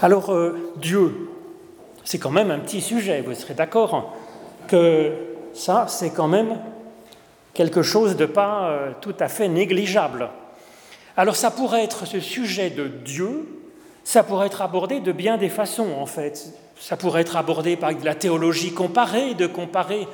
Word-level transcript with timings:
Alors, 0.00 0.32
euh, 0.32 0.72
Dieu, 0.76 1.28
c'est 2.04 2.18
quand 2.18 2.30
même 2.30 2.52
un 2.52 2.60
petit 2.60 2.80
sujet, 2.80 3.20
vous 3.20 3.34
serez 3.34 3.54
d'accord 3.54 4.14
que 4.68 5.12
ça, 5.54 5.86
c'est 5.88 6.10
quand 6.10 6.28
même 6.28 6.56
quelque 7.52 7.82
chose 7.82 8.14
de 8.16 8.24
pas 8.24 8.68
euh, 8.68 8.92
tout 9.00 9.14
à 9.18 9.26
fait 9.26 9.48
négligeable. 9.48 10.28
Alors 11.16 11.34
ça 11.34 11.50
pourrait 11.50 11.82
être 11.82 12.06
ce 12.06 12.20
sujet 12.20 12.70
de 12.70 12.86
Dieu, 12.86 13.48
ça 14.04 14.22
pourrait 14.22 14.46
être 14.46 14.62
abordé 14.62 15.00
de 15.00 15.10
bien 15.10 15.36
des 15.36 15.48
façons 15.48 15.88
en 15.98 16.06
fait. 16.06 16.54
Ça 16.78 16.96
pourrait 16.96 17.22
être 17.22 17.36
abordé 17.36 17.76
par 17.76 17.92
de 17.92 18.04
la 18.04 18.14
théologie 18.14 18.72
comparée, 18.72 19.34
de 19.34 19.48
comparer 19.48 20.06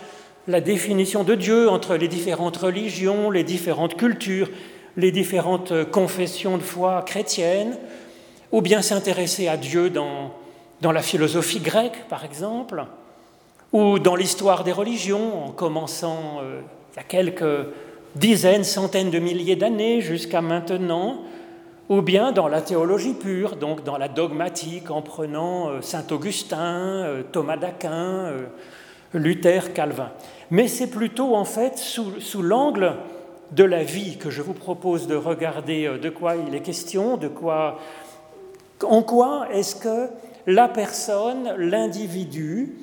la 0.49 0.63
définition 0.63 1.25
de 1.25 1.35
Dieu 1.35 1.69
entre 1.69 1.97
les 1.97 2.09
différentes 2.09 2.57
religions, 2.57 3.31
les 3.31 3.45
différentes 3.45 3.99
cultures, 3.99 4.49
les 4.97 5.11
différentes 5.11 5.91
confessions 5.91 6.57
de 6.57 6.63
foi 6.63 7.03
chrétiennes, 7.07 7.77
ou 8.55 8.63
bien 8.63 8.83
s'intéresser 8.83 9.49
à 9.49 9.57
Dieu 9.57 9.91
dans, 9.91 10.31
dans 10.81 10.93
la 10.93 11.03
philosophie 11.03 11.59
grecque, 11.59 12.05
par 12.09 12.25
exemple, 12.25 12.85
ou 13.73 13.99
dans 13.99 14.15
l'histoire 14.15 14.63
des 14.63 14.71
religions, 14.71 15.47
en 15.47 15.51
commençant 15.51 16.39
euh, 16.41 16.61
il 16.93 16.97
y 16.99 17.01
a 17.01 17.03
quelques 17.03 17.67
dizaines, 18.15 18.63
centaines 18.63 19.11
de 19.11 19.19
milliers 19.19 19.57
d'années 19.57 20.01
jusqu'à 20.01 20.41
maintenant, 20.41 21.23
ou 21.89 22.01
bien 22.01 22.31
dans 22.31 22.47
la 22.47 22.63
théologie 22.63 23.15
pure, 23.15 23.57
donc 23.57 23.83
dans 23.83 23.99
la 23.99 24.07
dogmatique, 24.07 24.89
en 24.89 25.03
prenant 25.03 25.71
euh, 25.71 25.81
Saint 25.81 26.07
Augustin, 26.13 27.03
euh, 27.03 27.23
Thomas 27.33 27.57
d'Aquin, 27.57 28.31
Luther, 29.15 29.73
Calvin. 29.73 30.13
Mais 30.53 30.69
c'est 30.69 30.93
plutôt 30.93 31.35
en 31.35 31.45
fait 31.45 31.77
sous, 31.77 32.21
sous 32.21 32.41
l'angle 32.41 32.93
de 33.51 33.65
la 33.65 33.83
vie 33.83 34.17
que 34.17 34.31
je 34.31 34.43
vous 34.43 34.55
propose 34.55 35.09
de 35.09 35.17
regarder 35.17 35.91
de 36.01 36.09
quoi 36.09 36.37
il 36.37 36.55
est 36.55 36.61
question, 36.61 37.17
de 37.17 37.29
quoi, 37.29 37.81
en 38.83 39.03
quoi 39.03 39.47
est-ce 39.53 39.77
que 39.77 40.09
la 40.47 40.69
personne, 40.69 41.55
l'individu, 41.57 42.77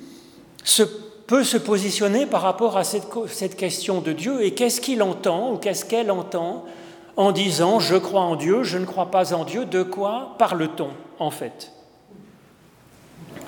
peut 1.26 1.44
se 1.44 1.56
positionner 1.56 2.26
par 2.26 2.42
rapport 2.42 2.76
à 2.76 2.84
cette, 2.84 3.56
question 3.56 4.00
de 4.00 4.12
Dieu 4.12 4.44
et 4.44 4.52
qu'est-ce 4.52 4.80
qu'il 4.80 5.02
entend 5.02 5.52
ou 5.52 5.56
qu'est-ce 5.56 5.84
qu'elle 5.84 6.10
entend 6.10 6.64
en 7.16 7.32
disant 7.32 7.78
je 7.78 7.96
crois 7.96 8.22
en 8.22 8.36
Dieu, 8.36 8.62
je 8.62 8.78
ne 8.78 8.84
crois 8.84 9.10
pas 9.10 9.34
en 9.34 9.44
Dieu, 9.44 9.64
de 9.64 9.82
quoi 9.82 10.34
parle-t-on 10.38 10.90
en 11.18 11.30
fait? 11.30 11.72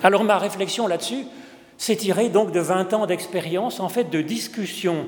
Alors 0.02 0.24
ma 0.24 0.38
réflexion 0.38 0.86
là-dessus 0.86 1.24
s'est 1.78 1.96
tirée 1.96 2.28
donc 2.28 2.52
de 2.52 2.60
20 2.60 2.92
ans 2.94 3.06
d'expérience, 3.06 3.80
en 3.80 3.88
fait 3.88 4.10
de 4.10 4.20
discussion 4.20 5.06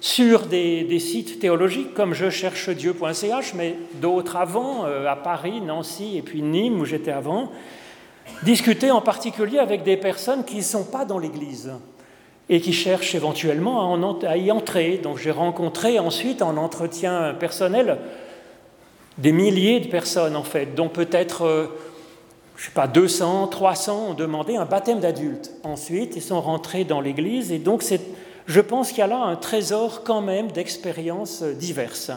sur 0.00 0.46
des, 0.46 0.98
sites 0.98 1.38
théologiques 1.40 1.94
comme 1.94 2.14
je 2.14 2.30
cherche 2.30 2.70
Dieu.ch, 2.70 3.54
mais 3.54 3.76
d'autres 3.94 4.36
avant, 4.36 4.84
euh, 4.84 5.06
à 5.06 5.16
Paris, 5.16 5.60
Nancy 5.60 6.16
et 6.16 6.22
puis 6.22 6.42
Nîmes 6.42 6.80
où 6.80 6.84
j'étais 6.84 7.12
avant, 7.12 7.50
discuter 8.42 8.90
en 8.90 9.00
particulier 9.00 9.58
avec 9.58 9.82
des 9.82 9.96
personnes 9.96 10.44
qui 10.44 10.56
ne 10.56 10.62
sont 10.62 10.84
pas 10.84 11.04
dans 11.04 11.18
l'Église 11.18 11.72
et 12.48 12.60
qui 12.60 12.72
cherchent 12.72 13.14
éventuellement 13.14 13.94
à, 14.22 14.36
y 14.36 14.50
entrer. 14.50 14.98
Donc 15.02 15.18
j'ai 15.18 15.30
rencontré 15.30 15.98
ensuite 15.98 16.42
en 16.42 16.56
entretien 16.56 17.34
personnel 17.34 17.98
des 19.18 19.32
milliers 19.32 19.80
de 19.80 19.88
personnes 19.88 20.36
en 20.36 20.44
fait, 20.44 20.74
dont 20.74 20.88
peut-être, 20.88 21.42
euh, 21.46 21.66
je 22.56 22.66
sais 22.66 22.70
pas, 22.70 22.86
200, 22.86 23.48
300 23.48 24.10
ont 24.10 24.14
demandé 24.14 24.56
un 24.56 24.66
baptême 24.66 25.00
d'adulte. 25.00 25.52
Ensuite, 25.64 26.16
ils 26.16 26.22
sont 26.22 26.40
rentrés 26.40 26.84
dans 26.84 27.00
l'Église 27.00 27.50
et 27.50 27.58
donc 27.58 27.82
je 28.46 28.60
pense 28.60 28.90
qu'il 28.90 28.98
y 28.98 29.02
a 29.02 29.06
là 29.06 29.18
un 29.18 29.36
trésor 29.36 30.02
quand 30.04 30.22
même 30.22 30.52
d'expériences 30.52 31.42
diverses. 31.42 32.12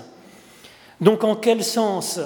Donc 1.02 1.24
en 1.24 1.36
quel 1.36 1.64
sens 1.64 2.20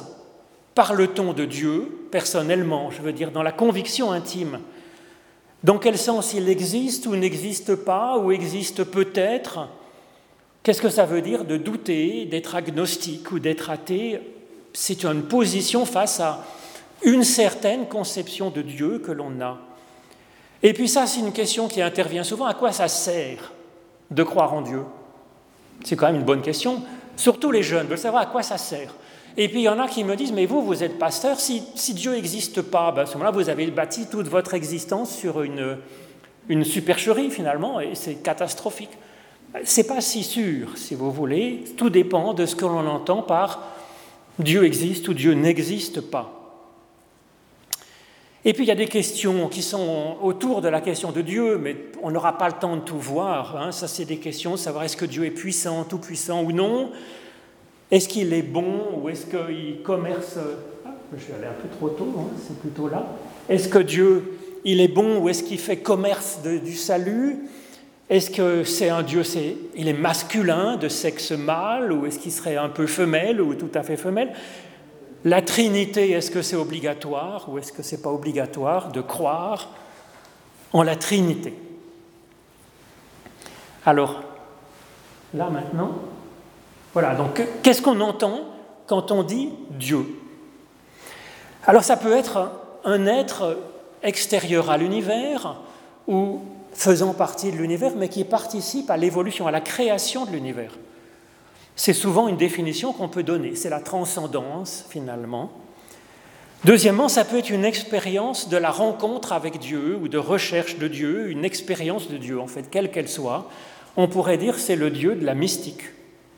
Parle-t-on 0.76 1.34
de 1.34 1.46
Dieu 1.46 2.08
personnellement, 2.10 2.90
je 2.90 3.02
veux 3.02 3.14
dire 3.14 3.30
dans 3.30 3.44
la 3.44 3.52
conviction 3.52 4.12
intime? 4.12 4.60
Dans 5.64 5.78
quel 5.78 5.98
sens 5.98 6.34
il 6.34 6.50
existe 6.50 7.06
ou 7.06 7.16
n'existe 7.16 7.76
pas, 7.76 8.18
ou 8.18 8.32
existe 8.32 8.84
peut-être? 8.84 9.70
Qu'est-ce 10.64 10.82
que 10.82 10.90
ça 10.90 11.06
veut 11.06 11.22
dire 11.22 11.46
de 11.46 11.58
douter, 11.58 12.26
d'être 12.26 12.56
agnostique 12.56 13.32
ou 13.32 13.40
d'être 13.40 13.70
athée? 13.70 14.20
C'est 14.74 15.06
une 15.06 15.24
position 15.24 15.86
face 15.86 16.20
à 16.20 16.44
une 17.04 17.24
certaine 17.24 17.88
conception 17.88 18.50
de 18.50 18.64
Dieu 18.64 18.98
que 18.98 19.12
l'on 19.12 19.40
a. 19.42 19.60
Et 20.64 20.74
puis 20.74 20.88
ça, 20.88 21.06
c'est 21.06 21.20
une 21.20 21.34
question 21.34 21.68
qui 21.68 21.82
intervient 21.82 22.24
souvent. 22.24 22.46
À 22.46 22.56
quoi 22.56 22.72
ça 22.72 22.88
sert 22.88 23.52
de 24.14 24.24
croire 24.24 24.54
en 24.54 24.62
Dieu 24.62 24.84
C'est 25.84 25.96
quand 25.96 26.08
même 26.08 26.18
une 26.18 26.26
bonne 26.26 26.42
question. 26.42 26.82
Surtout 27.16 27.52
les 27.52 27.64
jeunes 27.64 27.88
veulent 27.88 27.98
savoir 27.98 28.24
à 28.24 28.26
quoi 28.28 28.44
ça 28.44 28.58
sert. 28.58 28.94
Et 29.36 29.48
puis 29.48 29.60
il 29.60 29.64
y 29.64 29.70
en 29.70 29.80
a 29.80 29.88
qui 29.88 30.04
me 30.04 30.16
disent, 30.16 30.32
mais 30.32 30.46
vous, 30.46 30.62
vous 30.62 30.84
êtes 30.84 31.00
pasteur, 31.00 31.40
si, 31.40 31.64
Dieu 31.94 32.12
n'existe 32.12 32.62
pas, 32.62 32.92
ben, 32.92 33.04
à 33.04 33.06
ce 33.06 33.14
moment-là, 33.14 33.32
vous 33.32 33.50
avez 33.50 33.66
bâti 33.68 34.08
toute 34.10 34.28
votre 34.28 34.54
existence 34.54 35.16
sur 35.16 35.42
une, 35.42 35.78
une 36.50 36.64
supercherie 36.64 37.32
finalement, 37.32 37.80
et 37.80 37.96
c'est 37.96 38.16
catastrophique. 38.16 38.92
C'est 39.64 39.88
pas 39.88 40.02
si 40.02 40.24
sûr, 40.24 40.78
si 40.78 40.96
vous 40.96 41.12
voulez. 41.12 41.64
Tout 41.78 41.90
dépend 41.90 42.34
de 42.34 42.46
ce 42.46 42.56
que 42.56 42.66
l'on 42.66 42.88
entend 42.88 43.22
par 43.22 43.64
Dieu 44.40 44.66
existe 44.66 45.08
ou 45.08 45.14
Dieu 45.14 45.34
n'existe 45.34 46.02
pas. 46.02 46.43
Et 48.46 48.52
puis 48.52 48.66
il 48.66 48.68
y 48.68 48.72
a 48.72 48.76
des 48.76 48.88
questions 48.88 49.48
qui 49.48 49.62
sont 49.62 50.18
autour 50.22 50.62
de 50.62 50.68
la 50.68 50.82
question 50.82 51.12
de 51.12 51.22
Dieu, 51.22 51.58
mais 51.58 51.78
on 52.02 52.12
n'aura 52.12 52.38
pas 52.38 52.48
le 52.48 52.56
temps 52.56 52.76
de 52.76 52.82
tout 52.82 52.98
voir. 52.98 53.56
Hein. 53.56 53.72
Ça, 53.72 53.88
c'est 53.88 54.04
des 54.04 54.18
questions, 54.18 54.58
savoir 54.58 54.84
est-ce 54.84 54.98
que 54.98 55.06
Dieu 55.06 55.26
est 55.26 55.32
puissant, 55.32 55.86
tout 55.86 55.98
puissant 55.98 56.44
ou 56.44 56.52
non. 56.52 56.92
Est-ce 57.90 58.10
qu'il 58.10 58.34
est 58.34 58.42
bon 58.42 59.00
ou 59.02 59.08
est-ce 59.08 59.28
qu'il 59.28 59.82
commerce? 59.82 60.38
Ah, 60.86 60.90
Je 61.16 61.24
suis 61.24 61.34
allé 61.34 61.46
un 61.46 61.62
peu 61.62 61.70
trop 61.78 61.90
tôt, 61.90 62.14
hein, 62.18 62.36
c'est 62.46 62.60
plutôt 62.60 62.90
là. 62.90 63.06
Est-ce 63.48 63.70
que 63.70 63.80
Dieu, 63.80 64.38
il 64.66 64.82
est 64.82 64.90
bon 64.90 65.20
ou 65.20 65.30
est-ce 65.30 65.44
qu'il 65.44 65.60
fait 65.60 65.78
commerce 65.78 66.40
du 66.44 66.74
salut? 66.74 67.48
Est-ce 68.10 68.30
que 68.30 68.66
c'est 68.66 68.90
un 68.90 69.04
Dieu, 69.04 69.22
il 69.76 69.88
est 69.88 69.94
masculin, 69.94 70.76
de 70.76 70.90
sexe 70.90 71.32
mâle, 71.32 71.94
ou 71.94 72.06
est-ce 72.06 72.20
qu'il 72.20 72.34
serait 72.34 72.58
un 72.58 72.70
peu 72.70 72.88
femelle 72.88 73.40
ou 73.40 73.56
tout 73.56 73.72
à 73.74 73.84
fait 73.84 73.96
femelle? 73.96 74.34
La 75.26 75.42
Trinité, 75.42 76.12
est-ce 76.12 76.30
que 76.32 76.42
c'est 76.42 76.58
obligatoire 76.58 77.48
ou 77.48 77.58
est-ce 77.58 77.72
que 77.72 77.82
c'est 77.82 78.02
pas 78.02 78.12
obligatoire 78.12 78.92
de 78.92 79.00
croire 79.00 79.70
en 80.74 80.84
la 80.84 80.98
Trinité? 80.98 81.54
Alors, 83.86 84.22
là 85.34 85.50
maintenant, 85.50 85.92
voilà, 86.94 87.16
donc 87.16 87.42
qu'est-ce 87.62 87.82
qu'on 87.82 88.02
entend 88.02 88.42
quand 88.86 89.12
on 89.12 89.24
dit 89.24 89.50
Dieu? 89.72 90.06
Alors 91.66 91.84
ça 91.84 91.96
peut 91.96 92.12
être 92.12 92.52
un 92.84 93.06
être 93.06 93.58
extérieur 94.02 94.70
à 94.70 94.78
l'univers 94.78 95.56
ou 96.08 96.42
faisant 96.74 97.14
partie 97.14 97.52
de 97.52 97.58
l'univers, 97.58 97.94
mais 97.96 98.10
qui 98.10 98.26
participe 98.26 98.90
à 98.90 98.98
l'évolution, 98.98 99.48
à 99.48 99.52
la 99.52 99.62
création 99.62 100.26
de 100.26 100.32
l'univers. 100.32 100.74
C'est 101.76 101.94
souvent 101.94 102.28
une 102.28 102.38
définition 102.38 102.94
qu'on 102.94 103.10
peut 103.10 103.24
donner, 103.24 103.56
c'est 103.56 103.70
la 103.70 103.80
transcendance 103.80 104.86
finalement. 104.90 105.52
Deuxièmement, 106.66 107.10
ça 107.10 107.26
peut 107.26 107.40
être 107.40 107.50
une 107.50 107.66
expérience 107.66 108.48
de 108.48 108.56
la 108.56 108.72
rencontre 108.72 109.34
avec 109.34 109.60
Dieu 109.60 109.98
ou 110.02 110.08
de 110.08 110.18
recherche 110.18 110.78
de 110.78 110.88
Dieu, 110.88 111.30
une 111.30 111.44
expérience 111.44 112.10
de 112.10 112.18
Dieu 112.18 112.40
en 112.40 112.48
fait, 112.48 112.70
quelle 112.70 112.90
qu'elle 112.90 113.10
soit. 113.10 113.50
On 113.98 114.08
pourrait 114.08 114.38
dire 114.38 114.58
c'est 114.58 114.76
le 114.76 114.90
Dieu 114.90 115.16
de 115.16 115.26
la 115.26 115.34
mystique. 115.34 115.82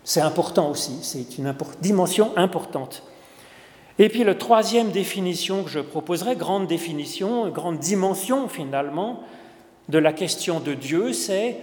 C'est 0.03 0.21
important 0.21 0.69
aussi, 0.71 0.99
c'est 1.01 1.37
une 1.37 1.53
dimension 1.81 2.31
importante. 2.37 3.03
Et 3.97 4.09
puis 4.09 4.23
la 4.23 4.35
troisième 4.35 4.91
définition 4.91 5.63
que 5.63 5.69
je 5.69 5.79
proposerai, 5.79 6.35
grande 6.35 6.67
définition, 6.67 7.47
grande 7.49 7.79
dimension 7.79 8.47
finalement 8.47 9.23
de 9.89 9.97
la 9.97 10.11
question 10.11 10.59
de 10.59 10.73
Dieu, 10.73 11.13
c'est 11.13 11.57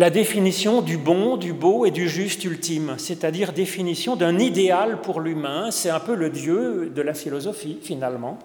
la 0.00 0.08
définition 0.08 0.80
du 0.80 0.96
bon, 0.96 1.36
du 1.36 1.52
beau 1.52 1.84
et 1.84 1.90
du 1.90 2.08
juste 2.08 2.42
ultime, 2.46 2.94
c'est-à-dire 2.96 3.52
définition 3.52 4.16
d'un 4.16 4.38
idéal 4.38 5.02
pour 5.02 5.20
l'humain, 5.20 5.70
c'est 5.70 5.90
un 5.90 6.00
peu 6.00 6.14
le 6.14 6.30
Dieu 6.30 6.90
de 6.94 7.02
la 7.02 7.12
philosophie 7.12 7.76
finalement. 7.82 8.38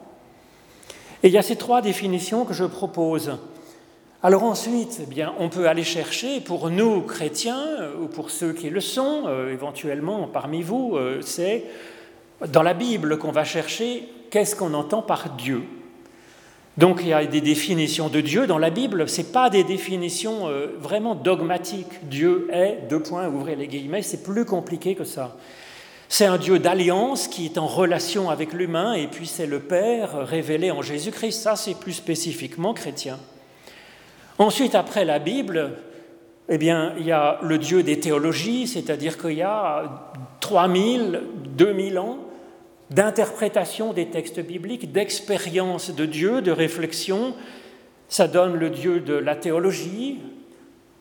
Et 1.23 1.29
il 1.29 1.33
y 1.33 1.37
a 1.37 1.41
ces 1.41 1.55
trois 1.55 1.81
définitions 1.81 2.43
que 2.43 2.53
je 2.53 2.65
propose. 2.65 3.37
Alors 4.21 4.43
ensuite, 4.43 4.99
eh 5.01 5.05
bien, 5.05 5.33
on 5.39 5.47
peut 5.47 5.69
aller 5.69 5.85
chercher, 5.85 6.41
pour 6.41 6.69
nous 6.69 7.03
chrétiens, 7.03 7.65
ou 8.01 8.07
pour 8.07 8.31
ceux 8.31 8.51
qui 8.51 8.69
le 8.69 8.81
sont, 8.81 9.23
euh, 9.27 9.53
éventuellement 9.53 10.27
parmi 10.27 10.61
vous, 10.61 10.97
euh, 10.97 11.21
c'est 11.21 11.63
dans 12.49 12.63
la 12.63 12.73
Bible 12.73 13.17
qu'on 13.17 13.31
va 13.31 13.45
chercher 13.45 14.09
qu'est-ce 14.29 14.57
qu'on 14.57 14.73
entend 14.73 15.01
par 15.01 15.29
Dieu? 15.37 15.63
Donc 16.77 16.99
il 17.01 17.07
y 17.07 17.13
a 17.13 17.25
des 17.25 17.41
définitions 17.41 18.09
de 18.09 18.19
Dieu 18.19 18.47
dans 18.47 18.57
la 18.57 18.69
Bible, 18.69 19.07
ce 19.07 19.21
pas 19.21 19.49
des 19.49 19.63
définitions 19.63 20.49
vraiment 20.79 21.15
dogmatiques. 21.15 22.09
Dieu 22.09 22.49
est, 22.51 22.87
deux 22.89 22.99
points, 22.99 23.27
ouvrez 23.29 23.55
les 23.55 23.67
guillemets, 23.67 24.01
c'est 24.01 24.23
plus 24.23 24.43
compliqué 24.43 24.93
que 24.95 25.05
ça. 25.05 25.37
C'est 26.07 26.25
un 26.25 26.37
Dieu 26.37 26.59
d'alliance 26.59 27.27
qui 27.27 27.45
est 27.45 27.57
en 27.57 27.65
relation 27.65 28.29
avec 28.29 28.53
l'humain, 28.53 28.93
et 28.93 29.07
puis 29.07 29.25
c'est 29.25 29.47
le 29.47 29.59
Père 29.59 30.27
révélé 30.27 30.69
en 30.69 30.81
Jésus-Christ. 30.81 31.41
Ça, 31.41 31.55
c'est 31.55 31.79
plus 31.79 31.93
spécifiquement 31.93 32.73
chrétien. 32.73 33.17
Ensuite, 34.37 34.75
après 34.75 35.03
la 35.03 35.19
Bible, 35.19 35.71
eh 36.47 36.57
bien, 36.57 36.93
il 36.99 37.05
y 37.05 37.11
a 37.11 37.39
le 37.41 37.57
Dieu 37.57 37.81
des 37.83 37.99
théologies, 37.99 38.67
c'est-à-dire 38.67 39.17
qu'il 39.17 39.33
y 39.33 39.41
a 39.41 40.11
3000, 40.41 41.21
2000 41.57 41.97
ans, 41.97 42.19
d'interprétation 42.89 43.93
des 43.93 44.07
textes 44.07 44.39
bibliques, 44.39 44.91
d'expérience 44.91 45.93
de 45.93 46.05
Dieu, 46.05 46.41
de 46.41 46.51
réflexion. 46.51 47.33
Ça 48.09 48.27
donne 48.27 48.55
le 48.55 48.69
Dieu 48.69 48.99
de 48.99 49.13
la 49.13 49.35
théologie, 49.35 50.19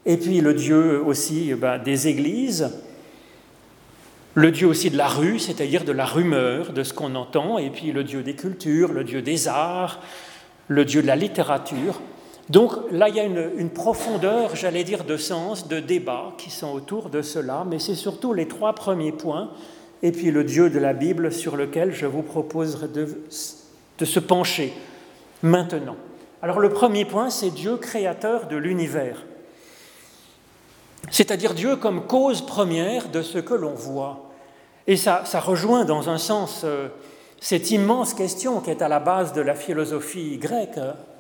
et 0.06 0.16
puis 0.16 0.40
le 0.40 0.54
Dieu 0.54 1.02
aussi 1.04 1.48
eh 1.50 1.54
ben, 1.54 1.78
des 1.78 2.08
églises, 2.08 2.70
le 4.34 4.50
Dieu 4.50 4.66
aussi 4.66 4.90
de 4.90 4.96
la 4.96 5.06
rue, 5.06 5.38
c'est-à-dire 5.38 5.84
de 5.84 5.92
la 5.92 6.04
rumeur, 6.04 6.72
de 6.72 6.82
ce 6.82 6.92
qu'on 6.92 7.14
entend, 7.14 7.58
et 7.58 7.70
puis 7.70 7.92
le 7.92 8.02
Dieu 8.02 8.22
des 8.22 8.34
cultures, 8.34 8.92
le 8.92 9.04
Dieu 9.04 9.22
des 9.22 9.46
arts, 9.48 10.00
le 10.68 10.84
Dieu 10.84 11.02
de 11.02 11.06
la 11.06 11.16
littérature. 11.16 12.00
Donc 12.50 12.72
là, 12.90 13.08
il 13.08 13.14
y 13.14 13.20
a 13.20 13.24
une, 13.24 13.70
profondeur, 13.70 14.54
j'allais 14.54 14.84
dire, 14.84 15.04
de 15.04 15.16
sens, 15.16 15.68
de 15.68 15.80
débat 15.80 16.32
qui 16.36 16.50
sont 16.50 16.72
autour 16.72 17.08
de 17.08 17.22
cela, 17.22 17.64
mais 17.66 17.78
c'est 17.78 17.94
surtout 17.94 18.34
les 18.34 18.48
trois 18.48 18.74
premiers 18.74 19.12
points, 19.12 19.50
et 20.02 20.12
puis 20.12 20.30
le 20.30 20.44
Dieu 20.44 20.70
de 20.70 20.78
la 20.78 20.92
Bible 20.92 21.32
sur 21.32 21.56
lequel 21.56 21.92
je 21.92 22.06
vous 22.06 22.22
proposerai 22.22 22.88
de, 22.88 23.06
se 24.04 24.20
pencher 24.20 24.72
maintenant. 25.42 25.96
Alors 26.42 26.60
le 26.60 26.68
premier 26.68 27.04
point, 27.04 27.30
c'est 27.30 27.50
Dieu 27.50 27.76
créateur 27.76 28.48
de 28.48 28.56
l'univers, 28.56 29.24
c'est-à-dire 31.10 31.54
Dieu 31.54 31.76
comme 31.76 32.06
cause 32.06 32.44
première 32.44 33.08
de 33.08 33.22
ce 33.22 33.38
que 33.38 33.54
l'on 33.54 33.74
voit. 33.74 34.30
Et 34.86 34.96
ça, 34.96 35.24
rejoint 35.40 35.84
dans 35.84 36.10
un 36.10 36.18
sens 36.18 36.62
euh, 36.64 36.88
cette 37.40 37.70
immense 37.70 38.12
question 38.12 38.60
qui 38.60 38.70
est 38.70 38.82
à 38.82 38.88
la 38.88 39.00
base 39.00 39.32
de 39.32 39.40
la 39.40 39.54
philosophie 39.54 40.36
grecque, 40.36 40.78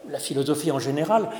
la 0.08 0.18
philosophie 0.18 0.70
en 0.70 0.78
général, 0.78 1.30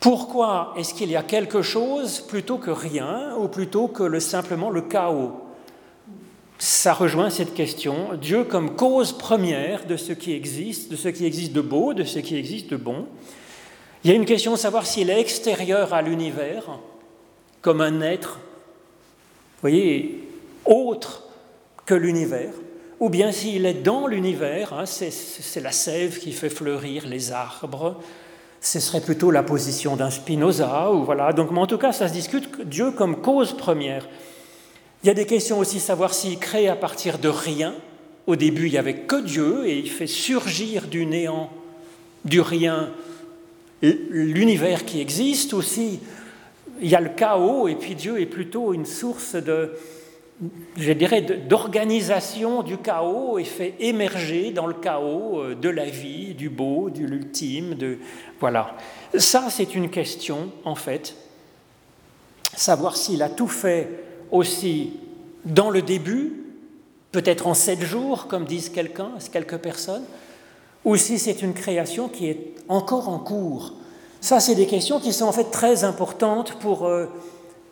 pourquoi 0.00 0.72
est-ce 0.76 0.94
qu'il 0.94 1.10
y 1.10 1.16
a 1.16 1.22
quelque 1.22 1.62
chose 1.62 2.20
plutôt 2.20 2.58
que 2.58 2.70
rien 2.70 3.34
ou 3.38 3.48
plutôt 3.48 3.88
que 3.88 4.02
le, 4.02 4.20
simplement 4.20 4.70
le 4.70 4.82
chaos? 4.82 5.45
Ça 6.58 6.94
rejoint 6.94 7.28
cette 7.28 7.52
question, 7.52 8.14
Dieu 8.20 8.44
comme 8.44 8.76
cause 8.76 9.12
première 9.12 9.86
de 9.86 9.96
ce 9.96 10.12
qui 10.12 10.32
existe, 10.32 10.90
de 10.90 10.96
ce 10.96 11.08
qui 11.08 11.26
existe 11.26 11.52
de 11.52 11.60
beau, 11.60 11.92
de 11.92 12.04
ce 12.04 12.18
qui 12.18 12.36
existe 12.36 12.70
de 12.70 12.76
bon. 12.76 13.06
Il 14.02 14.10
y 14.10 14.12
a 14.12 14.16
une 14.16 14.24
question 14.24 14.52
de 14.52 14.56
savoir 14.56 14.86
s'il 14.86 15.10
est 15.10 15.20
extérieur 15.20 15.92
à 15.92 16.00
l'univers, 16.00 16.78
comme 17.60 17.82
un 17.82 18.00
être, 18.00 18.36
vous 18.36 19.60
voyez, 19.60 20.28
autre 20.64 21.24
que 21.84 21.94
l'univers, 21.94 22.52
ou 23.00 23.10
bien 23.10 23.32
s'il 23.32 23.66
est 23.66 23.74
dans 23.74 24.06
l'univers, 24.06 24.72
hein, 24.72 24.86
c'est 24.86 25.60
la 25.60 25.72
sève 25.72 26.18
qui 26.18 26.32
fait 26.32 26.48
fleurir 26.48 27.06
les 27.06 27.32
arbres, 27.32 27.96
ce 28.62 28.80
serait 28.80 29.02
plutôt 29.02 29.30
la 29.30 29.42
position 29.42 29.96
d'un 29.96 30.10
Spinoza, 30.10 30.90
ou 30.90 31.04
voilà. 31.04 31.32
Donc, 31.34 31.50
mais 31.50 31.60
en 31.60 31.66
tout 31.66 31.78
cas, 31.78 31.92
ça 31.92 32.08
se 32.08 32.14
discute 32.14 32.62
Dieu 32.62 32.92
comme 32.92 33.20
cause 33.20 33.52
première. 33.52 34.08
Il 35.02 35.06
y 35.06 35.10
a 35.10 35.14
des 35.14 35.26
questions 35.26 35.58
aussi 35.58 35.78
savoir 35.78 36.14
s'il 36.14 36.38
crée 36.38 36.68
à 36.68 36.76
partir 36.76 37.18
de 37.18 37.28
rien. 37.28 37.74
Au 38.26 38.34
début, 38.34 38.66
il 38.66 38.72
n'y 38.72 38.78
avait 38.78 39.00
que 39.00 39.22
Dieu 39.22 39.66
et 39.66 39.78
il 39.78 39.90
fait 39.90 40.06
surgir 40.06 40.88
du 40.88 41.06
néant, 41.06 41.50
du 42.24 42.40
rien, 42.40 42.90
l'univers 43.82 44.84
qui 44.84 45.00
existe 45.00 45.54
aussi. 45.54 46.00
Il 46.80 46.88
y 46.88 46.94
a 46.94 47.00
le 47.00 47.10
chaos 47.10 47.68
et 47.68 47.76
puis 47.76 47.94
Dieu 47.94 48.20
est 48.20 48.26
plutôt 48.26 48.72
une 48.74 48.84
source 48.84 49.36
de, 49.36 49.72
je 50.76 50.92
dirais, 50.92 51.22
d'organisation 51.22 52.62
du 52.62 52.78
chaos 52.78 53.38
et 53.38 53.44
fait 53.44 53.74
émerger 53.78 54.50
dans 54.50 54.66
le 54.66 54.74
chaos 54.74 55.40
euh, 55.40 55.54
de 55.54 55.68
la 55.68 55.86
vie, 55.86 56.34
du 56.34 56.50
beau, 56.50 56.90
de 56.90 57.04
l'ultime. 57.04 57.74
De... 57.74 57.98
Voilà. 58.40 58.76
Ça, 59.16 59.46
c'est 59.50 59.74
une 59.74 59.88
question, 59.88 60.50
en 60.64 60.74
fait. 60.74 61.14
Savoir 62.54 62.96
s'il 62.96 63.22
a 63.22 63.28
tout 63.28 63.48
fait 63.48 64.05
aussi 64.30 64.94
dans 65.44 65.70
le 65.70 65.82
début, 65.82 66.44
peut-être 67.12 67.46
en 67.46 67.54
sept 67.54 67.80
jours, 67.80 68.26
comme 68.26 68.44
disent 68.44 68.68
quelqu'un, 68.68 69.12
quelques 69.32 69.58
personnes, 69.58 70.04
ou 70.84 70.96
si 70.96 71.18
c'est 71.18 71.42
une 71.42 71.54
création 71.54 72.08
qui 72.08 72.28
est 72.28 72.54
encore 72.68 73.08
en 73.08 73.18
cours. 73.18 73.72
Ça, 74.20 74.40
c'est 74.40 74.54
des 74.54 74.66
questions 74.66 75.00
qui 75.00 75.12
sont 75.12 75.26
en 75.26 75.32
fait 75.32 75.50
très 75.50 75.84
importantes 75.84 76.54
pour... 76.60 76.86
Euh, 76.86 77.06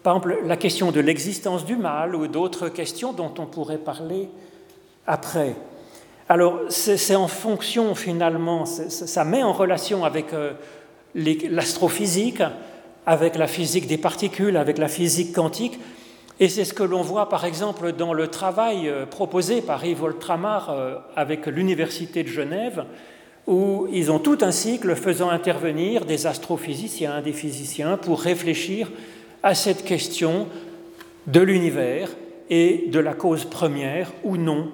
par 0.02 0.16
exemple, 0.16 0.40
la 0.44 0.56
question 0.58 0.92
de 0.92 1.00
l'existence 1.00 1.64
du 1.64 1.76
mal 1.76 2.14
ou 2.14 2.26
d'autres 2.26 2.68
questions 2.68 3.14
dont 3.14 3.32
on 3.38 3.46
pourrait 3.46 3.78
parler 3.78 4.28
après. 5.06 5.56
Alors, 6.28 6.60
c'est 6.68 7.14
en 7.14 7.28
fonction, 7.28 7.94
finalement, 7.94 8.66
ça 8.66 9.24
met 9.24 9.42
en 9.42 9.52
relation 9.52 10.04
avec 10.04 10.32
euh, 10.32 10.52
l'astrophysique, 11.14 12.42
avec 13.06 13.36
la 13.36 13.46
physique 13.46 13.86
des 13.86 13.98
particules, 13.98 14.56
avec 14.56 14.78
la 14.78 14.88
physique 14.88 15.34
quantique. 15.34 15.78
Et 16.40 16.48
c'est 16.48 16.64
ce 16.64 16.74
que 16.74 16.82
l'on 16.82 17.02
voit, 17.02 17.28
par 17.28 17.44
exemple, 17.44 17.92
dans 17.92 18.12
le 18.12 18.28
travail 18.28 18.88
euh, 18.88 19.06
proposé 19.06 19.62
par 19.62 19.84
Yves 19.84 20.02
Oltramar 20.02 20.70
euh, 20.70 20.96
avec 21.14 21.46
l'Université 21.46 22.24
de 22.24 22.28
Genève, 22.28 22.84
où 23.46 23.86
ils 23.92 24.10
ont 24.10 24.18
tout 24.18 24.38
un 24.40 24.50
cycle 24.50 24.96
faisant 24.96 25.30
intervenir 25.30 26.04
des 26.04 26.26
astrophysiciens, 26.26 27.20
des 27.20 27.32
physiciens, 27.32 27.96
pour 27.96 28.20
réfléchir 28.20 28.90
à 29.42 29.54
cette 29.54 29.84
question 29.84 30.48
de 31.26 31.40
l'univers 31.40 32.10
et 32.50 32.86
de 32.88 32.98
la 32.98 33.14
cause 33.14 33.44
première 33.44 34.12
ou 34.24 34.36
non 34.36 34.70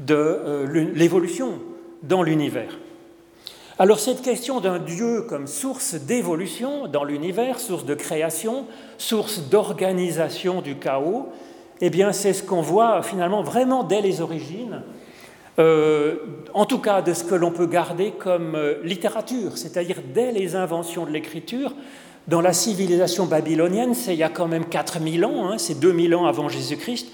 de 0.00 0.14
euh, 0.14 0.90
l'évolution 0.94 1.60
dans 2.02 2.22
l'univers. 2.22 2.76
Alors 3.78 3.98
cette 3.98 4.22
question 4.22 4.60
d'un 4.60 4.78
Dieu 4.78 5.26
comme 5.28 5.46
source 5.46 5.96
d'évolution 5.96 6.86
dans 6.86 7.04
l'univers, 7.04 7.60
source 7.60 7.84
de 7.84 7.94
création, 7.94 8.64
source 8.96 9.50
d'organisation 9.50 10.62
du 10.62 10.76
chaos, 10.76 11.28
eh 11.82 11.90
bien 11.90 12.12
c'est 12.12 12.32
ce 12.32 12.42
qu'on 12.42 12.62
voit 12.62 13.02
finalement 13.02 13.42
vraiment 13.42 13.84
dès 13.84 14.00
les 14.00 14.22
origines, 14.22 14.80
euh, 15.58 16.16
en 16.54 16.64
tout 16.64 16.78
cas 16.78 17.02
de 17.02 17.12
ce 17.12 17.22
que 17.22 17.34
l'on 17.34 17.50
peut 17.50 17.66
garder 17.66 18.12
comme 18.12 18.54
euh, 18.54 18.76
littérature, 18.82 19.58
c'est-à-dire 19.58 20.00
dès 20.14 20.32
les 20.32 20.56
inventions 20.56 21.04
de 21.04 21.10
l'écriture, 21.10 21.74
dans 22.28 22.40
la 22.40 22.54
civilisation 22.54 23.26
babylonienne, 23.26 23.92
c'est 23.92 24.14
il 24.14 24.18
y 24.18 24.22
a 24.22 24.30
quand 24.30 24.48
même 24.48 24.64
4000 24.64 25.22
ans, 25.26 25.50
hein, 25.50 25.58
c'est 25.58 25.78
2000 25.78 26.14
ans 26.14 26.24
avant 26.24 26.48
Jésus-Christ, 26.48 27.08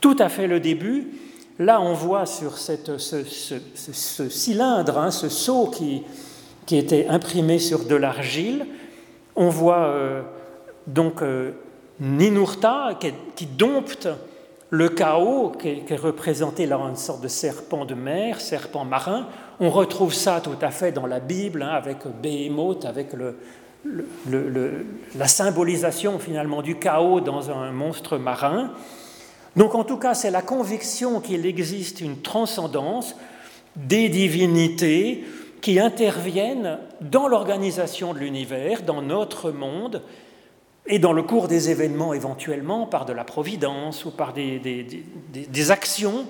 tout 0.00 0.16
à 0.18 0.30
fait 0.30 0.46
le 0.46 0.60
début. 0.60 1.08
Là, 1.58 1.80
on 1.80 1.92
voit 1.92 2.26
sur 2.26 2.58
ce, 2.58 2.74
cylindre, 4.28 4.98
hein, 4.98 5.10
ce 5.12 5.28
seau 5.28 5.66
qui, 5.66 6.02
était 6.72 7.06
imprimé 7.08 7.60
sur 7.60 7.84
de 7.84 7.94
l'argile, 7.94 8.66
on 9.36 9.48
voit 9.48 9.86
euh, 9.86 10.22
donc 10.88 11.22
euh, 11.22 11.52
Ninurta 12.00 12.98
qui, 13.36 13.46
dompte 13.46 14.08
le 14.70 14.88
chaos, 14.88 15.52
qui 15.60 15.68
est, 15.68 15.96
représenté 15.96 16.66
là 16.66 16.76
en 16.78 16.88
une 16.88 16.96
sorte 16.96 17.20
de 17.20 17.28
serpent 17.28 17.84
de 17.84 17.94
mer, 17.94 18.40
serpent 18.40 18.84
marin. 18.84 19.28
On 19.60 19.70
retrouve 19.70 20.12
ça 20.12 20.40
tout 20.40 20.56
à 20.60 20.72
fait 20.72 20.90
dans 20.90 21.06
la 21.06 21.20
Bible, 21.20 21.62
hein, 21.62 21.70
avec 21.70 21.98
Behemoth, 22.20 22.84
avec 22.84 23.10
la 25.14 25.28
symbolisation 25.28 26.18
finalement 26.18 26.62
du 26.62 26.80
chaos 26.80 27.20
dans 27.20 27.52
un 27.52 27.70
monstre 27.70 28.18
marin. 28.18 28.72
Donc 29.56 29.74
en 29.74 29.84
tout 29.84 29.98
cas, 29.98 30.14
c'est 30.14 30.30
la 30.30 30.42
conviction 30.42 31.20
qu'il 31.20 31.46
existe 31.46 32.00
une 32.00 32.20
transcendance 32.20 33.14
des 33.76 34.08
divinités 34.08 35.24
qui 35.60 35.78
interviennent 35.78 36.78
dans 37.00 37.28
l'organisation 37.28 38.12
de 38.14 38.18
l'univers, 38.18 38.82
dans 38.82 39.00
notre 39.00 39.50
monde, 39.50 40.02
et 40.86 40.98
dans 40.98 41.12
le 41.12 41.22
cours 41.22 41.48
des 41.48 41.70
événements 41.70 42.12
éventuellement 42.12 42.86
par 42.86 43.06
de 43.06 43.12
la 43.12 43.24
providence 43.24 44.04
ou 44.04 44.10
par 44.10 44.34
des, 44.34 45.70
actions 45.70 46.26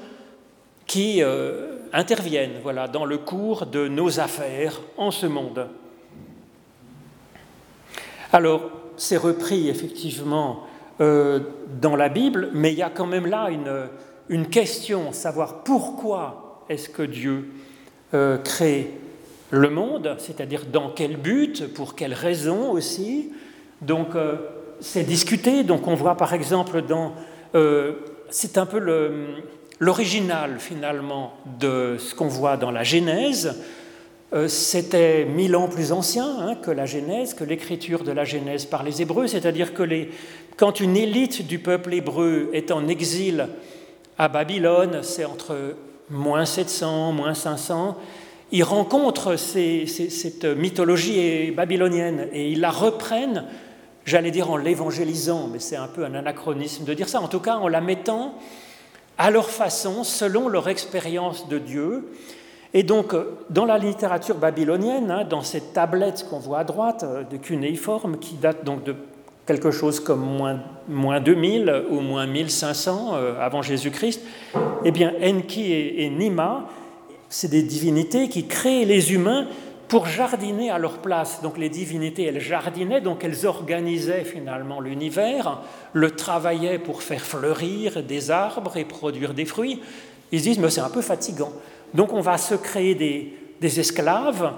qui 0.87 1.23
euh, 1.23 1.78
interviennent 1.93 2.61
voilà, 2.62 2.87
dans 2.87 3.04
le 3.04 3.19
cours 3.19 3.66
de 3.66 3.88
nos 3.88 4.21
affaires 4.21 4.81
en 4.97 5.11
ce 5.11 5.26
monde. 5.26 5.69
Alors, 8.33 8.71
c'est 8.97 9.16
repris 9.16 9.69
effectivement 9.69 10.61
euh, 11.00 11.40
dans 11.80 11.96
la 11.96 12.08
Bible, 12.08 12.50
mais 12.52 12.72
il 12.72 12.78
y 12.78 12.82
a 12.82 12.90
quand 12.90 13.06
même 13.06 13.26
là 13.26 13.48
une, 14.28 14.46
question, 14.46 15.12
savoir 15.12 15.64
pourquoi 15.64 16.64
est-ce 16.68 16.88
que 16.88 17.02
Dieu 17.02 17.50
euh, 18.14 18.38
crée 18.38 18.90
le 19.50 19.70
monde, 19.70 20.14
c'est-à-dire 20.18 20.66
dans 20.72 20.90
quel 20.90 21.16
but, 21.16 21.72
pour 21.74 21.96
quelle 21.96 22.14
raison 22.14 22.70
aussi. 22.70 23.32
Donc, 23.82 24.14
euh, 24.14 24.36
c'est 24.80 25.02
discuté. 25.02 25.64
Donc, 25.64 25.86
on 25.88 25.94
voit 25.94 26.16
par 26.16 26.32
exemple 26.32 26.82
dans. 26.82 27.12
c'est 28.30 28.56
un 28.58 28.66
peu 28.66 28.78
l'original 29.80 30.58
finalement 30.58 31.34
de 31.60 31.96
ce 31.98 32.14
qu'on 32.14 32.28
voit 32.28 32.56
dans 32.56 32.70
la 32.70 32.84
Genèse. 32.84 33.60
Euh, 34.34 34.48
c'était 34.48 35.24
mille 35.24 35.54
ans 35.54 35.68
plus 35.68 35.92
ancien 35.92 36.26
hein, 36.40 36.54
que 36.56 36.72
la 36.72 36.86
Genèse, 36.86 37.34
que 37.34 37.44
l'écriture 37.44 38.02
de 38.02 38.10
la 38.10 38.24
Genèse 38.24 38.64
par 38.64 38.82
les 38.82 39.00
Hébreux, 39.00 39.28
c'est-à-dire 39.28 39.74
que 39.74 39.84
quand 40.56 40.80
une 40.80 40.96
élite 40.96 41.46
du 41.46 41.60
peuple 41.60 41.94
hébreu 41.94 42.50
est 42.52 42.72
en 42.72 42.88
exil 42.88 43.48
à 44.18 44.26
Babylone, 44.28 45.00
c'est 45.02 45.24
entre 45.24 45.76
moins 46.10 46.46
700, 46.46 47.12
moins 47.12 47.34
500, 47.34 47.96
ils 48.50 48.64
rencontrent 48.64 49.36
cette 49.36 50.44
mythologie 50.44 51.52
babylonienne 51.52 52.28
et 52.32 52.50
ils 52.50 52.60
la 52.60 52.72
reprennent, 52.72 53.44
j'allais 54.04 54.32
dire 54.32 54.50
en 54.50 54.56
l'évangélisant, 54.56 55.48
mais 55.52 55.60
c'est 55.60 55.76
un 55.76 55.86
peu 55.86 56.04
un 56.04 56.14
anachronisme 56.14 56.84
de 56.84 56.94
dire 56.94 57.08
ça, 57.08 57.20
en 57.20 57.28
tout 57.28 57.40
cas 57.40 57.54
en 57.54 57.68
la 57.68 57.80
mettant 57.80 58.34
à 59.16 59.30
leur 59.30 59.48
façon, 59.48 60.02
selon 60.02 60.48
leur 60.48 60.68
expérience 60.68 61.48
de 61.48 61.58
Dieu. 61.58 62.10
Et 62.76 62.83
donc, 62.83 63.14
dans 63.50 63.64
la 63.64 63.78
littérature 63.78 64.37
babylonienne, 64.37 65.11
hein, 65.11 65.25
dans 65.25 65.43
cette 65.43 65.73
tablette 65.73 66.26
qu'on 66.28 66.40
voit 66.40 66.59
à 66.59 66.64
droite 66.64 67.04
de 67.31 67.37
cunéiforme, 67.37 68.19
qui 68.19 68.35
date 68.35 68.64
donc 68.64 68.83
de 68.83 68.97
quelque 69.47 69.71
chose 69.71 70.00
comme 70.00 70.21
moins, 70.21 70.59
moins 70.88 71.21
2000 71.21 71.85
ou 71.90 72.00
moins 72.00 72.26
1500 72.26 73.12
euh, 73.14 73.40
avant 73.40 73.62
Jésus-Christ, 73.62 74.21
eh 74.85 74.90
bien 74.90 75.12
Enki 75.23 75.73
et, 75.73 76.11
Nima, 76.11 76.66
c'est 77.28 77.49
des 77.49 77.62
divinités 77.62 78.28
qui 78.28 78.47
créent 78.47 78.85
les 78.85 79.12
humains 79.12 79.47
pour 79.87 80.07
jardiner 80.07 80.71
à 80.71 80.78
leur 80.78 80.99
place. 80.99 81.43
Donc 81.43 81.59
les 81.59 81.69
divinités, 81.69 82.25
elles 82.25 82.40
jardinaient, 82.40 83.00
donc 83.00 83.23
elles 83.23 83.47
organisaient 83.47 84.25
finalement 84.25 84.81
l'univers, 84.81 85.61
le 85.93 86.11
travaillaient 86.11 86.78
pour 86.78 87.02
faire 87.02 87.21
fleurir 87.21 88.02
des 88.02 88.33
arbres 88.33 88.76
et 88.76 88.85
produire 88.85 89.35
des 89.35 89.45
fruits. 89.45 89.81
Ils 90.33 90.40
se 90.40 90.45
disent, 90.45 90.59
mais 90.59 90.71
c'est 90.71 90.81
un 90.81 90.90
peu 90.90 91.02
fatigant. 91.02 91.52
Donc 91.94 92.12
on 92.12 92.20
va 92.20 92.38
se 92.38 92.54
créer 92.54 92.94
des, 92.94 93.80
esclaves 93.80 94.52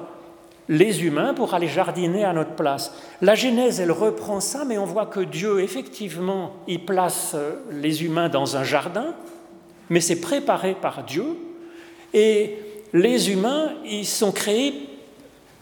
les 0.69 1.05
humains 1.05 1.33
pour 1.33 1.55
aller 1.55 1.69
jardiner 1.69 2.25
à 2.25 2.33
notre 2.33 2.57
place. 2.57 2.93
La 3.23 3.37
Genèse, 3.37 3.79
elle 3.79 3.93
reprend 3.93 4.41
ça, 4.41 4.65
mais 4.65 4.79
on 4.79 4.85
voit 4.85 5.07
que 5.07 5.21
Dieu, 5.21 5.61
effectivement, 5.61 6.55
il 6.67 6.85
place 6.85 7.35
euh, 7.37 7.53
les 7.71 8.03
humains 8.03 8.29
dans 8.29 8.57
un 8.57 8.65
jardin, 8.65 9.15
mais 9.91 10.01
c'est 10.01 10.21
préparé 10.21 10.75
par 10.75 11.05
Dieu. 11.05 11.25
Et 12.13 12.59
les 12.93 13.31
humains, 13.31 13.75
ils 13.85 14.07
sont 14.07 14.33
créés 14.33 14.89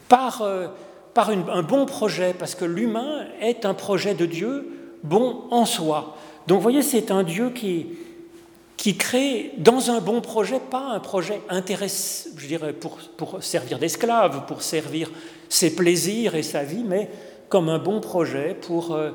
par, 0.09 0.41
euh, 0.41 0.69
un 1.15 1.61
bon 1.61 1.85
projet, 1.85 2.33
parce 2.37 2.55
que 2.55 2.65
l'humain 2.65 3.25
est 3.41 3.63
un 3.65 3.75
projet 3.75 4.15
de 4.15 4.25
Dieu 4.25 4.97
bon 5.03 5.43
en 5.51 5.65
soi. 5.65 6.17
Donc 6.47 6.57
vous 6.57 6.63
voyez, 6.63 6.81
c'est 6.81 7.11
un 7.11 7.21
Dieu 7.21 7.51
qui, 7.51 7.89
qui 8.77 8.97
crée 8.97 9.51
dans 9.57 9.89
un 9.89 10.01
bon 10.01 10.21
projet, 10.21 10.59
pas 10.59 10.91
un 10.91 10.99
projet 10.99 11.41
intéressant, 11.49 12.29
je 12.37 12.47
dirais, 12.47 12.73
pour, 12.73 12.97
pour 13.17 13.43
servir 13.43 13.79
d'esclave, 13.79 14.45
pour 14.47 14.61
servir 14.61 15.09
ses 15.49 15.75
plaisirs 15.75 16.35
et 16.35 16.43
sa 16.43 16.63
vie, 16.63 16.83
mais 16.85 17.09
comme 17.49 17.69
un 17.69 17.79
bon 17.79 18.01
projet 18.01 18.55
pour 18.59 18.93
euh, 18.93 19.11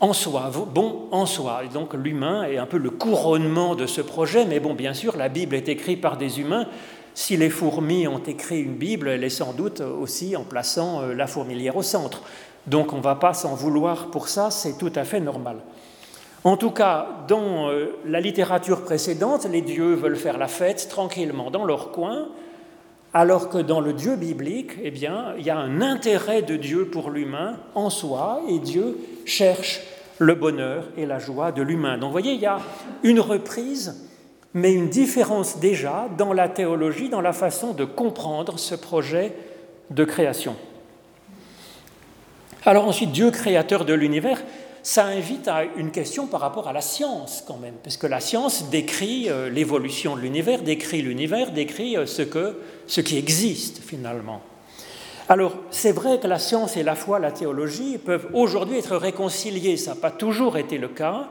en 0.00 0.12
soi, 0.12 0.50
bon 0.72 1.08
en 1.10 1.26
soi. 1.26 1.62
Et 1.64 1.68
donc 1.68 1.94
l'humain 1.94 2.44
est 2.44 2.58
un 2.58 2.66
peu 2.66 2.78
le 2.78 2.90
couronnement 2.90 3.74
de 3.74 3.86
ce 3.86 4.00
projet, 4.00 4.44
mais 4.44 4.60
bon, 4.60 4.74
bien 4.74 4.94
sûr, 4.94 5.16
la 5.16 5.28
Bible 5.28 5.56
est 5.56 5.68
écrite 5.68 6.00
par 6.00 6.16
des 6.16 6.40
humains. 6.40 6.66
Si 7.14 7.36
les 7.36 7.50
fourmis 7.50 8.08
ont 8.08 8.18
écrit 8.18 8.60
une 8.60 8.74
Bible, 8.74 9.08
elle 9.08 9.22
est 9.22 9.30
sans 9.30 9.52
doute 9.52 9.80
aussi 9.80 10.36
en 10.36 10.42
plaçant 10.42 11.00
euh, 11.00 11.14
la 11.14 11.26
fourmilière 11.26 11.76
au 11.76 11.82
centre. 11.82 12.22
Donc 12.66 12.92
on 12.92 12.98
ne 12.98 13.02
va 13.02 13.14
pas 13.14 13.34
s'en 13.34 13.54
vouloir 13.54 14.10
pour 14.10 14.28
ça, 14.28 14.50
c'est 14.50 14.78
tout 14.78 14.92
à 14.94 15.04
fait 15.04 15.20
normal. 15.20 15.58
En 16.44 16.58
tout 16.58 16.70
cas, 16.70 17.08
dans 17.26 17.70
euh, 17.70 17.96
la 18.04 18.20
littérature 18.20 18.82
précédente, 18.82 19.46
les 19.50 19.62
dieux 19.62 19.94
veulent 19.94 20.16
faire 20.16 20.36
la 20.36 20.46
fête 20.46 20.88
tranquillement 20.90 21.50
dans 21.50 21.64
leur 21.64 21.90
coin, 21.90 22.28
alors 23.14 23.48
que 23.48 23.56
dans 23.56 23.80
le 23.80 23.94
Dieu 23.94 24.16
biblique, 24.16 24.72
eh 24.82 24.90
bien, 24.90 25.32
il 25.38 25.46
y 25.46 25.50
a 25.50 25.56
un 25.56 25.80
intérêt 25.80 26.42
de 26.42 26.56
Dieu 26.56 26.86
pour 26.86 27.10
l'humain 27.10 27.56
en 27.74 27.88
soi, 27.88 28.42
et 28.48 28.58
Dieu 28.58 28.98
cherche 29.24 29.80
le 30.18 30.34
bonheur 30.34 30.84
et 30.98 31.06
la 31.06 31.18
joie 31.18 31.50
de 31.50 31.62
l'humain. 31.62 31.96
Donc 31.96 32.08
vous 32.08 32.12
voyez, 32.12 32.34
il 32.34 32.40
y 32.40 32.46
a 32.46 32.58
une 33.02 33.20
reprise, 33.20 34.10
mais 34.52 34.72
une 34.72 34.90
différence 34.90 35.58
déjà 35.60 36.08
dans 36.18 36.34
la 36.34 36.50
théologie, 36.50 37.08
dans 37.08 37.22
la 37.22 37.32
façon 37.32 37.72
de 37.72 37.86
comprendre 37.86 38.58
ce 38.58 38.74
projet 38.74 39.32
de 39.90 40.04
création. 40.04 40.56
Alors 42.66 42.86
ensuite, 42.86 43.12
Dieu 43.12 43.30
créateur 43.30 43.84
de 43.84 43.94
l'univers, 43.94 44.42
ça 44.84 45.06
invite 45.06 45.48
à 45.48 45.64
une 45.64 45.90
question 45.90 46.26
par 46.26 46.42
rapport 46.42 46.68
à 46.68 46.74
la 46.74 46.82
science 46.82 47.42
quand 47.46 47.56
même, 47.56 47.72
parce 47.82 47.96
que 47.96 48.06
la 48.06 48.20
science 48.20 48.68
décrit 48.68 49.30
euh, 49.30 49.48
l'évolution 49.48 50.14
de 50.14 50.20
l'univers, 50.20 50.60
décrit 50.60 51.00
l'univers, 51.00 51.52
décrit 51.52 51.96
euh, 51.96 52.04
ce, 52.04 52.20
que, 52.20 52.60
ce 52.86 53.00
qui 53.00 53.16
existe 53.16 53.80
finalement. 53.82 54.42
Alors, 55.26 55.54
c'est 55.70 55.92
vrai 55.92 56.20
que 56.20 56.26
la 56.26 56.38
science 56.38 56.76
et 56.76 56.82
la 56.82 56.94
foi, 56.96 57.18
la 57.18 57.32
théologie 57.32 57.96
peuvent 57.96 58.28
aujourd'hui 58.34 58.76
être 58.76 58.96
réconciliées, 58.96 59.78
ça 59.78 59.94
n'a 59.94 60.00
pas 60.02 60.10
toujours 60.10 60.58
été 60.58 60.76
le 60.76 60.88
cas, 60.88 61.28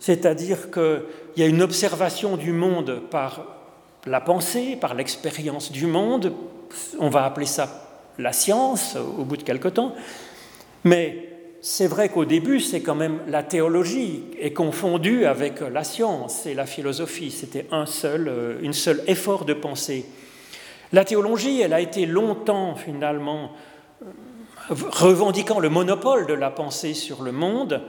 c'est-à-dire 0.00 0.72
qu'il 0.72 1.04
y 1.36 1.44
a 1.44 1.46
une 1.46 1.62
observation 1.62 2.36
du 2.36 2.50
monde 2.50 3.00
par 3.12 3.44
la 4.06 4.20
pensée, 4.20 4.74
par 4.74 4.94
l'expérience 4.94 5.70
du 5.70 5.86
monde, 5.86 6.32
on 6.98 7.10
va 7.10 7.26
appeler 7.26 7.46
ça 7.46 7.68
la 8.18 8.32
science 8.32 8.96
au 8.96 9.22
bout 9.24 9.36
de 9.36 9.44
quelque 9.44 9.68
temps, 9.68 9.94
mais 10.82 11.31
c'est 11.64 11.86
vrai 11.86 12.08
qu'au 12.08 12.24
début, 12.24 12.58
c'est 12.58 12.80
quand 12.80 12.96
même 12.96 13.20
la 13.28 13.44
théologie 13.44 14.24
est 14.40 14.52
confondue 14.52 15.26
avec 15.26 15.60
la 15.60 15.84
science 15.84 16.44
et 16.44 16.54
la 16.54 16.66
philosophie. 16.66 17.30
C'était 17.30 17.66
un 17.70 17.86
seul, 17.86 18.26
euh, 18.26 18.58
une 18.62 18.72
seul 18.72 19.00
effort 19.06 19.44
de 19.44 19.54
pensée. 19.54 20.04
La 20.92 21.04
théologie, 21.04 21.60
elle 21.60 21.72
a 21.72 21.80
été 21.80 22.04
longtemps 22.04 22.74
finalement 22.74 23.52
euh, 24.02 24.06
revendiquant 24.90 25.60
le 25.60 25.68
monopole 25.68 26.26
de 26.26 26.34
la 26.34 26.50
pensée 26.50 26.94
sur 26.94 27.22
le 27.22 27.30
monde, 27.30 27.80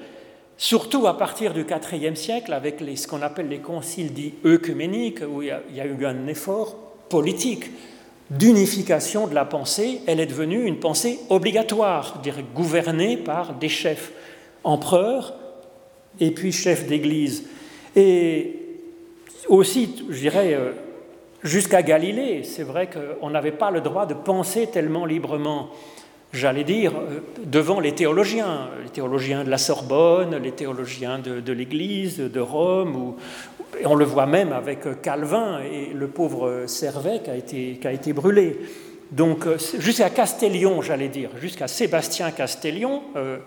surtout 0.55 1.07
à 1.07 1.17
partir 1.17 1.51
du 1.55 1.65
IVe 1.91 2.15
siècle 2.15 2.53
avec 2.53 2.79
ce 2.95 3.07
qu'on 3.07 3.23
appelle 3.23 3.49
les 3.49 3.59
conciles 3.59 4.13
dits 4.13 4.35
œcuméniques, 4.45 5.21
où 5.27 5.41
il 5.41 5.47
y 5.47 5.81
a 5.81 5.85
eu 5.85 6.05
un 6.05 6.27
effort 6.27 6.75
politique 7.09 7.71
d'unification 8.37 9.27
de 9.27 9.35
la 9.35 9.45
pensée, 9.45 10.01
elle 10.07 10.19
est 10.19 10.25
devenue 10.25 10.65
une 10.65 10.79
pensée 10.79 11.19
obligatoire, 11.29 12.21
gouvernée 12.55 13.17
par 13.17 13.53
des 13.53 13.69
chefs, 13.69 14.11
empereurs 14.63 15.33
et 16.19 16.31
puis 16.31 16.51
chefs 16.51 16.87
d'Église. 16.87 17.47
Et 17.95 18.55
aussi, 19.47 20.03
je 20.09 20.19
dirais, 20.19 20.53
euh, 20.53 20.71
jusqu'à 21.43 21.81
Galilée, 21.81 22.43
c'est 22.43 22.63
vrai 22.63 22.89
qu'on 22.89 23.29
n'avait 23.29 23.51
pas 23.51 23.71
le 23.71 23.81
droit 23.81 24.05
de 24.05 24.13
penser 24.13 24.67
tellement 24.67 25.05
librement, 25.05 25.69
j'allais 26.31 26.63
dire, 26.63 26.93
euh, 26.95 27.19
devant 27.45 27.79
les 27.79 27.93
théologiens, 27.93 28.69
les 28.83 28.89
théologiens 28.89 29.43
de 29.43 29.49
la 29.49 29.57
Sorbonne, 29.57 30.37
les 30.37 30.51
théologiens 30.51 31.19
de, 31.19 31.39
de 31.39 31.53
l'Église, 31.53 32.17
de 32.17 32.39
Rome, 32.39 32.95
ou, 32.95 33.15
et 33.79 33.85
on 33.85 33.95
le 33.95 34.05
voit 34.05 34.25
même 34.25 34.53
avec 34.53 35.01
Calvin 35.01 35.59
et 35.59 35.93
le 35.93 36.07
pauvre 36.07 36.65
Servet 36.67 37.21
qui 37.23 37.29
a 37.29 37.35
été, 37.35 37.77
qui 37.81 37.87
a 37.87 37.91
été 37.91 38.13
brûlé. 38.13 38.59
Donc 39.11 39.45
jusqu'à 39.77 40.09
Castellion, 40.09 40.81
j'allais 40.81 41.09
dire, 41.09 41.29
jusqu'à 41.39 41.67
Sébastien 41.67 42.31
Castellion, 42.31 43.03
euh, 43.15 43.37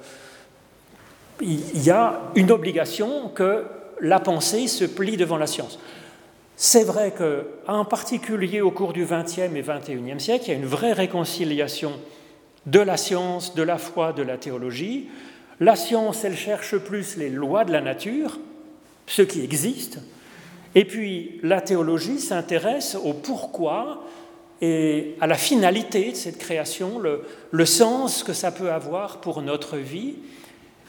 il 1.40 1.82
y 1.82 1.90
a 1.90 2.20
une 2.34 2.50
obligation 2.50 3.28
que 3.34 3.64
la 4.00 4.20
pensée 4.20 4.68
se 4.68 4.84
plie 4.84 5.16
devant 5.16 5.36
la 5.38 5.46
science. 5.46 5.78
C'est 6.56 6.84
vrai 6.84 7.12
qu'en 7.12 7.84
particulier 7.84 8.60
au 8.60 8.70
cours 8.70 8.92
du 8.92 9.04
XXe 9.04 9.38
et 9.38 9.62
XXIe 9.62 10.20
siècle, 10.20 10.44
il 10.46 10.48
y 10.48 10.54
a 10.54 10.56
une 10.56 10.66
vraie 10.66 10.92
réconciliation 10.92 11.92
de 12.64 12.80
la 12.80 12.96
science, 12.96 13.54
de 13.54 13.62
la 13.62 13.76
foi, 13.76 14.12
de 14.12 14.22
la 14.22 14.38
théologie. 14.38 15.08
La 15.60 15.76
science, 15.76 16.24
elle 16.24 16.36
cherche 16.36 16.76
plus 16.78 17.16
les 17.16 17.28
lois 17.28 17.64
de 17.64 17.72
la 17.72 17.80
nature, 17.80 18.38
ce 19.06 19.22
qui 19.22 19.42
existe, 19.42 19.98
et 20.76 20.84
puis 20.84 21.40
la 21.42 21.62
théologie 21.62 22.20
s'intéresse 22.20 22.96
au 23.02 23.14
pourquoi 23.14 24.04
et 24.60 25.16
à 25.20 25.26
la 25.26 25.34
finalité 25.34 26.12
de 26.12 26.16
cette 26.16 26.38
création, 26.38 27.00
le, 27.00 27.64
sens 27.64 28.22
que 28.22 28.34
ça 28.34 28.52
peut 28.52 28.70
avoir 28.70 29.20
pour 29.20 29.40
notre 29.40 29.78
vie. 29.78 30.16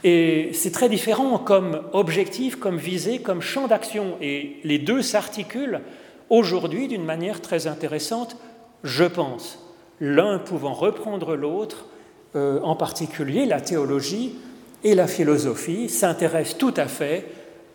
Et 0.04 0.52
c'est 0.54 0.72
très 0.72 0.90
différent 0.90 1.40
comme 1.40 1.82
objectif, 1.94 2.58
comme 2.58 2.78
visée, 2.78 3.20
comme 3.20 3.42
champ 3.42 3.68
d'action. 3.68 4.18
Et 4.22 4.58
les 4.66 4.78
deux 4.78 5.02
s'articulent 5.02 5.82
aujourd'hui 6.30 6.90
d'une 6.90 7.06
manière 7.06 7.42
très 7.42 7.66
intéressante, 7.66 8.36
je 8.84 9.06
pense. 9.06 9.58
L'un 10.02 10.38
pouvant 10.38 10.74
reprendre 10.74 11.36
l'autre, 11.36 11.88
euh, 12.36 12.60
en 12.62 12.76
particulier 12.76 13.46
la 13.46 13.62
théologie 13.62 14.36
et 14.84 14.96
la 14.96 15.08
philosophie 15.08 15.88
s'intéressent 15.88 16.58
tout 16.58 16.74
à 16.76 16.88
fait 16.88 17.26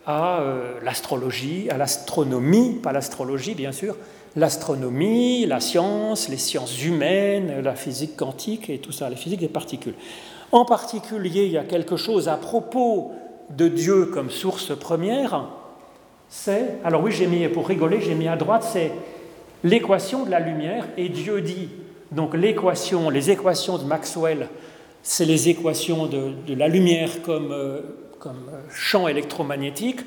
à 0.05 0.41
euh, 0.41 0.79
l'astrologie, 0.83 1.69
à 1.69 1.77
l'astronomie, 1.77 2.79
pas 2.81 2.91
l'astrologie 2.91 3.55
bien 3.55 3.71
sûr, 3.71 3.95
l'astronomie, 4.35 5.45
la 5.45 5.59
science, 5.59 6.29
les 6.29 6.37
sciences 6.37 6.83
humaines, 6.83 7.61
la 7.61 7.75
physique 7.75 8.15
quantique 8.17 8.69
et 8.69 8.79
tout 8.79 8.91
ça, 8.91 9.09
la 9.09 9.15
physique 9.15 9.39
des 9.39 9.47
particules. 9.47 9.95
En 10.51 10.65
particulier, 10.65 11.45
il 11.45 11.51
y 11.51 11.57
a 11.57 11.63
quelque 11.63 11.97
chose 11.97 12.27
à 12.27 12.37
propos 12.37 13.11
de 13.49 13.67
Dieu 13.67 14.05
comme 14.05 14.29
source 14.29 14.75
première, 14.77 15.47
c'est, 16.29 16.79
alors 16.83 17.03
oui, 17.03 17.11
j'ai 17.11 17.27
mis, 17.27 17.47
pour 17.47 17.67
rigoler, 17.67 18.01
j'ai 18.01 18.15
mis 18.15 18.27
à 18.27 18.35
droite, 18.35 18.63
c'est 18.63 18.91
l'équation 19.63 20.25
de 20.25 20.31
la 20.31 20.39
lumière, 20.39 20.87
et 20.97 21.09
Dieu 21.09 21.41
dit, 21.41 21.69
donc 22.11 22.33
l'équation, 22.33 23.11
les 23.11 23.29
équations 23.29 23.77
de 23.77 23.83
Maxwell, 23.83 24.47
c'est 25.03 25.25
les 25.25 25.49
équations 25.49 26.07
de, 26.07 26.33
la 26.55 26.67
lumière 26.67 27.21
comme 27.23 27.51
euh, 27.51 27.81
comme 28.23 28.49
euh, 28.53 28.61
champ 28.73 29.09
électromagnétique. 29.09 29.99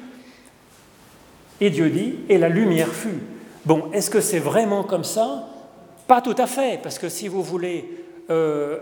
Et 1.61 1.69
Dieu 1.69 1.91
dit, 1.91 2.15
et 2.31 2.39
la 2.39 2.49
lumière 2.49 2.89
fut. 2.89 3.21
Bon, 3.67 3.91
est-ce 3.93 4.09
que 4.09 4.23
c'est 4.23 4.39
vraiment 4.39 4.85
comme 4.85 5.05
ça? 5.05 5.47
Pas 6.07 6.23
tout 6.23 6.35
à 6.39 6.47
fait, 6.47 6.81
parce 6.83 6.99
que 6.99 7.11
si 7.11 7.29
vous 7.29 7.43
voulez, 7.43 7.85
euh, 8.31 8.79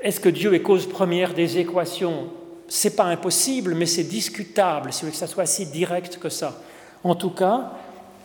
est-ce 0.00 0.20
que 0.20 0.28
Dieu 0.28 0.54
est 0.54 0.62
cause 0.62 0.88
première 0.88 1.34
des 1.34 1.58
équations? 1.58 2.28
C'est 2.68 2.94
pas 2.94 3.06
impossible, 3.06 3.74
mais 3.74 3.86
c'est 3.86 4.04
discutable, 4.04 4.92
si 4.92 5.00
vous 5.00 5.06
voulez 5.06 5.12
que 5.12 5.18
ça 5.18 5.26
soit 5.26 5.46
si 5.46 5.66
direct 5.66 6.18
que 6.18 6.28
ça. 6.28 6.60
En 7.02 7.16
tout 7.16 7.30
cas, 7.30 7.72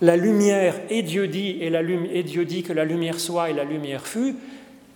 la 0.01 0.17
lumière, 0.17 0.75
et 0.91 1.01
Dieu 1.01 1.27
dit, 1.27 1.57
et, 1.61 1.71
la, 1.71 1.81
et 1.81 2.21
Dieu 2.21 2.45
dit 2.45 2.61
que 2.61 2.73
la 2.73 2.85
lumière 2.85 3.19
soit 3.19 3.49
et 3.49 3.53
la 3.53 3.63
lumière 3.63 4.05
fut, 4.05 4.35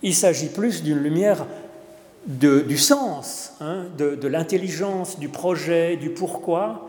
il 0.02 0.14
s'agit 0.14 0.50
plus 0.50 0.84
d'une 0.84 0.98
lumière 0.98 1.46
du 2.28 2.76
sens, 2.76 3.54
hein, 3.60 3.86
de, 3.96 4.28
l'intelligence, 4.28 5.18
du 5.18 5.28
projet, 5.28 5.96
du 5.96 6.10
pourquoi 6.10 6.88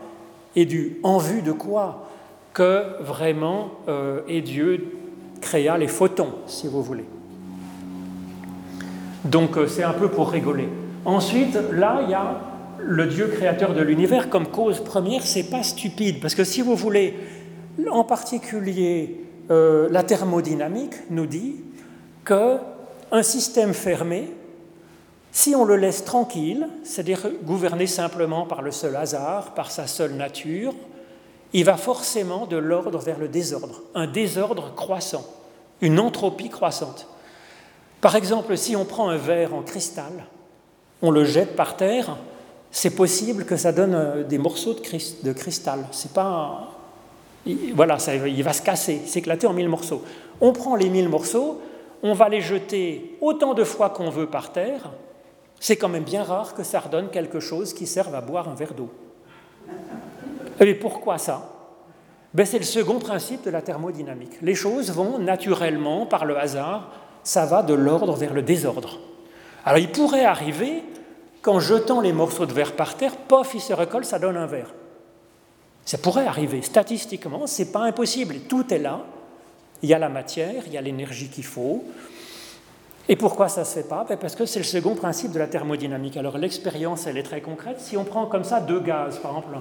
et 0.54 0.66
du 0.66 0.98
en 1.02 1.18
vue 1.18 1.42
de 1.42 1.52
quoi 1.52 2.08
que 2.52 3.02
vraiment 3.02 3.70
euh, 3.88 4.20
et 4.28 4.42
Dieu 4.42 4.92
créa 5.40 5.78
les 5.78 5.88
photons, 5.88 6.34
si 6.46 6.66
vous 6.66 6.82
voulez. 6.82 7.06
Donc 9.24 9.56
euh, 9.56 9.66
c'est 9.66 9.82
un 9.82 9.92
peu 9.92 10.08
pour 10.08 10.30
rigoler. 10.30 10.68
Ensuite, 11.04 11.58
là, 11.72 12.00
il 12.02 12.10
y 12.10 12.14
a 12.14 12.40
le 12.78 13.06
Dieu 13.06 13.28
créateur 13.28 13.74
de 13.74 13.80
l'univers 13.80 14.28
comme 14.28 14.48
cause 14.48 14.80
première, 14.80 15.22
c'est 15.22 15.44
pas 15.44 15.62
stupide, 15.62 16.20
parce 16.20 16.34
que 16.34 16.44
si 16.44 16.60
vous 16.60 16.76
voulez, 16.76 17.16
en 17.90 18.04
particulier, 18.04 19.24
euh, 19.50 19.88
la 19.90 20.02
thermodynamique 20.02 20.94
nous 21.08 21.26
dit 21.26 21.56
que 22.24 22.56
un 23.12 23.22
système 23.22 23.72
fermé, 23.72 24.28
si 25.32 25.54
on 25.54 25.64
le 25.64 25.76
laisse 25.76 26.04
tranquille, 26.04 26.68
c'est-à-dire 26.82 27.30
gouverné 27.44 27.86
simplement 27.86 28.46
par 28.46 28.62
le 28.62 28.72
seul 28.72 28.96
hasard, 28.96 29.54
par 29.54 29.70
sa 29.70 29.86
seule 29.86 30.14
nature, 30.14 30.74
il 31.52 31.64
va 31.64 31.76
forcément 31.76 32.46
de 32.46 32.56
l'ordre 32.56 32.98
vers 32.98 33.18
le 33.18 33.28
désordre, 33.28 33.82
un 33.94 34.06
désordre 34.06 34.74
croissant, 34.74 35.24
une 35.80 35.98
entropie 35.98 36.48
croissante. 36.48 37.06
Par 38.00 38.16
exemple, 38.16 38.56
si 38.56 38.76
on 38.76 38.84
prend 38.84 39.08
un 39.08 39.16
verre 39.16 39.54
en 39.54 39.62
cristal, 39.62 40.26
on 41.02 41.10
le 41.10 41.24
jette 41.24 41.56
par 41.56 41.76
terre, 41.76 42.16
c'est 42.70 42.94
possible 42.94 43.44
que 43.44 43.56
ça 43.56 43.72
donne 43.72 43.94
euh, 43.94 44.22
des 44.22 44.38
morceaux 44.38 44.74
de, 44.74 45.32
cristal. 45.32 45.86
C'est 45.90 46.12
pas. 46.12 46.68
Voilà, 47.74 47.98
ça, 47.98 48.14
il 48.14 48.42
va 48.44 48.52
se 48.52 48.62
casser, 48.62 49.00
s'éclater 49.06 49.46
en 49.46 49.52
mille 49.52 49.68
morceaux. 49.68 50.02
On 50.40 50.52
prend 50.52 50.76
les 50.76 50.88
mille 50.88 51.08
morceaux, 51.08 51.60
on 52.02 52.12
va 52.12 52.28
les 52.28 52.40
jeter 52.40 53.16
autant 53.20 53.54
de 53.54 53.64
fois 53.64 53.90
qu'on 53.90 54.10
veut 54.10 54.26
par 54.26 54.52
terre. 54.52 54.90
C'est 55.60 55.76
quand 55.76 55.88
même 55.88 56.04
bien 56.04 56.24
rare 56.24 56.54
que 56.54 56.64
ça 56.64 56.80
redonne 56.80 57.10
quelque 57.10 57.38
chose 57.38 57.74
qui 57.74 57.86
serve 57.86 58.14
à 58.14 58.22
boire 58.22 58.48
un 58.48 58.54
verre 58.54 58.74
d'eau. 58.74 58.90
Et 60.58 60.74
pourquoi 60.74 61.18
ça? 61.18 61.48
Ben, 62.32 62.46
C'est 62.46 62.58
le 62.58 62.64
second 62.64 62.98
principe 62.98 63.44
de 63.44 63.50
la 63.50 63.60
thermodynamique. 63.60 64.40
Les 64.40 64.54
choses 64.54 64.90
vont 64.90 65.18
naturellement, 65.18 66.06
par 66.06 66.24
le 66.24 66.38
hasard, 66.38 66.90
ça 67.22 67.44
va 67.44 67.62
de 67.62 67.74
l'ordre 67.74 68.16
vers 68.16 68.32
le 68.32 68.40
désordre. 68.40 68.98
Alors 69.64 69.78
il 69.78 69.92
pourrait 69.92 70.24
arriver 70.24 70.82
qu'en 71.42 71.60
jetant 71.60 72.00
les 72.00 72.14
morceaux 72.14 72.46
de 72.46 72.52
verre 72.52 72.74
par 72.74 72.96
terre, 72.96 73.16
pof, 73.16 73.52
ils 73.54 73.60
se 73.60 73.74
recollent, 73.74 74.06
ça 74.06 74.18
donne 74.18 74.38
un 74.38 74.46
verre. 74.46 74.72
Ça 75.84 75.98
pourrait 75.98 76.26
arriver. 76.26 76.62
Statistiquement, 76.62 77.46
ce 77.46 77.62
n'est 77.62 77.68
pas 77.68 77.80
impossible. 77.80 78.36
Tout 78.48 78.72
est 78.72 78.78
là. 78.78 79.04
Il 79.82 79.88
y 79.88 79.94
a 79.94 79.98
la 79.98 80.08
matière, 80.08 80.62
il 80.66 80.72
y 80.72 80.78
a 80.78 80.80
l'énergie 80.80 81.28
qu'il 81.28 81.44
faut. 81.44 81.84
Et 83.10 83.16
pourquoi 83.16 83.48
ça 83.48 83.62
ne 83.62 83.66
se 83.66 83.72
fait 83.72 83.88
pas? 83.88 84.06
Ben, 84.08 84.16
Parce 84.16 84.36
que 84.36 84.46
c'est 84.46 84.60
le 84.60 84.64
second 84.64 84.94
principe 84.94 85.32
de 85.32 85.40
la 85.40 85.48
thermodynamique. 85.48 86.16
Alors 86.16 86.38
l'expérience, 86.38 87.08
elle 87.08 87.18
est 87.18 87.24
très 87.24 87.40
concrète. 87.40 87.80
Si 87.80 87.96
on 87.96 88.04
prend 88.04 88.26
comme 88.26 88.44
ça 88.44 88.60
deux 88.60 88.78
gaz, 88.78 89.18
par 89.18 89.32
exemple, 89.32 89.58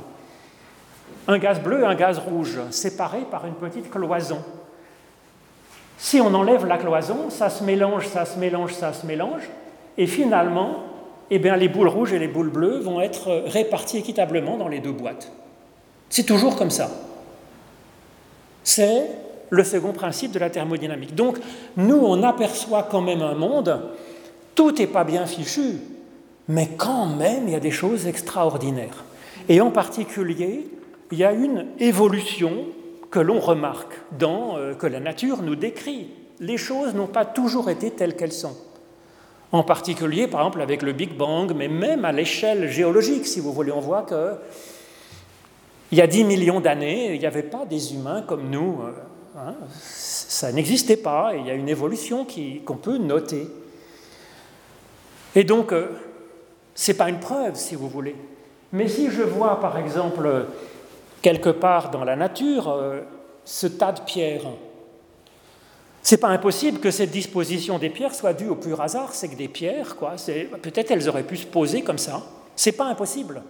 un 1.27 1.37
gaz 1.39 1.59
bleu 1.59 1.81
et 1.81 1.85
un 1.85 1.95
gaz 1.95 2.19
rouge, 2.19 2.59
séparés 2.69 3.25
par 3.31 3.47
une 3.47 3.55
petite 3.55 3.89
cloison. 3.89 4.37
Si 5.97 6.21
on 6.21 6.31
enlève 6.35 6.67
la 6.67 6.77
cloison, 6.77 7.31
ça 7.31 7.49
se 7.49 7.63
mélange, 7.63 8.07
ça 8.07 8.23
se 8.23 8.37
mélange, 8.37 8.75
ça 8.75 8.93
se 8.93 9.07
mélange, 9.07 9.49
et 9.97 10.05
finalement, 10.05 10.83
eh 11.31 11.39
bien, 11.39 11.55
les 11.55 11.69
boules 11.69 11.87
rouges 11.87 12.13
et 12.13 12.19
les 12.19 12.27
boules 12.27 12.51
bleues 12.51 12.77
vont 12.77 13.01
être 13.01 13.45
réparties 13.47 13.97
équitablement 13.97 14.57
dans 14.57 14.67
les 14.67 14.79
deux 14.79 14.91
boîtes. 14.91 15.31
C'est 16.07 16.23
toujours 16.23 16.55
comme 16.55 16.69
ça. 16.69 16.91
C'est 18.63 19.09
le 19.49 19.63
second 19.63 19.93
principe 19.93 20.31
de 20.31 20.39
la 20.39 20.49
thermodynamique. 20.49 21.15
Donc, 21.15 21.37
nous, 21.77 21.97
on 21.97 22.23
aperçoit 22.23 22.87
quand 22.89 23.01
même 23.01 23.21
un 23.21 23.35
monde, 23.35 23.81
tout 24.55 24.71
n'est 24.71 24.87
pas 24.87 25.03
bien 25.03 25.25
fichu, 25.25 25.79
mais 26.47 26.69
quand 26.77 27.05
même, 27.05 27.47
il 27.47 27.53
y 27.53 27.55
a 27.55 27.59
des 27.59 27.71
choses 27.71 28.07
extraordinaires. 28.07 29.05
Et 29.47 29.61
en 29.61 29.71
particulier, 29.71 30.67
il 31.11 31.17
y 31.17 31.23
a 31.23 31.31
une 31.31 31.67
évolution 31.79 32.65
que 33.09 33.19
l'on 33.19 33.39
remarque, 33.39 33.93
dans, 34.17 34.57
euh, 34.57 34.73
que 34.73 34.85
la 34.85 34.99
nature 34.99 35.41
nous 35.41 35.55
décrit. 35.55 36.09
Les 36.39 36.57
choses 36.57 36.93
n'ont 36.93 37.07
pas 37.07 37.25
toujours 37.25 37.69
été 37.69 37.91
telles 37.91 38.15
qu'elles 38.15 38.33
sont. 38.33 38.55
En 39.51 39.63
particulier, 39.63 40.27
par 40.27 40.41
exemple, 40.41 40.61
avec 40.61 40.83
le 40.83 40.93
Big 40.93 41.17
Bang, 41.17 41.53
mais 41.55 41.67
même 41.67 42.05
à 42.05 42.11
l'échelle 42.11 42.69
géologique, 42.69 43.25
si 43.25 43.39
vous 43.39 43.51
voulez, 43.51 43.71
on 43.71 43.79
voit 43.79 44.03
que 44.03 44.35
il 45.91 45.97
y 45.97 46.01
a 46.01 46.07
10 46.07 46.23
millions 46.23 46.59
d'années, 46.59 47.15
il 47.15 47.19
n'y 47.19 47.25
avait 47.25 47.41
pas 47.41 47.65
des 47.65 47.95
humains 47.95 48.21
comme 48.21 48.49
nous. 48.51 48.77
Hein. 49.39 49.55
ça 49.81 50.51
n'existait 50.51 50.97
pas, 50.97 51.35
et 51.35 51.39
il 51.39 51.47
y 51.47 51.51
a 51.51 51.53
une 51.53 51.69
évolution 51.69 52.25
qu'on 52.65 52.77
peut 52.77 52.97
noter. 52.97 53.47
Et 55.35 55.43
donc, 55.43 55.71
euh, 55.71 55.87
ce 56.75 56.91
n'est 56.91 56.97
pas 56.97 57.09
une 57.09 57.19
preuve, 57.19 57.55
si 57.55 57.75
vous 57.75 57.89
voulez. 57.89 58.15
Mais 58.71 58.87
si 58.87 59.09
je 59.09 59.21
vois, 59.21 59.59
par 59.59 59.77
exemple, 59.77 60.45
quelque 61.21 61.49
part 61.49 61.91
dans 61.91 62.03
la 62.03 62.15
nature, 62.15 62.69
euh, 62.69 63.01
ce 63.45 63.67
tas 63.67 63.91
de 63.91 64.01
pierres, 64.01 64.45
c'est 66.01 66.17
pas 66.17 66.29
impossible 66.29 66.79
que 66.79 66.91
cette 66.91 67.11
disposition 67.11 67.77
des 67.77 67.89
pierres 67.89 68.15
soit 68.15 68.33
due 68.33 68.47
au 68.47 68.55
pur 68.55 68.79
hasard, 68.81 69.13
c'est 69.13 69.27
que 69.27 69.35
des 69.35 69.47
pierres, 69.47 69.95
quoi. 69.95 70.15
Peut-être 70.61 70.91
elles 70.91 71.09
auraient 71.09 71.23
pu 71.23 71.37
se 71.37 71.45
poser 71.45 71.81
comme 71.81 71.97
ça. 71.97 72.23
C'est 72.55 72.71
pas 72.71 72.85
impossible. 72.85 73.41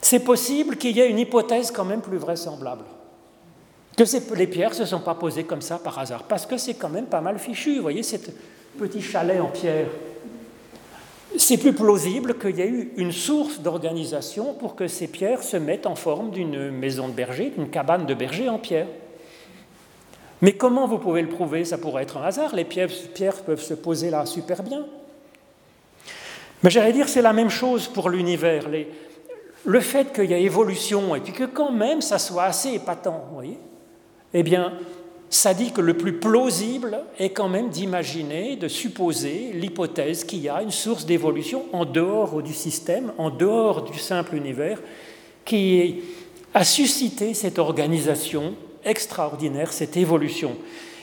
C'est 0.00 0.20
possible 0.20 0.76
qu'il 0.76 0.96
y 0.96 1.00
ait 1.00 1.10
une 1.10 1.18
hypothèse 1.18 1.70
quand 1.70 1.84
même 1.84 2.00
plus 2.00 2.18
vraisemblable. 2.18 2.84
Que 3.98 4.34
les 4.36 4.46
pierres 4.46 4.70
ne 4.70 4.74
se 4.76 4.84
sont 4.84 5.00
pas 5.00 5.16
posées 5.16 5.42
comme 5.42 5.60
ça 5.60 5.76
par 5.76 5.98
hasard, 5.98 6.22
parce 6.22 6.46
que 6.46 6.56
c'est 6.56 6.74
quand 6.74 6.88
même 6.88 7.06
pas 7.06 7.20
mal 7.20 7.36
fichu. 7.36 7.76
Vous 7.76 7.82
voyez, 7.82 8.04
ce 8.04 8.14
petit 8.78 9.02
chalet 9.02 9.40
en 9.40 9.48
pierre, 9.48 9.88
c'est 11.36 11.56
plus 11.56 11.72
plausible 11.72 12.38
qu'il 12.38 12.56
y 12.56 12.60
ait 12.60 12.68
eu 12.68 12.92
une 12.96 13.10
source 13.10 13.58
d'organisation 13.58 14.54
pour 14.54 14.76
que 14.76 14.86
ces 14.86 15.08
pierres 15.08 15.42
se 15.42 15.56
mettent 15.56 15.86
en 15.86 15.96
forme 15.96 16.30
d'une 16.30 16.70
maison 16.70 17.08
de 17.08 17.12
berger, 17.12 17.50
d'une 17.50 17.70
cabane 17.70 18.06
de 18.06 18.14
berger 18.14 18.48
en 18.48 18.58
pierre. 18.58 18.86
Mais 20.42 20.52
comment 20.52 20.86
vous 20.86 20.98
pouvez 20.98 21.20
le 21.20 21.28
prouver? 21.28 21.64
Ça 21.64 21.76
pourrait 21.76 22.04
être 22.04 22.18
un 22.18 22.22
hasard. 22.22 22.54
Les 22.54 22.64
pierres, 22.64 22.88
peuvent 23.44 23.60
se 23.60 23.74
poser 23.74 24.10
là 24.10 24.26
super 24.26 24.62
bien. 24.62 24.86
Mais 26.62 26.70
j'allais 26.70 26.92
dire, 26.92 27.08
c'est 27.08 27.22
la 27.22 27.32
même 27.32 27.50
chose 27.50 27.88
pour 27.88 28.10
l'univers. 28.10 28.66
Le 29.64 29.80
fait 29.80 30.12
qu'il 30.12 30.26
y 30.26 30.34
ait 30.34 30.42
évolution 30.44 31.16
et 31.16 31.20
puis 31.20 31.32
que 31.32 31.44
quand 31.44 31.72
même 31.72 32.00
ça 32.00 32.20
soit 32.20 32.44
assez 32.44 32.74
épatant, 32.74 33.24
vous 33.28 33.34
voyez, 33.34 33.58
eh 34.34 34.42
bien, 34.42 34.72
ça 35.30 35.52
dit 35.52 35.72
que 35.72 35.80
le 35.80 35.94
plus 35.94 36.14
plausible 36.14 37.00
est 37.18 37.30
quand 37.30 37.48
même 37.48 37.68
d'imaginer, 37.68 38.56
de 38.56 38.68
supposer 38.68 39.52
l'hypothèse 39.54 40.24
qu'il 40.24 40.40
y 40.40 40.48
a 40.48 40.62
une 40.62 40.70
source 40.70 41.04
d'évolution 41.04 41.66
en 41.72 41.84
dehors 41.84 42.42
du 42.42 42.54
système, 42.54 43.12
en 43.18 43.30
dehors 43.30 43.82
du 43.82 43.98
simple 43.98 44.34
univers, 44.34 44.80
qui 45.44 46.02
a 46.54 46.64
suscité 46.64 47.34
cette 47.34 47.58
organisation 47.58 48.54
extraordinaire, 48.84 49.72
cette 49.72 49.96
évolution. 49.96 50.56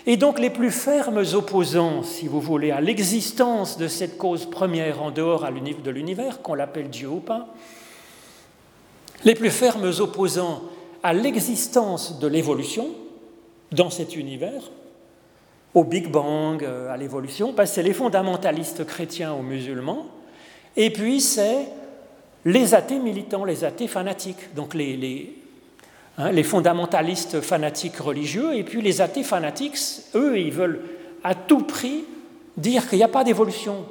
Et 0.08 0.18
donc 0.18 0.40
les 0.40 0.50
plus 0.50 0.72
fermes 0.72 1.24
opposants, 1.34 2.04
si 2.04 2.28
vous 2.28 2.42
voulez, 2.42 2.72
à 2.72 2.82
l'existence 2.82 3.78
de 3.78 3.88
cette 3.88 4.18
cause 4.18 4.50
première 4.50 5.02
en 5.02 5.12
dehors 5.12 5.46
de 5.84 5.92
l'univers, 5.92 6.42
qu'on 6.42 6.56
l'appelle 6.56 6.90
Dieu 6.90 7.10
ou 7.10 7.20
pas, 7.20 7.48
les 9.24 9.36
plus 9.36 9.50
fermes 9.50 9.92
opposants 10.00 10.62
à 11.04 11.14
l'existence 11.14 12.20
de 12.20 12.28
l'évolution 12.28 12.88
dans 13.72 13.90
cet 13.90 14.16
univers, 14.16 14.72
au 15.74 15.84
Big 15.84 16.10
Bang, 16.10 16.64
euh, 16.64 16.94
à 16.94 16.98
l'évolution, 16.98 17.54
c'est 17.66 17.84
les 17.84 17.94
fondamentalistes 17.94 18.86
chrétiens 18.86 19.34
ou 19.34 19.42
musulmans, 19.42 20.06
et 20.78 20.90
puis 20.90 21.20
c'est 21.20 21.68
les 22.46 22.74
athées 22.74 23.00
militants, 23.00 23.44
les 23.44 23.64
athées 23.64 23.88
fanatiques, 23.88 24.54
donc 24.56 24.74
Hein, 26.18 26.32
les 26.32 26.44
fondamentalistes 26.44 27.42
fanatiques 27.42 27.98
religieux, 27.98 28.56
et 28.56 28.64
puis 28.64 28.82
les 28.82 29.02
athées 29.02 29.24
fanatiques, 29.24 29.78
eux, 30.16 30.40
ils 30.40 30.52
veulent 30.52 30.82
à 31.24 31.36
tout 31.36 31.64
prix 31.64 32.06
dire 32.56 32.88
qu'il 32.88 33.00
n'y 33.00 33.04
a 33.04 33.10
pas 33.10 33.26
d'évolution. 33.26 33.86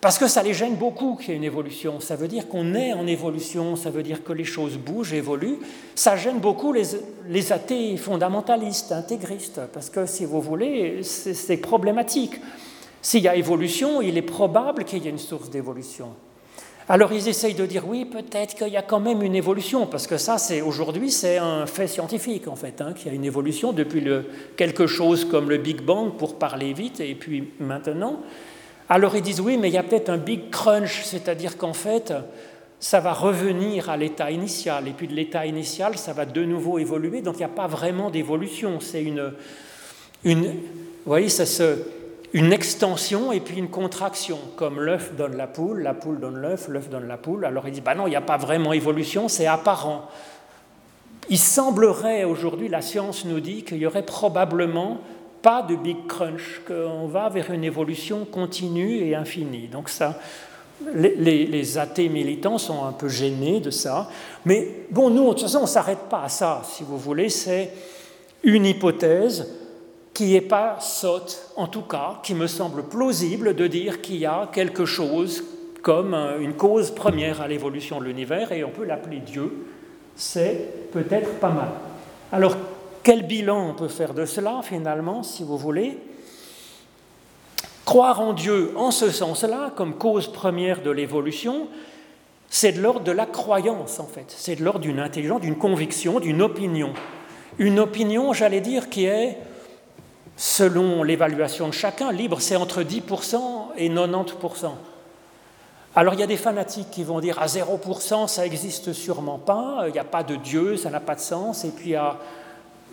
Parce 0.00 0.16
que 0.16 0.28
ça 0.28 0.44
les 0.44 0.54
gêne 0.54 0.76
beaucoup 0.76 1.16
qu'il 1.16 1.30
y 1.30 1.32
ait 1.32 1.36
une 1.36 1.44
évolution. 1.44 1.98
Ça 1.98 2.14
veut 2.14 2.28
dire 2.28 2.48
qu'on 2.48 2.74
est 2.74 2.92
en 2.92 3.06
évolution, 3.06 3.74
ça 3.74 3.90
veut 3.90 4.04
dire 4.04 4.22
que 4.22 4.32
les 4.32 4.44
choses 4.44 4.78
bougent, 4.78 5.12
évoluent. 5.12 5.58
Ça 5.96 6.16
gêne 6.16 6.38
beaucoup 6.38 6.72
les, 6.72 7.52
athées 7.52 7.96
fondamentalistes, 7.96 8.92
intégristes, 8.92 9.60
parce 9.72 9.90
que 9.90 10.06
si 10.06 10.24
vous 10.24 10.40
voulez, 10.40 11.02
c'est 11.02 11.56
problématique. 11.56 12.34
S'il 13.02 13.22
y 13.22 13.28
a 13.28 13.34
évolution, 13.34 14.00
il 14.00 14.16
est 14.16 14.22
probable 14.22 14.84
qu'il 14.84 15.02
y 15.02 15.08
ait 15.08 15.10
une 15.10 15.18
source 15.18 15.50
d'évolution. 15.50 16.10
Alors 16.88 17.12
ils 17.12 17.28
essayent 17.28 17.54
de 17.54 17.66
dire 17.66 17.86
oui, 17.86 18.06
peut-être 18.06 18.54
qu'il 18.54 18.68
y 18.68 18.76
a 18.76 18.82
quand 18.82 19.00
même 19.00 19.22
une 19.22 19.34
évolution, 19.34 19.86
parce 19.86 20.06
que 20.06 20.16
ça, 20.16 20.38
c'est 20.38 20.62
aujourd'hui, 20.62 21.10
c'est 21.10 21.38
un 21.38 21.66
fait 21.66 21.88
scientifique 21.88 22.48
en 22.48 22.56
fait, 22.56 22.80
hein, 22.80 22.92
qu'il 22.94 23.08
y 23.08 23.10
a 23.10 23.14
une 23.14 23.24
évolution 23.24 23.72
depuis 23.72 24.04
quelque 24.56 24.86
chose 24.86 25.24
comme 25.24 25.50
le 25.50 25.58
Big 25.58 25.82
Bang 25.82 26.12
pour 26.16 26.36
parler 26.36 26.72
vite, 26.72 27.00
et 27.00 27.16
puis 27.16 27.50
maintenant. 27.58 28.20
Alors 28.88 29.16
ils 29.16 29.22
disent 29.22 29.40
oui, 29.40 29.56
mais 29.58 29.68
il 29.68 29.74
y 29.74 29.78
a 29.78 29.82
peut-être 29.82 30.08
un 30.08 30.16
Big 30.16 30.50
Crunch, 30.50 31.02
c'est-à-dire 31.04 31.56
qu'en 31.58 31.74
fait, 31.74 32.14
ça 32.80 33.00
va 33.00 33.12
revenir 33.12 33.90
à 33.90 33.96
l'état 33.96 34.30
initial, 34.30 34.88
et 34.88 34.92
puis 34.92 35.08
de 35.08 35.14
l'état 35.14 35.46
initial, 35.46 35.98
ça 35.98 36.12
va 36.12 36.24
de 36.24 36.44
nouveau 36.44 36.78
évoluer, 36.78 37.20
donc 37.20 37.34
il 37.34 37.38
n'y 37.38 37.44
a 37.44 37.48
pas 37.48 37.66
vraiment 37.66 38.10
d'évolution, 38.10 38.80
c'est 38.80 39.02
une, 39.02 39.32
une, 40.24 40.54
voyez, 41.04 41.28
ça 41.28 41.44
se, 41.44 41.78
une 42.32 42.52
extension 42.52 43.32
et 43.32 43.40
puis 43.40 43.58
une 43.58 43.68
contraction, 43.68 44.38
comme 44.56 44.80
l'œuf 44.80 45.14
donne 45.16 45.36
la 45.36 45.46
poule, 45.46 45.82
la 45.82 45.94
poule 45.94 46.20
donne 46.20 46.36
l'œuf, 46.36 46.68
l'œuf 46.68 46.88
donne 46.88 47.08
la 47.08 47.16
poule, 47.16 47.44
alors 47.44 47.66
il 47.66 47.72
dit, 47.72 47.80
bah 47.80 47.94
non, 47.94 48.06
il 48.06 48.10
n'y 48.10 48.16
a 48.16 48.20
pas 48.20 48.36
vraiment 48.36 48.72
évolution, 48.72 49.28
c'est 49.28 49.46
apparent. 49.46 50.08
Il 51.30 51.38
semblerait 51.38 52.24
aujourd'hui, 52.24 52.68
la 52.68 52.80
science 52.80 53.24
nous 53.24 53.40
dit 53.40 53.62
qu'il 53.62 53.78
y 53.78 53.86
aurait 53.86 54.04
probablement 54.04 54.98
pas 55.42 55.62
de 55.62 55.76
big 55.76 56.06
crunch, 56.06 56.62
qu'on 56.66 57.06
va 57.06 57.28
vers 57.28 57.50
une 57.50 57.64
évolution 57.64 58.24
continue 58.24 58.98
et 58.98 59.14
infinie. 59.14 59.68
Donc 59.68 59.88
ça, 59.88 60.18
les, 60.94 61.78
athées 61.78 62.08
militants 62.08 62.58
sont 62.58 62.84
un 62.84 62.92
peu 62.92 63.08
gênés 63.08 63.60
de 63.60 63.70
ça. 63.70 64.08
Mais 64.44 64.86
bon, 64.90 65.10
nous, 65.10 65.24
de 65.24 65.30
toute 65.30 65.42
façon, 65.42 65.58
on 65.58 65.62
ne 65.62 65.66
s'arrête 65.66 66.08
pas 66.10 66.22
à 66.22 66.28
ça, 66.28 66.62
si 66.64 66.82
vous 66.82 66.98
voulez. 66.98 67.28
C'est 67.28 67.72
une 68.42 68.66
hypothèse 68.66 69.48
qui 70.14 70.32
n'est 70.32 70.40
pas 70.40 70.78
sotte, 70.80 71.52
en 71.56 71.66
tout 71.66 71.82
cas, 71.82 72.20
qui 72.22 72.34
me 72.34 72.46
semble 72.46 72.84
plausible 72.84 73.54
de 73.54 73.66
dire 73.66 74.00
qu'il 74.00 74.16
y 74.16 74.26
a 74.26 74.48
quelque 74.52 74.84
chose 74.84 75.44
comme 75.82 76.14
une 76.40 76.54
cause 76.54 76.90
première 76.90 77.40
à 77.40 77.48
l'évolution 77.48 78.00
de 78.00 78.04
l'univers, 78.04 78.50
et 78.52 78.64
on 78.64 78.70
peut 78.70 78.84
l'appeler 78.84 79.18
Dieu. 79.18 79.66
C'est 80.16 80.90
peut-être 80.92 81.34
pas 81.34 81.50
mal. 81.50 81.68
Alors, 82.32 82.56
quel 83.02 83.26
bilan 83.26 83.70
on 83.70 83.74
peut 83.74 83.88
faire 83.88 84.14
de 84.14 84.24
cela, 84.24 84.60
finalement, 84.62 85.22
si 85.22 85.42
vous 85.44 85.56
voulez? 85.56 85.98
Croire 87.84 88.20
en 88.20 88.32
Dieu 88.32 88.72
en 88.76 88.90
ce 88.90 89.10
sens-là, 89.10 89.72
comme 89.74 89.94
cause 89.94 90.30
première 90.30 90.82
de 90.82 90.90
l'évolution, 90.90 91.68
c'est 92.50 92.72
de 92.72 92.80
l'ordre 92.80 93.04
de 93.04 93.12
la 93.12 93.26
croyance, 93.26 94.00
en 94.00 94.06
fait. 94.06 94.26
C'est 94.28 94.56
de 94.56 94.64
l'ordre 94.64 94.80
d'une 94.80 95.00
intelligence, 95.00 95.40
d'une 95.40 95.56
conviction, 95.56 96.20
d'une 96.20 96.42
opinion. 96.42 96.92
Une 97.58 97.78
opinion, 97.78 98.32
j'allais 98.32 98.60
dire, 98.60 98.88
qui 98.88 99.04
est, 99.04 99.38
selon 100.36 101.02
l'évaluation 101.02 101.68
de 101.68 101.72
chacun, 101.72 102.12
libre, 102.12 102.40
c'est 102.40 102.56
entre 102.56 102.82
10% 102.82 103.40
et 103.76 103.88
90%. 103.88 104.72
Alors 105.96 106.14
il 106.14 106.20
y 106.20 106.22
a 106.22 106.28
des 106.28 106.36
fanatiques 106.36 106.90
qui 106.90 107.02
vont 107.02 107.18
dire 107.18 107.40
à 107.40 107.46
0%, 107.46 108.28
ça 108.28 108.42
n'existe 108.42 108.92
sûrement 108.92 109.38
pas, 109.38 109.84
il 109.88 109.92
n'y 109.92 109.98
a 109.98 110.04
pas 110.04 110.22
de 110.22 110.36
Dieu, 110.36 110.76
ça 110.76 110.90
n'a 110.90 111.00
pas 111.00 111.16
de 111.16 111.20
sens, 111.20 111.64
et 111.64 111.70
puis 111.70 111.96
à 111.96 112.18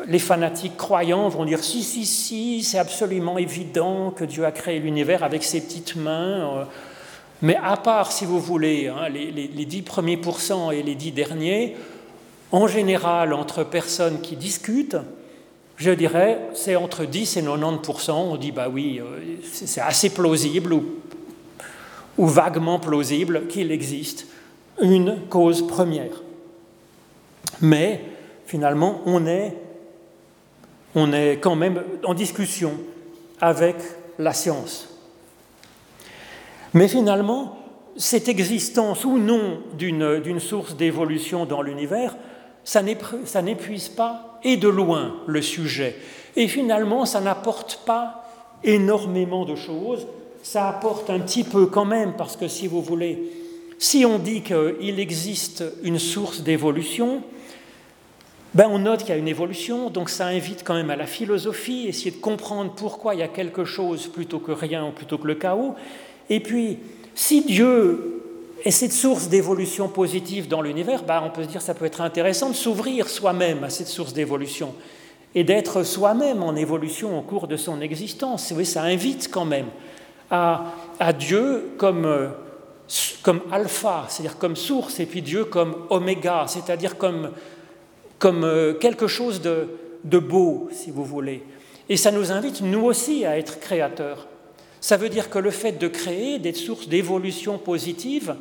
les 0.08 0.20
fanatiques 0.20 0.78
croyants 0.78 1.30
vont 1.30 1.46
dire 1.46 1.64
si, 1.64 1.84
si, 1.84 2.06
si, 2.06 2.64
c'est 2.64 2.80
absolument 2.80 3.38
évident 3.38 4.12
que 4.12 4.26
Dieu 4.26 4.46
a 4.46 4.52
créé 4.52 4.80
l'univers 4.80 5.24
avec 5.24 5.44
ses 5.44 5.62
petites 5.62 5.96
mains. 5.96 6.60
Euh. 6.60 6.64
Mais 7.42 7.56
à 7.56 7.78
part, 7.78 8.12
si 8.12 8.26
vous 8.26 8.40
voulez, 8.40 8.88
hein, 8.88 9.10
les, 9.10 9.32
les, 9.32 9.66
10 9.66 9.82
premiers 9.84 10.18
pourcents 10.18 10.72
et 10.72 10.84
les 10.84 10.96
10 10.96 11.12
derniers, 11.12 11.76
en 12.52 12.68
général, 12.68 13.34
entre 13.34 13.64
personnes 13.64 14.22
qui 14.22 14.36
discutent, 14.36 14.98
je 15.78 15.92
dirais, 15.92 16.40
c'est 16.54 16.76
entre 16.76 17.06
10 17.06 17.38
et 17.38 17.42
90% 17.42 18.12
On 18.12 18.38
dit, 18.38 18.52
bah 18.52 18.68
oui, 18.72 19.00
euh, 19.02 19.38
c'est 19.44 19.82
assez 19.82 20.10
plausible 20.10 20.74
ou, 20.74 20.86
ou 22.18 22.28
vaguement 22.28 22.80
plausible 22.80 23.48
qu'il 23.48 23.72
existe 23.72 24.28
une 24.82 25.20
cause 25.30 25.66
première. 25.68 26.22
Mais 27.62 28.02
finalement, 28.46 29.02
on 29.06 29.26
est 29.26 29.54
on 30.96 31.12
est 31.14 31.38
quand 31.38 31.56
même 31.56 31.84
en 32.04 32.14
discussion 32.14 32.74
avec 33.42 33.76
la 34.18 34.34
science. 34.34 34.90
Mais 36.74 36.88
finalement, 36.88 37.58
cette 37.98 38.28
existence 38.28 39.06
ou 39.06 39.18
non 39.18 39.60
d'une 39.78 40.40
source 40.40 40.76
d'évolution 40.76 41.46
dans 41.46 41.62
l'univers, 41.62 42.16
ça 42.64 42.82
n'épuise 42.82 43.90
pas 43.90 44.40
et 44.44 44.58
de 44.58 44.68
loin 44.68 45.16
le 45.28 45.42
sujet. 45.42 45.96
Et 46.36 46.48
finalement, 46.48 47.06
ça 47.06 47.22
n'apporte 47.22 47.82
pas 47.86 48.26
énormément 48.64 49.46
de 49.46 49.56
choses, 49.56 50.08
ça 50.44 50.68
apporte 50.68 51.10
un 51.10 51.20
petit 51.20 51.44
peu 51.44 51.68
quand 51.68 51.86
même, 51.86 52.14
parce 52.18 52.36
que 52.36 52.48
si 52.48 52.68
vous 52.68 52.82
voulez, 52.82 53.32
si 53.80 54.06
on 54.06 54.20
dit 54.20 54.42
qu'il 54.42 55.00
existe 55.00 55.64
une 55.84 56.00
source 56.00 56.42
d'évolution, 56.42 57.22
ben, 58.56 58.70
on 58.72 58.80
note 58.80 59.02
qu'il 59.02 59.10
y 59.10 59.12
a 59.12 59.18
une 59.18 59.28
évolution, 59.28 59.89
donc 59.89 60.10
ça 60.10 60.28
invite 60.28 60.63
quand 60.63 60.76
même 60.76 60.89
à 60.89 60.96
la 60.96 61.06
philosophie, 61.06 61.88
essayer 61.89 62.12
de 62.12 62.15
comprendre 62.15 62.72
pourquoi 62.74 63.13
il 63.13 63.20
y 63.20 63.24
a 63.24 63.28
quelque 63.28 63.65
chose 63.65 64.08
plutôt 64.08 64.39
que 64.39 64.54
rien 64.54 64.86
ou 64.88 64.91
plutôt 64.91 65.18
que 65.18 65.28
le 65.28 65.36
chaos. 65.36 65.76
Et 66.30 66.39
puis, 66.39 66.80
si 67.13 67.41
Dieu 67.44 68.22
est 68.63 68.72
cette 68.72 68.94
source 68.94 69.28
d'évolution 69.28 69.89
positive 69.89 70.48
dans 70.48 70.62
l'univers, 70.62 71.04
ben, 71.04 71.22
on 71.26 71.32
peut 71.32 71.44
se 71.44 71.50
dire 71.50 71.60
que 71.60 71.65
ça 71.65 71.74
peut 71.74 71.84
être 71.84 72.00
intéressant 72.00 72.50
de 72.50 72.56
s'ouvrir 72.56 73.10
soi-même 73.10 73.62
à 73.65 73.70
cette 73.70 73.89
source 73.89 74.13
d'évolution 74.13 74.74
et 75.36 75.44
d'être 75.44 75.84
soi-même 75.84 76.41
en 76.41 76.56
évolution 76.56 77.20
au 77.20 77.24
cours 77.24 77.50
de 77.50 77.58
son 77.58 77.82
existence. 77.82 78.54
Oui, 78.56 78.65
ça 78.65 78.84
invite 78.84 79.30
quand 79.30 79.44
même 79.44 79.68
à, 80.32 80.68
à 80.98 81.12
Dieu 81.12 81.74
comme, 81.78 82.06
euh, 82.06 82.30
comme 83.22 83.41
alpha, 83.52 84.06
c'est-à-dire 84.08 84.38
comme 84.38 84.56
source, 84.56 85.02
et 85.02 85.06
puis 85.06 85.22
Dieu 85.22 85.44
comme 85.44 85.76
oméga, 85.89 86.46
c'est-à-dire 86.48 86.98
comme 86.98 87.32
comme 88.26 88.44
euh, 88.44 88.74
quelque 88.74 89.06
chose 89.06 89.40
de, 89.40 90.18
beau, 90.18 90.68
si 90.72 90.90
vous 90.90 91.06
voulez. 91.06 91.44
Et 91.90 91.96
ça 91.96 92.10
nous 92.10 92.32
invite, 92.32 92.62
nous 92.62 92.84
aussi, 92.84 93.24
à 93.24 93.38
être 93.38 93.60
créateurs. 93.60 94.28
Ça 94.82 94.98
veut 94.98 95.10
dire 95.10 95.30
que 95.30 95.38
le 95.38 95.52
fait 95.52 95.74
de 95.74 95.88
créer, 95.88 96.40
des 96.40 96.54
sources 96.54 96.90
d'évolution 96.90 97.60
positive, 97.60 98.36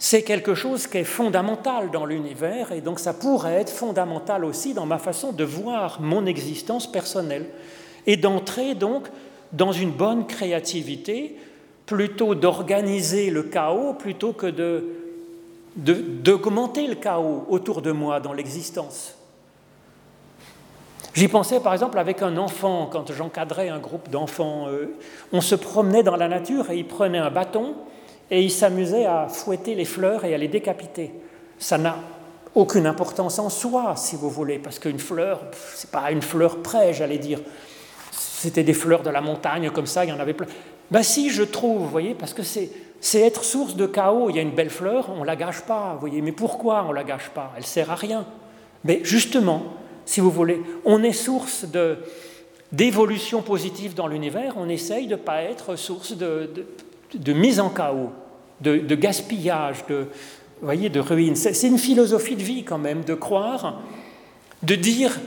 c'est 0.00 0.22
quelque 0.22 0.56
chose 0.56 0.88
qui 0.88 0.98
est 0.98 1.04
fondamental 1.04 1.92
dans 1.92 2.06
l'univers, 2.06 2.72
et 2.72 2.80
donc 2.80 2.98
ça 2.98 3.14
pourrait 3.14 3.60
être 3.60 3.70
fondamental 3.70 4.44
aussi 4.44 4.74
dans 4.74 4.86
ma 4.86 4.98
façon 4.98 5.30
de 5.30 5.44
voir 5.44 6.00
mon 6.00 6.26
existence 6.26 6.90
personnelle, 6.90 7.46
et 8.08 8.16
d'entrer 8.16 8.74
donc 8.74 9.06
dans 9.52 9.70
une 9.70 9.92
bonne 9.92 10.26
créativité, 10.26 11.36
plutôt 11.86 12.34
d'organiser 12.34 13.30
le 13.30 13.44
chaos, 13.44 13.94
plutôt 13.94 14.32
que 14.32 14.48
de 14.48 15.07
d'augmenter 15.78 16.86
le 16.86 16.96
chaos 16.96 17.46
autour 17.48 17.82
de 17.82 17.92
moi 17.92 18.20
dans 18.20 18.32
l'existence. 18.32 19.14
J'y 21.14 21.28
pensais 21.28 21.60
par 21.60 21.72
exemple 21.72 21.98
avec 21.98 22.22
un 22.22 22.36
enfant, 22.36 22.88
quand 22.92 23.12
j'encadrais 23.12 23.68
un 23.70 23.78
groupe 23.78 24.08
d'enfants. 24.10 24.68
Euh, 24.68 24.96
on 25.32 25.40
se 25.40 25.54
promenait 25.54 26.02
dans 26.02 26.16
la 26.16 26.28
nature 26.28 26.70
et 26.70 26.78
ils 26.78 26.86
prenaient 26.86 27.18
un 27.18 27.30
bâton 27.30 27.74
et 28.30 28.42
ils 28.42 28.50
s'amusaient 28.50 29.06
à 29.06 29.28
fouetter 29.28 29.74
les 29.74 29.84
fleurs 29.84 30.24
et 30.24 30.34
à 30.34 30.38
les 30.38 30.48
décapiter. 30.48 31.12
Ça 31.58 31.78
n'a 31.78 31.96
aucune 32.54 32.86
importance 32.86 33.38
en 33.38 33.48
soi, 33.48 33.94
si 33.96 34.16
vous 34.16 34.30
voulez, 34.30 34.58
parce 34.58 34.78
qu'une 34.78 34.98
fleur, 34.98 35.40
c'est 35.74 35.90
pas 35.90 36.10
une 36.10 36.22
fleur 36.22 36.58
près, 36.62 36.92
j'allais 36.92 37.18
dire. 37.18 37.40
C'était 38.10 38.64
des 38.64 38.74
fleurs 38.74 39.02
de 39.02 39.10
la 39.10 39.20
montagne 39.20 39.70
comme 39.70 39.86
ça, 39.86 40.04
il 40.04 40.10
y 40.10 40.12
en 40.12 40.20
avait 40.20 40.34
plein. 40.34 40.46
Ben 40.90 41.02
si, 41.02 41.30
je 41.30 41.42
trouve, 41.42 41.88
voyez, 41.88 42.14
parce 42.14 42.32
que 42.32 42.42
c'est 42.42 42.70
c'est 43.00 43.20
être 43.20 43.44
source 43.44 43.76
de 43.76 43.86
chaos. 43.86 44.30
Il 44.30 44.36
y 44.36 44.38
a 44.38 44.42
une 44.42 44.54
belle 44.54 44.70
fleur, 44.70 45.10
on 45.14 45.20
ne 45.20 45.26
la 45.26 45.36
gâche 45.36 45.60
pas, 45.62 45.92
vous 45.94 46.00
voyez. 46.00 46.20
Mais 46.20 46.32
pourquoi 46.32 46.84
on 46.84 46.90
ne 46.90 46.94
la 46.94 47.04
gâche 47.04 47.30
pas? 47.30 47.52
Elle 47.56 47.66
sert 47.66 47.90
à 47.90 47.94
rien. 47.94 48.26
Mais 48.84 49.00
justement, 49.04 49.62
si 50.04 50.20
vous 50.20 50.30
voulez, 50.30 50.60
on 50.84 51.02
est 51.02 51.12
source 51.12 51.66
d'évolution 52.72 53.42
positive 53.42 53.94
dans 53.94 54.06
l'univers, 54.06 54.54
on 54.56 54.68
essaye 54.68 55.06
de 55.06 55.12
ne 55.12 55.16
pas 55.16 55.42
être 55.42 55.76
source 55.76 56.12
de, 56.12 57.32
mise 57.32 57.60
en 57.60 57.70
chaos, 57.70 58.10
de, 58.60 58.94
gaspillage, 58.94 59.84
de, 59.88 60.06
voyez, 60.60 60.88
de 60.88 61.00
ruine. 61.00 61.36
C'est 61.36 61.68
une 61.68 61.78
philosophie 61.78 62.36
de 62.36 62.42
vie 62.42 62.64
quand 62.64 62.78
même, 62.78 63.04
de 63.04 63.14
croire, 63.14 63.80
de 64.62 64.74
dire, 64.74 65.18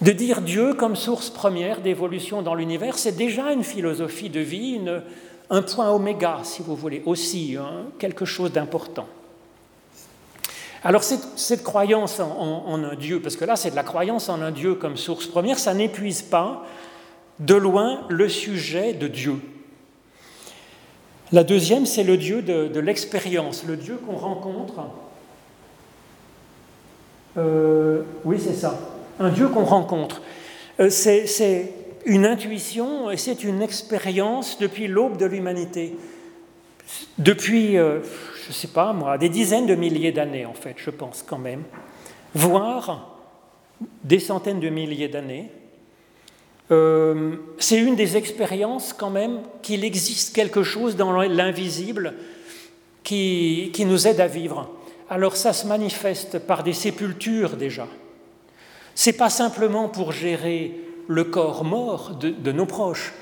de 0.00 0.12
dire 0.12 0.40
Dieu 0.40 0.74
comme 0.74 0.96
source 0.96 1.30
première 1.30 1.80
d'évolution 1.80 2.42
dans 2.42 2.54
l'univers, 2.54 2.98
c'est 2.98 3.16
déjà 3.16 3.52
une 3.52 3.64
philosophie 3.64 4.30
de 4.30 4.40
vie, 4.40 4.80
un 5.50 5.62
point 5.62 5.90
oméga, 5.90 6.40
si 6.42 6.62
vous 6.62 6.74
voulez, 6.74 7.02
aussi, 7.04 7.56
hein, 7.58 7.84
quelque 7.98 8.24
chose 8.24 8.52
d'important. 8.52 9.06
Alors 10.82 11.02
cette, 11.04 11.62
croyance 11.62 12.20
en, 12.20 12.82
un 12.82 12.94
Dieu, 12.94 13.20
parce 13.20 13.36
que 13.36 13.44
là 13.44 13.54
c'est 13.54 13.70
de 13.70 13.76
la 13.76 13.82
croyance 13.82 14.30
en 14.30 14.40
un 14.40 14.50
Dieu 14.50 14.74
comme 14.74 14.96
source 14.96 15.26
première, 15.26 15.58
ça 15.58 15.74
n'épuise 15.74 16.22
pas 16.22 16.64
de 17.38 17.54
loin 17.54 18.00
le 18.08 18.28
sujet 18.30 18.94
de 18.94 19.06
Dieu. 19.06 19.34
La 21.32 21.44
deuxième, 21.44 21.86
c'est 21.86 22.02
le 22.02 22.16
Dieu 22.16 22.42
de, 22.42 22.80
l'expérience, 22.80 23.64
le 23.64 23.76
Dieu 23.76 24.00
qu'on 24.04 24.16
rencontre. 24.16 24.80
Euh, 27.36 28.02
oui, 28.24 28.40
c'est 28.40 28.54
ça, 28.54 28.78
un 29.20 29.28
Dieu 29.28 29.48
qu'on 29.48 29.64
rencontre. 29.64 30.22
Euh, 30.80 30.88
c'est 30.90 31.72
une 32.06 32.24
intuition 32.26 33.10
et 33.10 33.16
c'est 33.16 33.44
une 33.44 33.62
expérience 33.62 34.58
depuis 34.58 34.88
l'aube 34.88 35.18
de 35.18 35.26
l'humanité. 35.26 35.94
Depuis, 37.18 37.76
euh, 37.76 38.00
je 38.42 38.48
ne 38.48 38.52
sais 38.52 38.68
pas 38.68 38.92
moi, 38.92 39.18
des 39.18 39.28
dizaines 39.28 39.66
de 39.66 39.74
milliers 39.74 40.10
d'années 40.10 40.46
en 40.46 40.54
fait, 40.54 40.74
je 40.78 40.90
pense 40.90 41.22
quand 41.24 41.38
même, 41.38 41.62
voire 42.34 43.18
des 44.02 44.18
centaines 44.18 44.60
de 44.60 44.70
milliers 44.70 45.08
d'années. 45.08 45.50
Euh, 46.70 47.36
c'est 47.58 47.78
une 47.78 47.96
des 47.96 48.16
expériences 48.16 48.92
quand 48.92 49.10
même 49.10 49.40
qu'il 49.60 49.84
existe 49.84 50.34
quelque 50.34 50.62
chose 50.62 50.96
dans 50.96 51.12
l'invisible 51.12 52.14
qui, 53.02 53.70
qui 53.74 53.84
nous 53.84 54.06
aide 54.06 54.20
à 54.20 54.28
vivre. 54.28 54.70
Alors 55.10 55.36
ça 55.36 55.52
se 55.52 55.66
manifeste 55.66 56.38
par 56.38 56.62
des 56.62 56.72
sépultures 56.72 57.56
déjà. 57.56 57.86
C'est 58.94 59.14
pas 59.14 59.30
simplement 59.30 59.88
pour 59.88 60.12
gérer 60.12 60.72
le 61.08 61.24
corps 61.24 61.64
mort 61.64 62.12
de, 62.20 62.52
nos 62.52 62.66
proches. 62.66 63.12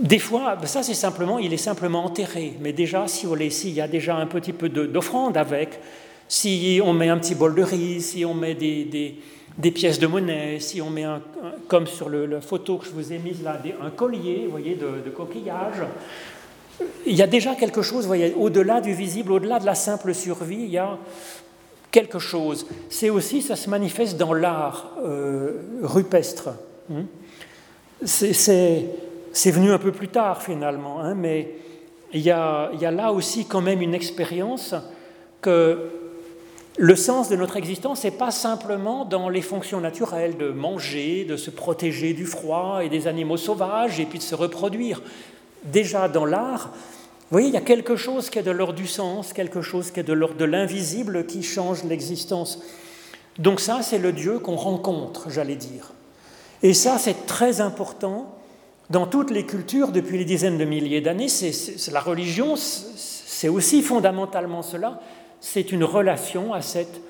Des 0.00 0.18
fois, 0.18 0.56
ben 0.56 0.66
ça 0.66 0.82
c'est 0.82 0.94
simplement, 0.94 1.38
il 1.38 1.52
est 1.52 1.56
simplement 1.56 2.04
enterré. 2.04 2.54
Mais 2.60 2.72
déjà, 2.72 3.08
si 3.08 3.26
s'il 3.50 3.72
y 3.72 3.80
a 3.80 3.88
déjà 3.88 4.16
un 4.16 4.26
petit 4.26 4.52
peu 4.52 4.68
d'offrande 4.68 5.36
avec, 5.36 5.80
si 6.28 6.80
on 6.84 6.92
met 6.92 7.08
un 7.08 7.18
petit 7.18 7.34
bol 7.34 7.54
de 7.54 7.62
riz, 7.62 8.02
si 8.02 8.24
on 8.24 8.34
met 8.34 8.54
des, 8.54 9.70
pièces 9.72 9.98
de 9.98 10.06
monnaie, 10.06 10.60
si 10.60 10.80
on 10.82 10.90
met, 10.90 11.06
comme 11.66 11.86
sur 11.86 12.08
la 12.10 12.40
photo 12.40 12.76
que 12.76 12.86
je 12.86 12.90
vous 12.90 13.12
ai 13.12 13.18
mise 13.18 13.42
là, 13.42 13.60
un 13.82 13.90
collier, 13.90 14.42
vous 14.44 14.52
voyez, 14.52 14.74
de, 14.74 15.02
de 15.04 15.10
coquillage, 15.10 15.82
il 17.06 17.16
y 17.16 17.22
a 17.22 17.26
déjà 17.26 17.54
quelque 17.54 17.82
chose, 17.82 18.02
vous 18.02 18.08
voyez, 18.08 18.34
au-delà 18.36 18.80
du 18.80 18.92
visible, 18.92 19.32
au-delà 19.32 19.58
de 19.58 19.66
la 19.66 19.74
simple 19.74 20.14
survie, 20.14 20.62
il 20.62 20.70
y 20.70 20.78
a 20.78 20.98
quelque 21.90 22.18
chose. 22.18 22.66
C'est 22.90 23.10
aussi, 23.10 23.42
ça 23.42 23.56
se 23.56 23.70
manifeste 23.70 24.16
dans 24.16 24.34
l'art 24.34 24.92
euh, 25.02 25.62
rupestre. 25.82 26.50
Hein. 26.92 27.04
C'est 28.04 29.50
venu 29.50 29.70
un 29.70 29.78
peu 29.78 29.92
plus 29.92 30.08
tard 30.08 30.42
finalement, 30.42 31.00
hein, 31.00 31.14
mais 31.14 31.54
il 32.12 32.20
y, 32.20 32.30
a, 32.30 32.70
il 32.72 32.80
y, 32.80 32.86
a, 32.86 32.90
là 32.90 33.12
aussi 33.12 33.46
quand 33.46 33.60
même 33.60 33.82
une 33.82 33.94
expérience 33.94 34.74
que 35.42 35.90
le 36.78 36.96
sens 36.96 37.28
de 37.28 37.36
notre 37.36 37.56
existence 37.56 38.04
n'est 38.04 38.12
pas 38.12 38.30
simplement 38.30 39.04
dans 39.04 39.28
les 39.28 39.42
fonctions 39.42 39.80
naturelles 39.80 40.36
de 40.38 40.50
manger, 40.50 41.24
de 41.24 41.36
se 41.36 41.50
protéger 41.50 42.14
du 42.14 42.24
froid 42.24 42.80
et 42.82 42.88
des 42.88 43.08
animaux 43.08 43.36
sauvages 43.36 43.98
et 44.00 44.06
puis 44.06 44.18
de 44.18 44.24
se 44.24 44.34
reproduire. 44.34 45.02
Déjà 45.64 46.08
dans 46.08 46.24
l'art, 46.24 46.72
voyez, 47.30 47.48
il 47.48 47.54
y 47.54 47.58
a 47.58 47.62
quelque 47.62 47.96
chose 47.96 48.30
qui 48.30 48.38
est 48.38 48.42
de 48.42 48.50
l'ordre 48.50 48.74
du 48.74 48.86
sens, 48.86 49.32
quelque 49.32 49.60
chose 49.60 49.90
qui 49.90 50.00
est 50.00 50.04
de 50.04 50.12
l'ordre 50.12 50.36
de 50.36 50.44
l'invisible 50.44 51.26
qui 51.26 51.42
change 51.42 51.84
l'existence. 51.84 52.60
Donc 53.38 53.60
ça, 53.60 53.82
c'est 53.82 53.98
le 53.98 54.12
Dieu 54.12 54.38
qu'on 54.38 54.56
rencontre, 54.56 55.30
j'allais 55.30 55.56
dire. 55.56 55.92
Et 56.62 56.74
ça, 56.74 56.98
c'est 56.98 57.26
très 57.26 57.60
important 57.60 58.34
dans 58.90 59.06
toutes 59.06 59.30
les 59.30 59.46
cultures 59.46 59.92
depuis 59.92 60.18
les 60.18 60.24
dizaines 60.24 60.58
de 60.58 60.64
milliers 60.64 61.00
d'années. 61.00 61.28
C'est, 61.28 61.92
la 61.92 62.00
religion, 62.00 62.54
c'est 62.56 63.48
aussi 63.48 63.82
fondamentalement 63.82 64.62
cela. 64.62 65.00
C'est 65.40 65.70
une 65.70 65.84
relation 65.84 66.52
à, 66.52 66.62
cette, 66.62 67.00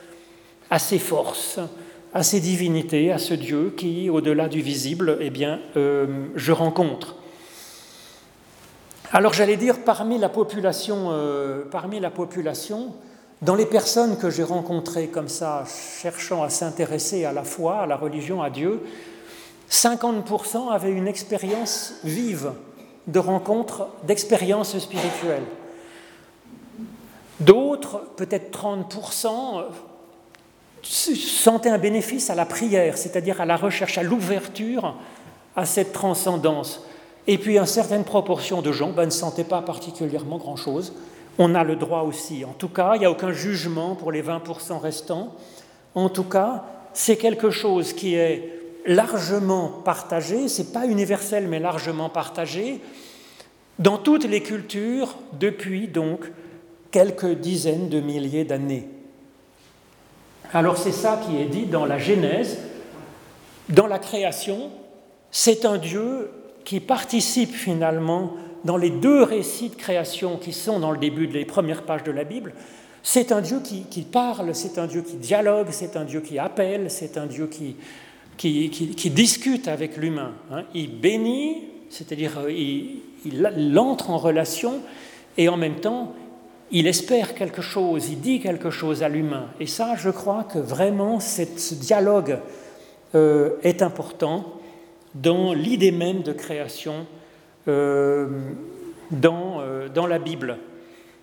ces 0.78 0.98
forces, 0.98 1.60
à 2.12 2.22
ces 2.22 2.40
divinités, 2.40 3.10
à 3.10 3.18
ce 3.18 3.34
Dieu 3.34 3.72
qui, 3.76 4.10
au-delà 4.10 4.48
du 4.48 4.60
visible, 4.60 5.16
eh 5.20 5.30
bien, 5.30 5.60
euh, 5.76 6.26
je 6.34 6.52
rencontre. 6.52 7.17
Alors 9.10 9.32
j'allais 9.32 9.56
dire, 9.56 9.84
parmi 9.84 10.18
la 10.18 10.28
population, 10.28 11.08
euh, 11.12 11.64
parmi 11.70 11.98
la 11.98 12.10
population 12.10 12.92
dans 13.40 13.54
les 13.54 13.64
personnes 13.64 14.18
que 14.18 14.28
j'ai 14.28 14.42
rencontrées 14.42 15.08
comme 15.08 15.28
ça, 15.28 15.64
cherchant 16.02 16.42
à 16.42 16.50
s'intéresser 16.50 17.24
à 17.24 17.32
la 17.32 17.42
foi, 17.42 17.80
à 17.80 17.86
la 17.86 17.96
religion, 17.96 18.42
à 18.42 18.50
Dieu, 18.50 18.82
50% 19.70 20.70
avaient 20.70 20.92
une 20.92 21.08
expérience 21.08 21.94
vive 22.04 22.52
de 23.06 23.18
rencontre, 23.18 23.88
d'expérience 24.06 24.78
spirituelle. 24.78 25.44
D'autres, 27.40 28.02
peut-être 28.16 28.50
30%, 28.50 29.64
sentaient 30.82 31.70
un 31.70 31.78
bénéfice 31.78 32.28
à 32.28 32.34
la 32.34 32.44
prière, 32.44 32.98
c'est-à-dire 32.98 33.40
à 33.40 33.46
la 33.46 33.56
recherche, 33.56 33.96
à 33.96 34.02
l'ouverture 34.02 34.96
à 35.56 35.64
cette 35.64 35.92
transcendance. 35.92 36.82
Et 37.30 37.36
puis, 37.36 37.58
une 37.58 37.66
certaine 37.66 38.04
proportion 38.04 38.62
de 38.62 38.72
gens 38.72 38.92
ne 38.92 39.10
sentaient 39.10 39.44
pas 39.44 39.60
particulièrement 39.60 40.38
grand-chose. 40.38 40.94
On 41.38 41.54
a 41.54 41.62
le 41.62 41.76
droit 41.76 42.00
aussi. 42.00 42.44
En 42.46 42.54
tout 42.54 42.70
cas, 42.70 42.96
il 42.96 43.00
n'y 43.00 43.04
a 43.04 43.10
aucun 43.10 43.32
jugement 43.32 43.94
pour 43.94 44.10
les 44.10 44.22
20% 44.22 44.80
restants. 44.80 45.34
En 45.94 46.08
tout 46.08 46.24
cas, 46.24 46.64
c'est 46.94 47.16
quelque 47.16 47.50
chose 47.50 47.92
qui 47.92 48.14
est 48.14 48.58
largement 48.86 49.68
partagé, 49.84 50.48
ce 50.48 50.62
n'est 50.62 50.68
pas 50.68 50.86
universel, 50.86 51.46
mais 51.46 51.58
largement 51.58 52.08
partagé, 52.08 52.80
dans 53.78 53.98
toutes 53.98 54.24
les 54.24 54.42
cultures 54.42 55.14
depuis 55.38 55.86
donc 55.86 56.20
quelques 56.90 57.34
dizaines 57.34 57.90
de 57.90 58.00
milliers 58.00 58.44
d'années. 58.44 58.88
Alors 60.54 60.78
c'est 60.78 60.92
ça 60.92 61.20
qui 61.26 61.36
est 61.36 61.44
dit 61.44 61.66
dans 61.66 61.84
la 61.84 61.98
Genèse, 61.98 62.58
dans 63.68 63.86
la 63.86 63.98
création, 63.98 64.70
c'est 65.30 65.66
un 65.66 65.76
Dieu 65.76 66.30
qui 66.68 66.80
participe 66.80 67.54
finalement 67.54 68.34
dans 68.62 68.76
les 68.76 68.90
deux 68.90 69.22
récits 69.22 69.70
de 69.70 69.74
création 69.74 70.36
qui 70.36 70.52
sont 70.52 70.78
dans 70.80 70.90
le 70.90 70.98
début 70.98 71.26
des 71.26 71.46
premières 71.46 71.84
pages 71.84 72.04
de 72.04 72.12
la 72.12 72.24
Bible. 72.24 72.52
C'est 73.02 73.32
un 73.32 73.40
Dieu 73.40 73.62
qui, 73.62 74.02
parle, 74.02 74.54
c'est 74.54 74.76
un 74.76 74.86
Dieu 74.86 75.00
qui 75.00 75.16
dialogue, 75.16 75.68
c'est 75.70 75.96
un 75.96 76.04
Dieu 76.04 76.20
qui 76.20 76.38
appelle, 76.38 76.90
c'est 76.90 77.16
un 77.16 77.24
Dieu 77.24 77.46
qui, 77.46 77.76
qui, 78.36 79.10
discute 79.10 79.66
avec 79.66 79.96
l'humain. 79.96 80.32
Hein. 80.52 80.64
Il 80.74 81.00
bénit, 81.00 81.68
c'est-à-dire 81.88 82.40
euh, 82.40 82.52
il, 82.52 82.98
il, 83.24 83.78
entre 83.78 84.10
en 84.10 84.18
relation 84.18 84.74
et 85.38 85.48
en 85.48 85.56
même 85.56 85.76
temps 85.76 86.12
il 86.70 86.86
espère 86.86 87.34
quelque 87.34 87.62
chose, 87.62 88.10
il 88.10 88.20
dit 88.20 88.40
quelque 88.40 88.68
chose 88.68 89.02
à 89.02 89.08
l'humain. 89.08 89.46
Et 89.58 89.66
ça, 89.66 89.94
je 89.96 90.10
crois 90.10 90.44
que 90.44 90.58
vraiment 90.58 91.18
ce 91.18 91.74
dialogue 91.76 92.40
euh, 93.14 93.52
est 93.62 93.80
important 93.80 94.57
dans 95.14 95.52
l'idée 95.52 95.92
même 95.92 96.22
de 96.22 96.32
création 96.32 97.06
euh, 97.66 98.28
dans, 99.10 99.60
euh, 99.60 99.88
dans, 99.88 100.06
la 100.06 100.18
Bible. 100.18 100.58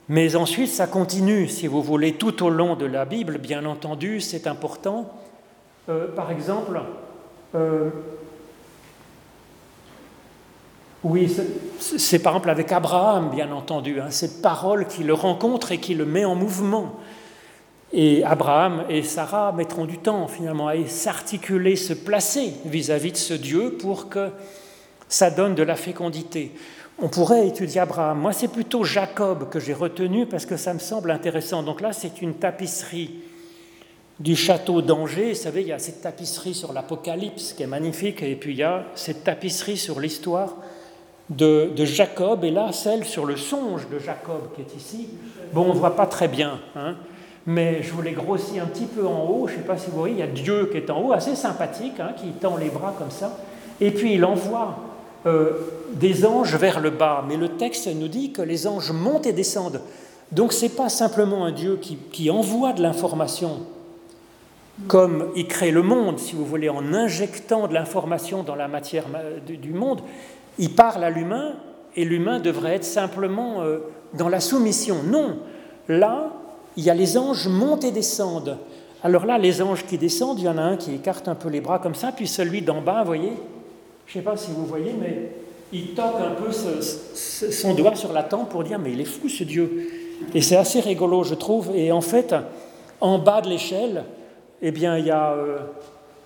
Mais 0.09 0.35
ensuite, 0.35 0.69
ça 0.69 0.87
continue, 0.87 1.47
si 1.47 1.67
vous 1.67 1.81
voulez, 1.81 2.13
tout 2.13 2.43
au 2.43 2.49
long 2.49 2.75
de 2.75 2.85
la 2.85 3.05
Bible, 3.05 3.37
bien 3.37 3.65
entendu, 3.65 4.21
c'est 4.21 4.47
important. 4.47 5.11
Euh, 5.89 6.07
par 6.15 6.31
exemple, 6.31 6.81
oui, 11.03 11.33
c'est 11.79 12.19
par 12.19 12.33
exemple 12.33 12.49
avec 12.49 12.71
Abraham, 12.71 13.29
bien 13.29 13.51
entendu, 13.51 14.01
hein, 14.01 14.09
cette 14.09 14.41
parole 14.41 14.87
qui 14.87 15.03
le 15.03 15.13
rencontre 15.13 15.71
et 15.71 15.77
qui 15.77 15.93
le 15.93 16.05
met 16.05 16.25
en 16.25 16.35
mouvement. 16.35 16.99
Et 17.93 18.23
Abraham 18.23 18.83
et 18.89 19.03
Sarah 19.03 19.51
mettront 19.51 19.85
du 19.85 19.99
temps 19.99 20.27
finalement 20.27 20.67
à 20.67 20.75
s'articuler, 20.87 21.75
se 21.75 21.93
placer 21.93 22.53
vis-à-vis 22.65 23.11
de 23.11 23.17
ce 23.17 23.33
Dieu 23.33 23.77
pour 23.79 24.09
que 24.09 24.29
ça 25.07 25.29
donne 25.29 25.55
de 25.55 25.63
la 25.63 25.75
fécondité. 25.75 26.51
On 26.99 27.09
pourrait 27.09 27.47
étudier 27.47 27.81
Abraham. 27.81 28.19
Moi, 28.19 28.33
c'est 28.33 28.47
plutôt 28.47 28.83
Jacob 28.83 29.49
que 29.49 29.59
j'ai 29.59 29.73
retenu 29.73 30.25
parce 30.25 30.45
que 30.45 30.57
ça 30.57 30.73
me 30.73 30.79
semble 30.79 31.11
intéressant. 31.11 31.61
Donc 31.61 31.81
là, 31.81 31.93
c'est 31.93 32.21
une 32.21 32.35
tapisserie 32.35 33.15
du 34.19 34.35
château 34.35 34.81
d'Angers. 34.81 35.33
Vous 35.33 35.39
savez, 35.39 35.61
il 35.61 35.67
y 35.67 35.73
a 35.73 35.79
cette 35.79 36.01
tapisserie 36.01 36.53
sur 36.53 36.71
l'Apocalypse 36.71 37.53
qui 37.53 37.63
est 37.63 37.67
magnifique, 37.67 38.23
et 38.23 38.35
puis 38.35 38.53
il 38.53 38.57
y 38.57 38.63
a 38.63 38.85
cette 38.95 39.25
tapisserie 39.25 39.77
sur 39.77 39.99
l'histoire 39.99 40.55
de, 41.29 41.73
Jacob, 41.83 42.45
et 42.45 42.51
là, 42.51 42.71
celle 42.71 43.03
sur 43.03 43.25
le 43.25 43.35
songe 43.35 43.89
de 43.89 43.99
Jacob 43.99 44.53
qui 44.55 44.61
est 44.61 44.75
ici. 44.75 45.09
Bon, 45.51 45.63
on 45.63 45.73
ne 45.73 45.79
voit 45.79 45.95
pas 45.95 46.07
très 46.07 46.29
bien. 46.29 46.59
Hein 46.75 46.95
mais 47.47 47.83
je 47.83 47.91
vous 47.91 48.01
l'ai 48.01 48.13
grossi 48.13 48.59
un 48.59 48.65
petit 48.65 48.85
peu 48.85 49.05
en 49.05 49.25
haut, 49.25 49.47
je 49.47 49.53
ne 49.53 49.57
sais 49.57 49.63
pas 49.63 49.77
si 49.77 49.89
vous 49.91 49.97
voyez, 49.97 50.15
il 50.15 50.19
y 50.19 50.23
a 50.23 50.27
Dieu 50.27 50.69
qui 50.71 50.77
est 50.77 50.89
en 50.89 51.01
haut, 51.01 51.13
assez 51.13 51.35
sympathique, 51.35 51.99
hein, 51.99 52.13
qui 52.17 52.31
tend 52.31 52.57
les 52.57 52.69
bras 52.69 52.95
comme 52.97 53.11
ça, 53.11 53.37
et 53.79 53.91
puis 53.91 54.15
il 54.15 54.25
envoie 54.25 54.77
euh, 55.25 55.51
des 55.93 56.25
anges 56.25 56.55
vers 56.55 56.79
le 56.79 56.89
bas, 56.89 57.23
mais 57.27 57.37
le 57.37 57.49
texte 57.49 57.87
nous 57.87 58.07
dit 58.07 58.31
que 58.31 58.41
les 58.41 58.67
anges 58.67 58.91
montent 58.91 59.25
et 59.25 59.33
descendent. 59.33 59.81
Donc 60.31 60.53
ce 60.53 60.65
n'est 60.65 60.71
pas 60.71 60.89
simplement 60.89 61.45
un 61.45 61.51
Dieu 61.51 61.79
qui, 62.11 62.29
envoie 62.29 62.73
de 62.73 62.81
l'information, 62.81 63.59
comme 64.87 65.29
il 65.35 65.47
crée 65.47 65.71
le 65.71 65.83
monde, 65.83 66.19
si 66.19 66.35
vous 66.35 66.45
voulez, 66.45 66.69
en 66.69 66.93
injectant 66.93 67.67
de 67.67 67.73
l'information 67.73 68.43
dans 68.43 68.55
la 68.55 68.67
matière 68.67 69.05
du 69.47 69.73
monde, 69.73 70.01
il 70.57 70.73
parle 70.73 71.03
à 71.03 71.09
l'humain, 71.09 71.53
et 71.95 72.05
l'humain 72.05 72.39
devrait 72.39 72.75
être 72.75 72.83
simplement 72.83 73.61
euh, 73.61 73.79
dans 74.13 74.29
la 74.29 74.39
soumission. 74.39 74.97
Non, 75.05 75.39
là, 75.87 76.33
il 76.77 76.83
y 76.83 76.89
a 76.89 76.93
les 76.93 77.17
anges 77.17 77.47
montent 77.47 77.83
et 77.83 77.91
descendent. 77.91 78.57
Alors 79.03 79.25
là, 79.25 79.37
les 79.37 79.61
anges 79.61 79.85
qui 79.85 79.97
descendent, 79.97 80.39
il 80.39 80.45
y 80.45 80.49
en 80.49 80.57
a 80.57 80.61
un 80.61 80.77
qui 80.77 80.93
écarte 80.93 81.27
un 81.27 81.35
peu 81.35 81.49
les 81.49 81.61
bras 81.61 81.79
comme 81.79 81.95
ça, 81.95 82.11
puis 82.11 82.27
celui 82.27 82.61
d'en 82.61 82.81
bas, 82.81 83.01
vous 83.01 83.07
voyez, 83.07 83.33
je 84.07 84.11
ne 84.17 84.23
sais 84.23 84.25
pas 84.25 84.35
si 84.35 84.51
vous 84.51 84.65
voyez, 84.65 84.93
mais 84.99 85.31
il 85.71 85.93
toque 85.93 86.19
un 86.19 86.31
peu 86.31 86.51
son 86.51 87.73
doigt 87.73 87.95
sur 87.95 88.13
la 88.13 88.23
tempe 88.23 88.49
pour 88.49 88.63
dire, 88.63 88.79
mais 88.79 88.93
il 88.93 89.01
est 89.01 89.05
fou 89.05 89.29
ce 89.29 89.43
Dieu. 89.43 89.89
Et 90.33 90.41
c'est 90.41 90.55
assez 90.55 90.79
rigolo, 90.79 91.23
je 91.23 91.35
trouve. 91.35 91.75
Et 91.75 91.91
en 91.91 92.01
fait, 92.01 92.33
en 93.01 93.19
bas 93.19 93.41
de 93.41 93.49
l'échelle, 93.49 94.05
eh 94.61 94.71
bien, 94.71 94.97
il 94.97 95.05
y 95.05 95.11
a, 95.11 95.33
euh, 95.33 95.57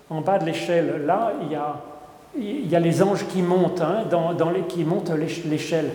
en 0.10 0.22
bas 0.22 0.38
de 0.38 0.46
l'échelle, 0.46 1.04
là, 1.06 1.34
il 1.44 1.52
y 1.52 1.56
a, 1.56 1.82
il 2.38 2.70
y 2.70 2.76
a 2.76 2.80
les 2.80 3.02
anges 3.02 3.26
qui 3.28 3.42
montent, 3.42 3.82
hein, 3.82 4.06
dans, 4.10 4.34
dans 4.34 4.52
les, 4.52 4.62
qui 4.62 4.84
montent 4.84 5.12
l'échelle. 5.46 5.92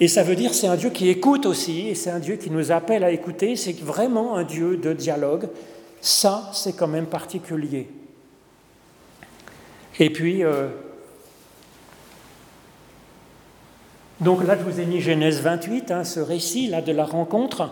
Et 0.00 0.08
ça 0.08 0.22
veut 0.22 0.36
dire 0.36 0.54
c'est 0.54 0.66
un 0.66 0.76
Dieu 0.76 0.90
qui 0.90 1.08
écoute 1.08 1.46
aussi, 1.46 1.88
et 1.88 1.94
c'est 1.94 2.10
un 2.10 2.18
Dieu 2.18 2.36
qui 2.36 2.50
nous 2.50 2.72
appelle 2.72 3.04
à 3.04 3.10
écouter, 3.10 3.56
c'est 3.56 3.78
vraiment 3.80 4.36
un 4.36 4.44
Dieu 4.44 4.76
de 4.76 4.92
dialogue. 4.92 5.48
Ça, 6.00 6.50
c'est 6.52 6.74
quand 6.74 6.88
même 6.88 7.06
particulier. 7.06 7.88
Et 10.00 10.10
puis, 10.10 10.42
euh, 10.44 10.68
Donc 14.20 14.46
là, 14.46 14.56
je 14.56 14.62
vous 14.62 14.80
ai 14.80 14.86
mis 14.86 15.00
Genèse 15.00 15.40
28, 15.40 15.90
hein, 15.90 16.04
ce 16.04 16.20
récit 16.20 16.68
là 16.68 16.80
de 16.80 16.92
la 16.92 17.04
rencontre. 17.04 17.70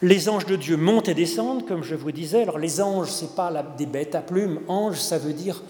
Les 0.00 0.28
anges 0.28 0.46
de 0.46 0.54
Dieu 0.54 0.76
montent 0.76 1.08
et 1.08 1.14
descendent, 1.14 1.66
comme 1.66 1.82
je 1.82 1.94
vous 1.94 2.12
disais. 2.12 2.42
Alors 2.42 2.58
les 2.58 2.80
anges, 2.80 3.08
ce 3.08 3.24
n'est 3.24 3.30
pas 3.34 3.50
des 3.76 3.86
bêtes 3.86 4.14
à 4.14 4.20
plumes. 4.20 4.60
Ange, 4.68 4.98
ça 4.98 5.18
veut 5.18 5.32
dire, 5.32 5.62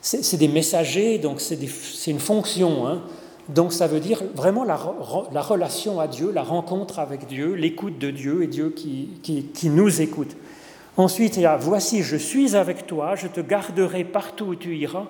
c'est 0.00 0.36
des 0.38 0.48
messagers, 0.48 1.18
donc 1.18 1.40
c'est 1.40 2.10
une 2.10 2.20
fonction. 2.20 2.86
Hein. 2.86 3.02
Donc 3.48 3.72
ça 3.72 3.86
veut 3.86 4.00
dire 4.00 4.22
vraiment 4.34 4.64
la, 4.64 4.76
relation 4.76 5.98
à 6.00 6.06
Dieu, 6.06 6.30
la 6.30 6.42
rencontre 6.42 6.98
avec 6.98 7.26
Dieu, 7.26 7.54
l'écoute 7.54 7.98
de 7.98 8.10
Dieu 8.10 8.42
et 8.42 8.46
Dieu 8.46 8.70
qui, 8.70 9.10
qui, 9.22 9.68
nous 9.68 10.00
écoute. 10.00 10.36
Ensuite, 10.96 11.36
il 11.36 11.42
y 11.42 11.46
a 11.46 11.56
Voici, 11.56 12.02
je 12.02 12.16
suis 12.16 12.54
avec 12.54 12.86
toi, 12.86 13.14
je 13.16 13.26
te 13.26 13.40
garderai 13.40 14.04
partout 14.04 14.44
où 14.44 14.54
tu 14.54 14.76
iras 14.76 15.06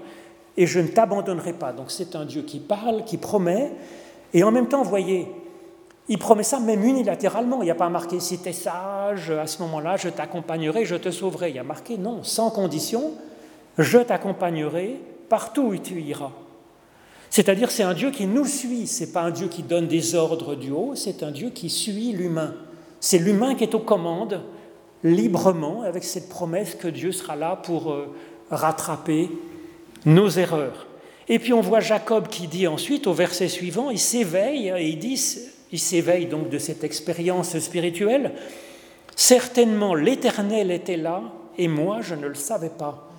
et 0.56 0.66
je 0.66 0.80
ne 0.80 0.88
t'abandonnerai 0.88 1.52
pas. 1.52 1.72
Donc 1.72 1.90
c'est 1.90 2.16
un 2.16 2.24
Dieu 2.24 2.42
qui 2.42 2.58
parle, 2.58 3.04
qui 3.04 3.18
promet, 3.18 3.72
et 4.32 4.42
en 4.44 4.50
même 4.50 4.68
temps, 4.68 4.82
voyez, 4.82 5.28
il 6.08 6.18
promet 6.18 6.42
ça 6.42 6.58
même 6.58 6.84
unilatéralement. 6.84 7.62
Il 7.62 7.66
n'y 7.66 7.70
a 7.70 7.76
pas 7.76 7.88
marqué 7.88 8.18
si 8.18 8.38
tu 8.38 8.48
es 8.48 8.52
sage, 8.52 9.30
à 9.30 9.46
ce 9.46 9.62
moment-là, 9.62 9.96
je 9.96 10.08
t'accompagnerai, 10.08 10.84
je 10.84 10.96
te 10.96 11.10
sauverai. 11.10 11.50
Il 11.50 11.56
y 11.56 11.58
a 11.58 11.64
marqué 11.64 11.98
non, 11.98 12.22
sans 12.22 12.50
condition, 12.50 13.12
je 13.78 13.98
t'accompagnerai 13.98 15.00
partout 15.28 15.62
où 15.62 15.76
tu 15.76 16.00
iras. 16.00 16.32
C'est-à-dire, 17.32 17.70
c'est 17.70 17.82
un 17.82 17.94
Dieu 17.94 18.10
qui 18.10 18.26
nous 18.26 18.44
suit, 18.44 18.86
ce 18.86 19.04
n'est 19.04 19.10
pas 19.10 19.22
un 19.22 19.30
Dieu 19.30 19.48
qui 19.48 19.62
donne 19.62 19.86
des 19.86 20.14
ordres 20.14 20.54
du 20.54 20.70
haut, 20.70 20.92
c'est 20.94 21.22
un 21.22 21.30
Dieu 21.30 21.48
qui 21.48 21.70
suit 21.70 22.12
l'humain. 22.12 22.54
C'est 23.00 23.16
l'humain 23.16 23.54
qui 23.54 23.64
est 23.64 23.74
aux 23.74 23.80
commandes, 23.80 24.42
librement, 25.02 25.80
avec 25.80 26.04
cette 26.04 26.28
promesse 26.28 26.74
que 26.74 26.88
Dieu 26.88 27.10
sera 27.10 27.34
là 27.34 27.56
pour 27.56 27.90
euh, 27.90 28.14
rattraper 28.50 29.30
nos 30.04 30.28
erreurs. 30.28 30.86
Et 31.26 31.38
puis 31.38 31.54
on 31.54 31.62
voit 31.62 31.80
Jacob 31.80 32.28
qui 32.28 32.48
dit 32.48 32.66
ensuite, 32.66 33.06
au 33.06 33.14
verset 33.14 33.48
suivant, 33.48 33.88
il 33.88 33.98
s'éveille 33.98 34.68
et 34.68 34.88
il 34.90 34.98
dit, 34.98 35.18
il 35.72 35.78
s'éveille 35.78 36.26
donc 36.26 36.50
de 36.50 36.58
cette 36.58 36.84
expérience 36.84 37.58
spirituelle, 37.60 38.34
certainement 39.16 39.94
l'Éternel 39.94 40.70
était 40.70 40.98
là 40.98 41.22
et 41.56 41.68
moi 41.68 42.02
je 42.02 42.14
ne 42.14 42.26
le 42.26 42.34
savais 42.34 42.68
pas. 42.68 43.11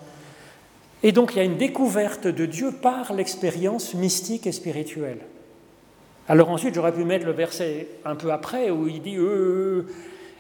Et 1.04 1.12
donc 1.12 1.34
il 1.34 1.38
y 1.38 1.42
a 1.42 1.44
une 1.44 1.58
découverte 1.58 2.28
de 2.28 2.46
Dieu 2.46 2.72
par 2.72 3.14
l'expérience 3.14 3.94
mystique 3.94 4.48
et 4.48 4.54
spirituelle. 4.54 5.20
Alors 6.30 6.50
ensuite, 6.50 6.74
j'aurais 6.74 6.94
pu 6.94 7.04
mettre 7.04 7.26
le 7.26 7.34
verset 7.34 7.88
un 8.06 8.16
peu 8.16 8.32
après 8.32 8.72
où 8.72 8.88
il 8.88 9.02
dit 9.02 9.18
euh, 9.18 9.86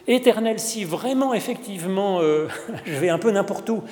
Éternel, 0.07 0.59
si 0.59 0.85
vraiment, 0.85 1.33
effectivement, 1.33 2.21
euh, 2.21 2.47
je 2.85 2.93
vais 2.93 3.09
un 3.09 3.19
peu 3.19 3.31
n'importe 3.31 3.69
où, 3.69 3.83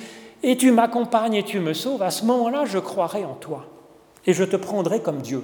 et 0.42 0.56
tu 0.56 0.70
m'accompagnes 0.70 1.34
et 1.34 1.42
tu 1.42 1.60
me 1.60 1.74
sauves, 1.74 2.02
à 2.02 2.10
ce 2.10 2.24
moment-là, 2.24 2.64
je 2.64 2.78
croirai 2.78 3.24
en 3.24 3.34
toi 3.34 3.66
et 4.26 4.32
je 4.32 4.44
te 4.44 4.56
prendrai 4.56 5.00
comme 5.00 5.20
Dieu. 5.20 5.42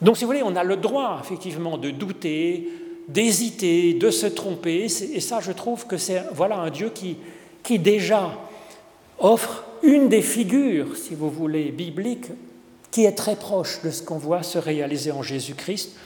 Donc, 0.00 0.16
si 0.16 0.24
vous 0.24 0.30
voulez, 0.30 0.42
on 0.44 0.56
a 0.56 0.64
le 0.64 0.76
droit, 0.76 1.20
effectivement, 1.22 1.78
de 1.78 1.90
douter, 1.90 2.68
d'hésiter, 3.08 3.94
de 3.94 4.10
se 4.10 4.26
tromper, 4.26 4.84
et 4.84 5.20
ça, 5.20 5.40
je 5.40 5.52
trouve 5.52 5.86
que 5.86 5.96
c'est 5.96 6.22
voilà 6.32 6.58
un 6.58 6.70
Dieu 6.70 6.90
qui, 6.94 7.18
qui 7.62 7.78
déjà 7.78 8.30
offre 9.18 9.64
une 9.82 10.08
des 10.08 10.22
figures, 10.22 10.96
si 10.96 11.14
vous 11.14 11.30
voulez, 11.30 11.70
bibliques, 11.70 12.30
qui 12.90 13.04
est 13.04 13.12
très 13.12 13.36
proche 13.36 13.82
de 13.82 13.90
ce 13.90 14.02
qu'on 14.02 14.18
voit 14.18 14.42
se 14.42 14.58
réaliser 14.58 15.10
en 15.10 15.22
Jésus-Christ. 15.22 15.96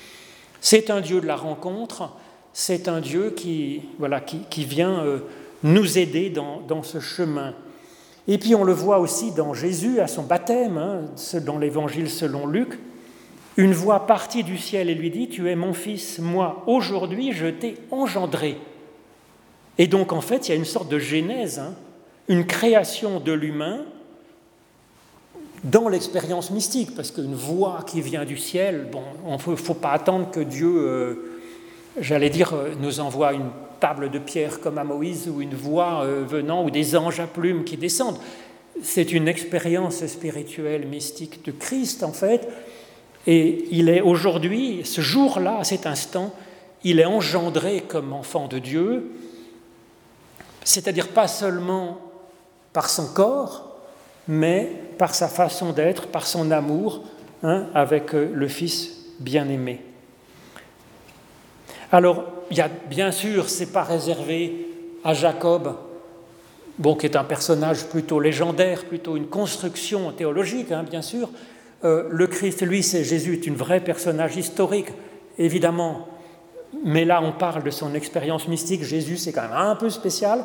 C'est 0.61 0.91
un 0.91 1.01
Dieu 1.01 1.21
de 1.21 1.27
la 1.27 1.37
rencontre, 1.37 2.11
c'est 2.53 2.89
un 2.89 3.01
Dieu 3.01 3.33
qui, 3.37 3.83
voilà, 3.99 4.21
qui, 4.21 4.65
vient 4.65 5.05
euh, 5.05 5.19
nous 5.62 5.99
aider 5.99 6.31
dans, 6.31 6.83
ce 6.83 7.01
chemin. 7.01 7.55
Et 8.29 8.39
puis 8.39 8.55
on 8.55 8.65
le 8.65 8.73
voit 8.73 8.99
aussi 8.99 9.33
dans 9.33 9.53
Jésus 9.53 10.01
à 10.01 10.07
son 10.07 10.23
baptême, 10.23 10.79
hein, 10.79 11.05
dans 11.45 11.59
l'évangile 11.59 12.09
selon 12.09 12.47
Luc. 12.47 12.79
Une 13.59 13.73
voix 13.73 14.07
partit 14.07 14.45
du 14.45 14.59
ciel 14.59 14.91
et 14.91 14.95
lui 14.95 15.11
dit, 15.11 15.29
Tu 15.29 15.49
es 15.51 15.57
mon 15.57 15.73
fils, 15.73 16.19
moi, 16.19 16.62
aujourd'hui 16.67 17.33
je 17.33 17.47
t'ai 17.47 17.77
engendré. 17.91 18.59
Et 19.79 19.87
donc 19.87 20.12
en 20.12 20.21
fait, 20.21 20.49
il 20.49 20.51
y 20.51 20.55
a 20.55 20.57
une 20.57 20.65
sorte 20.65 20.89
de 20.89 20.99
genèse. 20.99 21.59
Hein 21.59 21.75
une 22.29 22.47
création 22.47 23.21
de 23.21 23.33
l'humain 23.33 23.85
dans 25.65 25.89
l'expérience 25.89 26.51
mystique, 26.51 26.95
parce 26.95 27.11
qu'une 27.11 27.35
voix 27.35 27.85
qui 27.87 28.01
vient 28.01 28.25
du 28.25 28.37
ciel, 28.37 28.89
bon, 28.91 29.03
il 29.27 29.33
ne 29.33 29.57
faut, 29.57 29.75
pas 29.75 29.93
attendre 29.93 30.31
que 30.31 30.41
Dieu, 30.41 30.69
euh, 30.69 31.15
j'allais 32.01 32.31
dire, 32.31 32.53
euh, 32.55 32.71
nous 32.81 33.01
envoie 33.01 33.33
une 33.33 33.51
table 33.81 34.11
de 34.11 34.19
pierre 34.19 34.61
comme 34.61 34.79
à 34.79 34.85
Moïse, 34.85 35.29
ou 35.29 35.41
une 35.41 35.55
voix 35.55 36.03
euh, 36.05 36.25
venant, 36.27 36.65
ou 36.65 36.71
des 36.71 36.97
anges 36.97 37.21
à 37.21 37.27
plumes 37.27 37.65
qui 37.65 37.77
descendent. 37.77 38.19
C'est 38.83 39.12
une 39.12 39.27
expérience 39.27 40.07
spirituelle, 40.07 40.87
mystique 40.87 41.45
de 41.45 41.51
Christ, 41.51 42.05
en 42.05 42.12
fait, 42.12 42.49
et 43.27 43.67
il 43.73 43.89
est 43.89 44.03
aujourd'hui, 44.03 44.83
ce 44.85 45.01
jour-là, 45.01 45.59
à 45.59 45.65
cet 45.65 45.87
instant, 45.87 46.33
il 46.85 47.01
est 47.01 47.07
engendré 47.07 47.83
comme 47.89 48.12
enfant 48.12 48.47
de 48.47 48.61
Dieu, 48.61 49.11
c'est-à-dire 50.62 51.09
pas 51.09 51.27
seulement 51.27 52.06
par 52.77 52.91
son 52.91 53.07
corps, 53.07 53.75
mais 54.29 54.71
par 54.99 55.15
sa 55.15 55.29
façon 55.29 55.73
d'être, 55.73 56.09
par 56.09 56.27
son 56.27 56.51
amour 56.51 57.05
hein, 57.43 57.69
avec 57.73 58.15
euh, 58.15 58.31
le 58.35 58.49
Fils 58.49 59.07
bien-aimé. 59.19 59.81
Alors, 61.91 62.23
bien 62.91 63.12
sûr, 63.12 63.49
c'est 63.49 63.73
pas 63.73 63.83
réservé 63.83 64.69
à 65.05 65.15
Jacob, 65.15 65.75
bon, 66.77 66.97
qui 66.97 67.07
est 67.07 67.17
un 67.17 67.25
personnage 67.25 67.87
plutôt 67.87 68.21
légendaire, 68.21 68.85
plutôt 68.85 69.17
une 69.17 69.29
construction 69.29 70.12
théologique, 70.12 70.71
hein, 70.71 70.83
bien 70.83 71.01
sûr. 71.01 71.31
Euh, 71.83 72.09
le 72.11 72.27
Christ, 72.27 72.61
lui, 72.61 72.83
c'est 72.83 73.05
Jésus, 73.05 73.41
est 73.43 73.51
un 73.51 73.55
vrai 73.55 73.81
personnage 73.81 74.37
historique, 74.37 74.93
évidemment. 75.39 76.09
Mais 76.85 77.07
là, 77.07 77.23
on 77.23 77.33
parle 77.33 77.62
de 77.62 77.71
son 77.71 77.95
expérience 77.95 78.49
mystique. 78.49 78.83
Jésus, 78.83 79.17
c'est 79.17 79.33
quand 79.33 79.49
même 79.49 79.57
un 79.57 79.77
peu 79.77 79.89
spécial. 79.89 80.45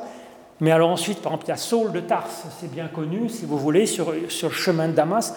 Mais 0.62 0.72
alors 0.72 0.92
ensuite, 0.92 1.20
par 1.20 1.34
exemple, 1.34 1.46
il 1.48 1.50
y 1.50 1.54
a 1.54 1.58
Saul 1.58 1.92
de 1.92 2.00
Tarse, 2.00 2.46
c'est 2.60 2.72
bien 2.72 2.88
connu, 2.88 3.28
si 3.30 3.46
vous 3.46 3.58
voulez, 3.58 3.88
sur, 3.88 4.14
sur 4.30 4.50
le 4.50 4.54
chemin 4.54 4.88
de 4.88 4.94
Damas. 4.94 5.36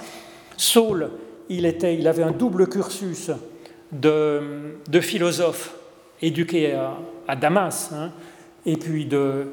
Saul, 0.58 1.10
il, 1.48 1.64
était, 1.64 1.96
il 1.96 2.06
avait 2.06 2.22
un 2.22 2.30
double 2.30 2.68
cursus 2.68 3.30
de, 3.90 4.76
de 4.86 5.00
philosophe 5.00 5.74
éduqué 6.20 6.74
à, 7.26 7.36
Damas, 7.36 7.90
hein, 7.94 8.10
et 8.66 8.76
puis 8.76 9.06
de, 9.06 9.46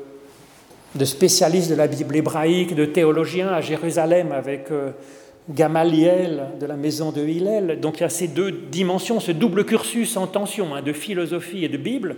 de 0.96 1.06
spécialiste 1.06 1.70
de 1.70 1.76
la 1.76 1.88
Bible 1.88 2.18
hébraïque, 2.18 2.76
de 2.76 2.86
théologien 2.86 3.48
à 3.48 3.62
Jérusalem 3.62 4.34
avec 4.34 4.72
euh, 4.72 4.92
Gamaliel 5.50 6.48
de 6.60 6.66
la 6.66 6.76
maison 6.76 7.12
de 7.12 7.26
Hillel. 7.26 7.80
Donc 7.80 8.00
il 8.00 8.02
y 8.02 8.06
a 8.06 8.10
ces 8.10 8.28
deux 8.28 8.52
dimensions, 8.52 9.22
ce 9.22 9.32
double 9.32 9.66
cursus 9.66 10.18
en 10.18 10.28
tension 10.28 10.76
hein, 10.76 10.82
de 10.82 10.92
philosophie 10.92 11.64
et 11.64 11.70
de 11.70 11.78
Bible, 11.78 12.18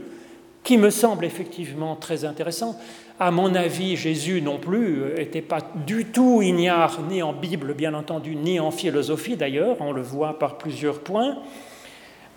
qui 0.63 0.77
me 0.77 0.89
semble 0.89 1.25
effectivement 1.25 1.95
très 1.95 2.25
intéressant. 2.25 2.77
À 3.19 3.31
mon 3.31 3.53
avis, 3.53 3.95
Jésus 3.95 4.41
non 4.41 4.57
plus 4.57 5.13
n'était 5.17 5.41
pas 5.41 5.59
du 5.85 6.05
tout 6.05 6.41
ignare, 6.41 6.99
ni 7.09 7.21
en 7.21 7.33
Bible, 7.33 7.73
bien 7.73 7.93
entendu, 7.93 8.35
ni 8.35 8.59
en 8.59 8.71
philosophie 8.71 9.35
d'ailleurs, 9.35 9.77
on 9.81 9.91
le 9.91 10.01
voit 10.01 10.39
par 10.39 10.57
plusieurs 10.57 10.99
points. 10.99 11.37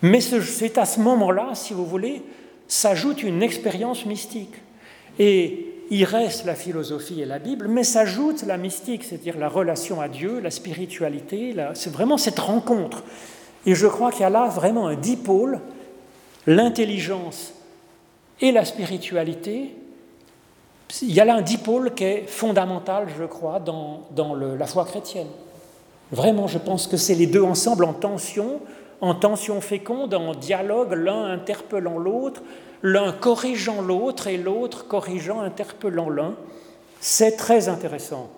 Mais 0.01 0.21
c'est 0.21 0.77
à 0.77 0.85
ce 0.85 0.99
moment-là, 0.99 1.51
si 1.53 1.73
vous 1.73 1.85
voulez, 1.85 2.21
s'ajoute 2.67 3.23
une 3.23 3.41
expérience 3.41 4.05
mystique. 4.05 4.53
Et 5.17 5.73
il 5.89 6.03
reste 6.03 6.45
la 6.45 6.53
philosophie 6.53 7.21
et 7.21 7.25
la 7.25 7.39
Bible, 7.39 7.67
mais 7.67 7.83
s'ajoute 7.83 8.43
la 8.43 8.57
mystique, 8.57 9.03
c'est-à-dire 9.03 9.37
la 9.37 9.47
relation 9.47 10.01
à 10.01 10.09
Dieu, 10.09 10.39
la 10.39 10.51
spiritualité, 10.51 11.55
c'est 11.73 11.91
vraiment 11.91 12.17
cette 12.17 12.39
rencontre. 12.39 13.03
Et 13.65 13.73
je 13.73 13.87
crois 13.87 14.11
qu'il 14.11 14.21
y 14.21 14.25
a 14.25 14.29
là 14.29 14.47
vraiment 14.47 14.87
un 14.87 14.95
dipôle, 14.95 15.59
l'intelligence 16.45 17.53
et 18.41 18.51
la 18.51 18.65
spiritualité, 18.65 19.75
il 21.01 21.11
y 21.11 21.19
a 21.19 21.25
là 21.25 21.35
un 21.35 21.41
dipôle 21.41 21.93
qui 21.93 22.03
est 22.03 22.27
fondamental, 22.27 23.07
je 23.17 23.25
crois, 23.25 23.59
dans, 23.59 24.35
la 24.35 24.67
foi 24.67 24.85
chrétienne. 24.85 25.27
Vraiment, 26.11 26.47
je 26.47 26.57
pense 26.57 26.87
que 26.87 26.97
c'est 26.97 27.15
les 27.15 27.27
deux 27.27 27.41
ensemble 27.41 27.83
en 27.83 27.93
tension, 27.93 28.61
en 29.01 29.13
tension 29.13 29.59
féconde, 29.59 30.13
en 30.13 30.33
dialogue, 30.33 30.93
l'un 30.93 31.25
interpellant 31.25 31.97
l'autre, 31.97 32.41
l'un 32.81 33.11
corrigeant 33.11 33.81
l'autre 33.81 34.27
et 34.27 34.37
l'autre 34.37 34.87
corrigeant, 34.87 35.41
interpellant 35.41 36.09
l'un. 36.09 36.35
C'est 37.01 37.35
très 37.35 37.67
intéressant. 37.67 38.29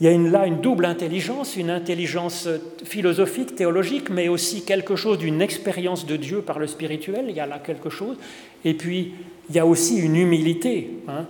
Il 0.00 0.06
y 0.06 0.08
a 0.08 0.12
une, 0.12 0.30
là 0.30 0.46
une 0.46 0.60
double 0.60 0.86
intelligence, 0.86 1.56
une 1.56 1.70
intelligence 1.70 2.48
philosophique, 2.84 3.54
théologique, 3.54 4.10
mais 4.10 4.28
aussi 4.28 4.64
quelque 4.64 4.96
chose 4.96 5.18
d'une 5.18 5.40
expérience 5.40 6.04
de 6.04 6.16
Dieu 6.16 6.42
par 6.42 6.58
le 6.58 6.66
spirituel, 6.66 7.26
il 7.28 7.36
y 7.36 7.40
a 7.40 7.46
là 7.46 7.60
quelque 7.64 7.90
chose. 7.90 8.16
Et 8.64 8.74
puis, 8.74 9.14
il 9.48 9.54
y 9.54 9.58
a 9.58 9.66
aussi 9.66 9.98
une 9.98 10.16
humilité 10.16 10.90
hein, 11.06 11.26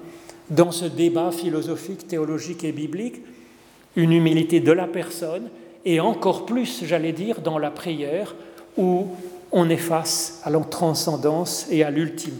dans 0.48 0.70
ce 0.70 0.86
débat 0.86 1.30
philosophique, 1.30 2.08
théologique 2.08 2.64
et 2.64 2.72
biblique, 2.72 3.20
une 3.96 4.12
humilité 4.12 4.60
de 4.60 4.72
la 4.72 4.86
personne, 4.86 5.50
et 5.84 6.00
encore 6.00 6.46
plus, 6.46 6.84
j'allais 6.84 7.12
dire, 7.12 7.40
dans 7.42 7.58
la 7.58 7.70
prière, 7.70 8.34
où 8.78 9.08
on 9.52 9.68
est 9.68 9.76
face 9.76 10.40
à 10.42 10.50
la 10.50 10.58
transcendance 10.60 11.66
et 11.70 11.84
à 11.84 11.90
l'ultime. 11.90 12.38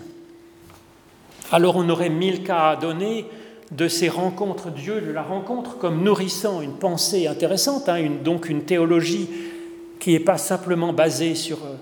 Alors 1.53 1.77
on 1.77 1.89
aurait 1.89 2.09
mille 2.09 2.43
cas 2.43 2.71
à 2.71 2.77
donner, 2.77 3.27
de 3.77 3.89
ces 3.89 4.09
rencontres, 4.09 4.71
Dieu 4.71 5.01
de 5.01 5.11
la 5.11 5.23
rencontre 5.23 5.79
comme 5.79 6.03
nourrissant 6.03 6.61
une 6.61 6.75
pensée 6.75 7.27
intéressante, 7.27 7.89
hein, 7.89 8.09
donc 8.23 8.49
une 8.49 8.63
théologie 8.63 9.29
qui 9.99 10.13
n'est 10.13 10.21
pas 10.21 10.39
simplement 10.39 10.93
basé 10.93 11.35
sur 11.35 11.59
euh, 11.59 11.77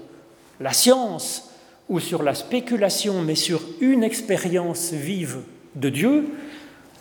la 0.61 0.73
science 0.73 1.51
ou 1.89 2.01
sur 2.01 2.23
la 2.23 2.35
spéculation, 2.35 3.21
mais 3.21 3.35
sur 3.35 3.61
une 3.81 4.03
expérience 4.03 4.93
vive 4.93 5.41
de 5.75 5.91
Dieu, 5.91 6.29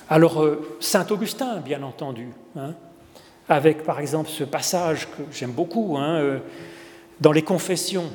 alors 0.09 0.43
euh, 0.43 0.77
Saint 0.81 1.07
Augustin, 1.09 1.57
bien 1.57 1.83
entendu, 1.83 2.27
hein, 2.57 2.73
avec 3.47 3.83
par 3.83 3.99
exemple 3.99 4.29
ce 4.29 4.43
passage 4.43 5.07
que 5.07 5.23
j'aime 5.31 5.51
beaucoup 5.51 5.95
hein, 5.97 6.15
euh, 6.15 6.39
dans 7.21 7.31
les 7.31 7.43
Confessions, 7.43 8.09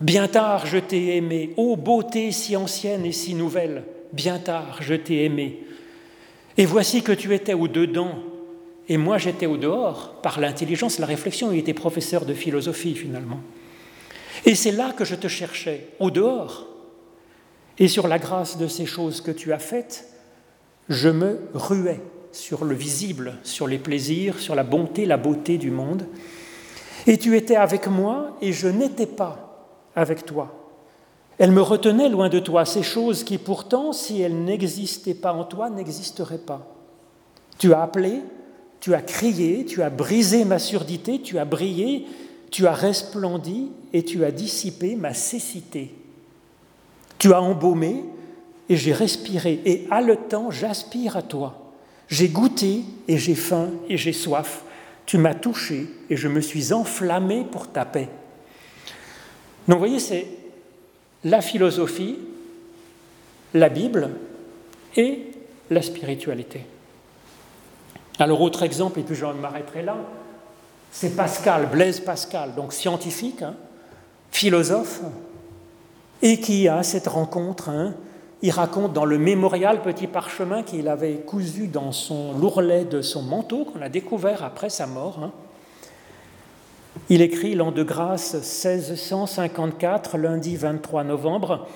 Bien 0.00 0.28
tard 0.28 0.64
je 0.64 0.78
t'ai 0.78 1.16
aimé, 1.16 1.50
ô 1.58 1.76
beauté 1.76 2.32
si 2.32 2.56
ancienne 2.56 3.04
et 3.04 3.12
si 3.12 3.34
nouvelle, 3.34 3.84
bien 4.14 4.38
tard 4.38 4.78
je 4.80 4.94
t'ai 4.94 5.24
aimé. 5.24 5.58
Et 6.56 6.66
voici 6.66 7.02
que 7.02 7.12
tu 7.12 7.34
étais 7.34 7.54
au-dedans, 7.54 8.18
et 8.88 8.96
moi 8.96 9.18
j'étais 9.18 9.46
au 9.46 9.56
dehors, 9.56 10.20
par 10.22 10.40
l'intelligence, 10.40 10.98
la 10.98 11.06
réflexion, 11.06 11.52
il 11.52 11.58
était 11.58 11.74
professeur 11.74 12.24
de 12.24 12.34
philosophie 12.34 12.94
finalement. 12.94 13.40
Et 14.44 14.54
c'est 14.54 14.72
là 14.72 14.92
que 14.92 15.04
je 15.04 15.14
te 15.14 15.28
cherchais, 15.28 15.88
au 15.98 16.10
dehors. 16.10 16.66
Et 17.78 17.88
sur 17.88 18.08
la 18.08 18.18
grâce 18.18 18.58
de 18.58 18.66
ces 18.66 18.86
choses 18.86 19.20
que 19.20 19.30
tu 19.30 19.52
as 19.52 19.58
faites, 19.58 20.06
je 20.88 21.08
me 21.08 21.40
ruais 21.54 22.00
sur 22.32 22.64
le 22.64 22.74
visible, 22.74 23.38
sur 23.42 23.66
les 23.66 23.78
plaisirs, 23.78 24.38
sur 24.38 24.54
la 24.54 24.64
bonté, 24.64 25.06
la 25.06 25.16
beauté 25.16 25.56
du 25.56 25.70
monde. 25.70 26.06
Et 27.06 27.16
tu 27.16 27.36
étais 27.36 27.56
avec 27.56 27.86
moi 27.86 28.36
et 28.42 28.52
je 28.52 28.68
n'étais 28.68 29.06
pas 29.06 29.88
avec 29.94 30.24
toi. 30.26 30.59
Elle 31.40 31.52
me 31.52 31.62
retenait 31.62 32.10
loin 32.10 32.28
de 32.28 32.38
toi, 32.38 32.66
ces 32.66 32.82
choses 32.82 33.24
qui 33.24 33.38
pourtant, 33.38 33.94
si 33.94 34.20
elles 34.20 34.44
n'existaient 34.44 35.14
pas 35.14 35.32
en 35.32 35.44
toi, 35.44 35.70
n'existeraient 35.70 36.36
pas. 36.36 36.76
Tu 37.58 37.72
as 37.72 37.80
appelé, 37.80 38.20
tu 38.78 38.92
as 38.92 39.00
crié, 39.00 39.64
tu 39.64 39.82
as 39.82 39.88
brisé 39.88 40.44
ma 40.44 40.58
surdité, 40.58 41.22
tu 41.22 41.38
as 41.38 41.46
brillé, 41.46 42.06
tu 42.50 42.66
as 42.66 42.74
resplendi 42.74 43.70
et 43.94 44.04
tu 44.04 44.22
as 44.22 44.32
dissipé 44.32 44.96
ma 44.96 45.14
cécité. 45.14 45.94
Tu 47.18 47.32
as 47.32 47.40
embaumé 47.40 48.04
et 48.68 48.76
j'ai 48.76 48.92
respiré, 48.92 49.62
et 49.64 49.88
haletant, 49.90 50.50
j'aspire 50.50 51.16
à 51.16 51.22
toi. 51.22 51.72
J'ai 52.08 52.28
goûté 52.28 52.82
et 53.08 53.16
j'ai 53.16 53.34
faim 53.34 53.70
et 53.88 53.96
j'ai 53.96 54.12
soif. 54.12 54.64
Tu 55.06 55.16
m'as 55.16 55.34
touché 55.34 55.86
et 56.10 56.18
je 56.18 56.28
me 56.28 56.42
suis 56.42 56.74
enflammé 56.74 57.46
pour 57.50 57.68
ta 57.68 57.86
paix. 57.86 58.10
Donc 59.66 59.78
voyez, 59.78 59.98
la 61.24 61.40
philosophie, 61.40 62.18
la 63.54 63.68
Bible 63.68 64.10
et 64.96 65.30
la 65.70 65.82
spiritualité. 65.82 66.66
Alors 68.18 68.40
autre 68.40 68.62
exemple, 68.62 69.00
et 69.00 69.02
puis 69.02 69.14
je 69.14 69.24
m'arrêterai 69.24 69.82
là, 69.82 69.96
c'est 70.90 71.16
Pascal, 71.16 71.68
Blaise 71.70 72.00
Pascal, 72.00 72.54
donc 72.54 72.72
scientifique, 72.72 73.42
hein, 73.42 73.54
philosophe, 74.30 75.00
et 76.22 76.40
qui 76.40 76.68
a 76.68 76.82
cette 76.82 77.06
rencontre. 77.06 77.68
Hein, 77.68 77.94
il 78.42 78.50
raconte 78.50 78.92
dans 78.92 79.04
le 79.04 79.18
mémorial 79.18 79.82
Petit 79.82 80.06
Parchemin 80.06 80.62
qu'il 80.62 80.88
avait 80.88 81.16
cousu 81.16 81.68
dans 81.68 81.92
son 81.92 82.36
l'ourlet 82.38 82.84
de 82.84 83.02
son 83.02 83.22
manteau, 83.22 83.64
qu'on 83.64 83.82
a 83.82 83.88
découvert 83.88 84.42
après 84.42 84.70
sa 84.70 84.86
mort. 84.86 85.20
Hein, 85.22 85.32
il 87.10 87.22
écrit 87.22 87.56
l'an 87.56 87.72
de 87.72 87.82
grâce 87.82 88.34
1654, 88.34 90.16
lundi 90.16 90.56
23 90.56 91.02
novembre, 91.02 91.66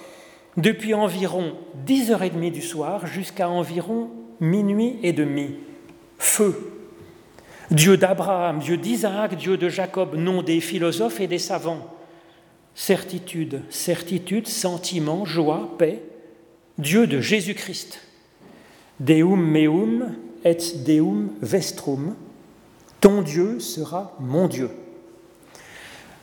depuis 0.57 0.95
environ 0.95 1.55
10h30 1.87 2.53
du 2.53 2.63
soir 2.63 3.09
jusqu'à 3.09 3.49
environ 3.49 4.11
minuit 4.39 4.97
et 5.03 5.13
demi. 5.13 5.57
Feu. 6.19 6.71
Dieu 7.73 7.97
d'Abraham, 7.97 8.61
Dieu 8.61 8.77
d'Isaac, 8.77 9.35
Dieu 9.35 9.57
de 9.57 9.69
Jacob, 9.69 10.15
nom 10.15 10.41
des 10.43 10.61
philosophes 10.61 11.21
et 11.21 11.27
des 11.27 11.41
savants. 11.41 11.93
Certitude, 12.77 13.63
certitude, 13.71 14.47
sentiment, 14.47 15.25
joie, 15.25 15.75
paix. 15.79 16.01
Dieu 16.79 17.09
de 17.09 17.21
Jésus-Christ. 17.21 18.01
Deum 19.01 19.41
meum 19.41 20.15
et 20.45 20.59
Deum 20.87 21.31
vestrum. 21.43 22.15
Ton 23.01 23.23
Dieu 23.23 23.59
sera 23.59 24.17
mon 24.21 24.47
Dieu. 24.47 24.71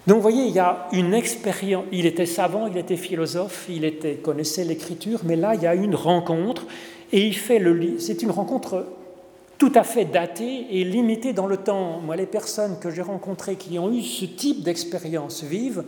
Donc 0.08 0.16
vous 0.16 0.22
voyez, 0.22 0.46
il 0.46 0.54
y 0.54 0.60
a 0.60 0.88
une 0.94 1.14
expérience. 1.14 1.86
Il 1.92 2.06
était 2.06 2.26
savant, 2.26 2.68
il 2.68 2.78
était 2.78 2.98
philosophe, 2.98 3.68
il 3.70 3.94
connaissait 4.24 4.64
l'écriture, 4.64 5.20
mais 5.24 5.36
là, 5.36 5.54
il 5.54 5.62
y 5.62 5.68
a 5.68 5.76
une 5.76 5.96
rencontre, 5.96 6.66
et 7.12 7.26
il 7.26 7.36
fait 7.36 7.60
le. 7.60 8.00
C'est 8.00 8.24
une 8.24 8.32
rencontre 8.32 8.86
tout 9.60 9.72
à 9.76 9.84
fait 9.84 10.06
datée 10.06 10.66
et 10.72 10.84
limitée 10.84 11.34
dans 11.34 11.46
le 11.46 11.58
temps. 11.58 12.00
Moi, 12.00 12.16
les 12.16 12.26
personnes 12.26 12.80
que 12.80 12.90
j'ai 12.90 13.04
rencontrées 13.04 13.58
qui 13.58 13.78
ont 13.78 13.94
eu 13.94 14.02
ce 14.02 14.26
type 14.26 14.64
d'expérience 14.64 15.44
vive, 15.44 15.84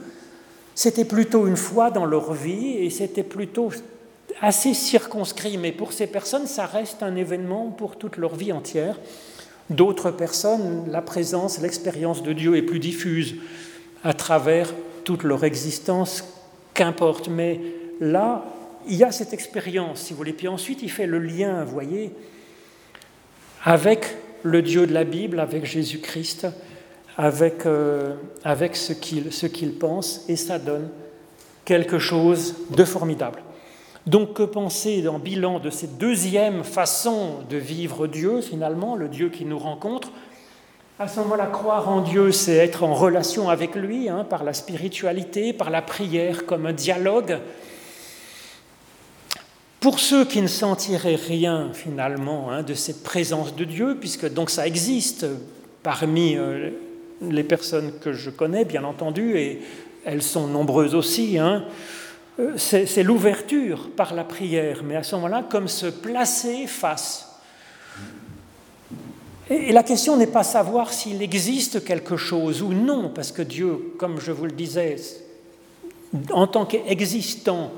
c'était 0.76 1.05
plutôt 1.05 1.47
une 1.47 1.57
fois 1.57 1.89
dans 1.89 2.05
leur 2.05 2.34
vie, 2.34 2.74
et 2.78 2.91
c'était 2.91 3.24
plutôt 3.24 3.70
assez 4.41 4.76
circonscrit. 4.76 5.57
Mais 5.57 5.72
pour 5.72 5.91
ces 5.91 6.05
personnes, 6.05 6.45
ça 6.45 6.68
reste 6.68 7.01
un 7.01 7.16
événement 7.16 7.72
pour 7.72 7.95
toute 7.95 8.18
leur 8.18 8.36
vie 8.36 8.51
entière. 8.51 8.99
D'autres 9.72 10.11
personnes, 10.11 10.84
la 10.91 11.01
présence, 11.01 11.59
l'expérience 11.59 12.22
de 12.22 12.34
Dieu 12.34 12.55
est 12.57 12.61
plus 12.61 12.80
diffuse 12.80 13.38
à 14.04 14.14
travers 14.14 14.74
toute 15.04 15.24
leur 15.24 15.43
existence, 15.43 16.24
qu'importe. 16.74 17.28
Mais 17.28 17.60
là, 17.99 18.45
il 18.88 18.95
y 18.95 19.04
a 19.04 19.12
cette 19.12 19.34
expérience, 19.34 20.01
si 20.01 20.14
vous 20.14 20.18
voulez. 20.18 20.34
Puis 20.34 20.47
ensuite, 20.47 20.82
il 20.82 20.89
fait 20.89 21.08
le 21.08 21.20
lien, 21.20 21.64
vous 21.64 21.74
voyez, 21.74 22.12
avec 23.64 24.16
le 24.43 24.62
Dieu 24.62 24.86
de 24.88 24.93
la 24.93 25.04
Bible, 25.04 25.39
avec 25.39 25.66
Jésus-Christ, 25.66 26.47
avec, 27.18 27.66
euh, 27.66 28.16
avec 28.43 28.76
ce 28.76 28.93
qu'il 28.93 29.74
pense, 29.76 30.26
et 30.28 30.36
ça 30.36 30.60
donne 30.60 30.89
quelque 31.66 31.99
chose 31.99 32.56
de 32.72 32.84
formidable. 32.84 33.41
Donc 34.06 34.34
que 34.34 34.43
penser 34.43 35.08
en 35.08 35.18
bilan 35.18 35.60
de 35.60 35.70
cette 35.70 35.97
deuxième 35.97 36.64
façon 36.64 37.39
de 37.49 37.56
vivre 37.56 38.08
Dieu, 38.08 38.41
finalement, 38.41 38.95
le 38.95 39.08
Dieu 39.08 39.30
qui 39.30 39.45
nous 39.45 39.60
rencontre? 39.60 40.12
À 41.00 41.08
ce 41.08 41.20
moment-là, 41.22 41.48
croire 41.48 41.89
en 41.89 42.02
Dieu, 42.02 42.32
c'est 42.32 42.56
être 42.56 42.84
en 42.84 42.94
relation 42.94 43.50
avec 43.50 43.76
lui, 43.76 44.10
hein, 44.10 44.26
par 44.30 44.44
la 44.44 44.54
spiritualité, 44.54 45.52
par 45.52 45.72
la 45.72 45.82
prière, 45.82 46.46
comme 46.46 46.68
un 46.68 46.74
dialogue. 46.74 47.39
Pour 49.80 50.00
ceux 50.00 50.24
qui 50.24 50.41
ne 50.41 50.48
sentiraient 50.48 51.16
rien 51.16 51.72
finalement 51.74 52.52
hein, 52.52 52.62
de 52.62 52.76
cette 52.76 53.04
présence 53.04 53.56
de 53.56 53.66
Dieu, 53.66 53.98
puisque 54.00 54.32
donc 54.32 54.52
ça 54.52 54.68
existe 54.68 55.26
parmi 55.82 56.38
euh, 56.38 56.70
les 57.22 57.44
personnes 57.44 57.91
que 58.00 58.14
je 58.14 58.30
connais, 58.30 58.64
bien 58.64 58.84
entendu, 58.84 59.36
et 59.36 59.62
elles 60.06 60.22
sont 60.22 60.48
nombreuses 60.48 60.94
aussi, 60.94 61.39
hein, 61.39 61.66
euh, 62.39 62.54
c'est 62.58 63.04
l'ouverture 63.04 63.89
par 63.96 64.14
la 64.14 64.24
prière, 64.24 64.84
mais 64.84 64.96
à 64.96 65.04
ce 65.04 65.16
moment-là, 65.16 65.44
comme 65.50 65.68
se 65.68 65.88
placer 65.88 66.68
face 66.68 67.34
et 69.50 69.72
la 69.72 69.84
question 69.84 70.16
n'est 70.16 70.28
pas 70.28 70.44
savoir 70.44 70.94
s'il 70.94 71.22
existe 71.22 71.84
quelque 71.84 72.16
chose 72.18 72.62
ou 72.62 72.74
non, 72.74 73.12
parce 73.14 73.32
que 73.32 73.41
Dieu, 73.41 73.94
comme 73.98 74.20
je 74.20 74.32
vous 74.32 74.46
le 74.46 74.52
disais, 74.52 74.96
en 76.32 76.48
tant 76.48 76.66
qu'existant, 76.66 77.72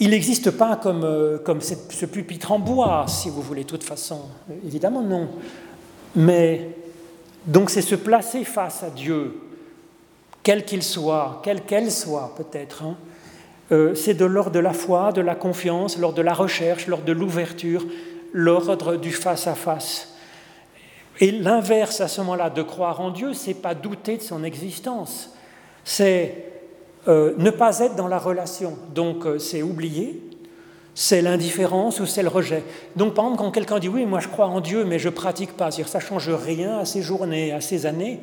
il 0.00 0.10
n'existe 0.10 0.50
pas 0.50 0.76
comme, 0.76 1.04
euh, 1.04 1.38
ce 1.60 2.06
pupitre 2.06 2.52
en 2.52 2.58
bois, 2.58 3.06
si 3.08 3.30
vous 3.30 3.40
voulez, 3.40 3.62
de 3.62 3.68
toute 3.68 3.84
façon. 3.84 4.22
Évidemment, 4.66 5.02
non. 5.02 5.28
Mais 6.16 6.70
donc 7.46 7.70
c'est 7.70 7.82
se 7.82 7.94
placer 7.94 8.44
face 8.44 8.82
à 8.82 8.90
Dieu, 8.90 9.40
quel 10.42 10.64
qu'il 10.64 10.82
soit, 10.82 11.40
quelle 11.44 11.62
qu'elle 11.62 11.90
soit 11.90 12.34
peut-être. 12.36 12.82
Hein. 12.82 12.96
Euh, 13.72 13.94
c'est 13.94 14.14
de 14.14 14.24
l'ordre 14.24 14.50
de 14.50 14.58
la 14.58 14.72
foi, 14.72 15.12
de 15.12 15.20
la 15.20 15.34
confiance, 15.34 15.96
l'ordre 15.96 16.16
de 16.16 16.22
la 16.22 16.34
recherche, 16.34 16.86
l'ordre 16.86 17.04
de 17.04 17.12
l'ouverture, 17.12 17.86
l'ordre 18.32 18.96
du 18.96 19.12
face 19.12 19.46
à 19.46 19.54
face. 19.54 20.13
Et 21.20 21.30
l'inverse 21.30 22.00
à 22.00 22.08
ce 22.08 22.20
moment-là 22.22 22.50
de 22.50 22.62
croire 22.62 23.00
en 23.00 23.10
Dieu, 23.10 23.34
c'est 23.34 23.54
pas 23.54 23.74
douter 23.74 24.16
de 24.16 24.22
son 24.22 24.42
existence, 24.42 25.30
c'est 25.84 26.52
euh, 27.06 27.34
ne 27.38 27.50
pas 27.50 27.80
être 27.80 27.94
dans 27.94 28.08
la 28.08 28.18
relation. 28.18 28.76
Donc 28.94 29.26
euh, 29.26 29.38
c'est 29.38 29.62
oublier, 29.62 30.20
c'est 30.94 31.22
l'indifférence 31.22 32.00
ou 32.00 32.06
c'est 32.06 32.22
le 32.22 32.28
rejet. 32.28 32.64
Donc 32.96 33.14
par 33.14 33.26
exemple, 33.26 33.42
quand 33.42 33.50
quelqu'un 33.52 33.78
dit 33.78 33.88
oui, 33.88 34.06
moi 34.06 34.20
je 34.20 34.28
crois 34.28 34.46
en 34.46 34.60
Dieu, 34.60 34.84
mais 34.84 34.98
je 34.98 35.08
pratique 35.08 35.52
pas, 35.52 35.70
c'est-à-dire 35.70 35.88
ça 35.88 36.00
change 36.00 36.30
rien 36.30 36.78
à 36.78 36.84
ses 36.84 37.02
journées, 37.02 37.52
à 37.52 37.60
ses 37.60 37.86
années, 37.86 38.20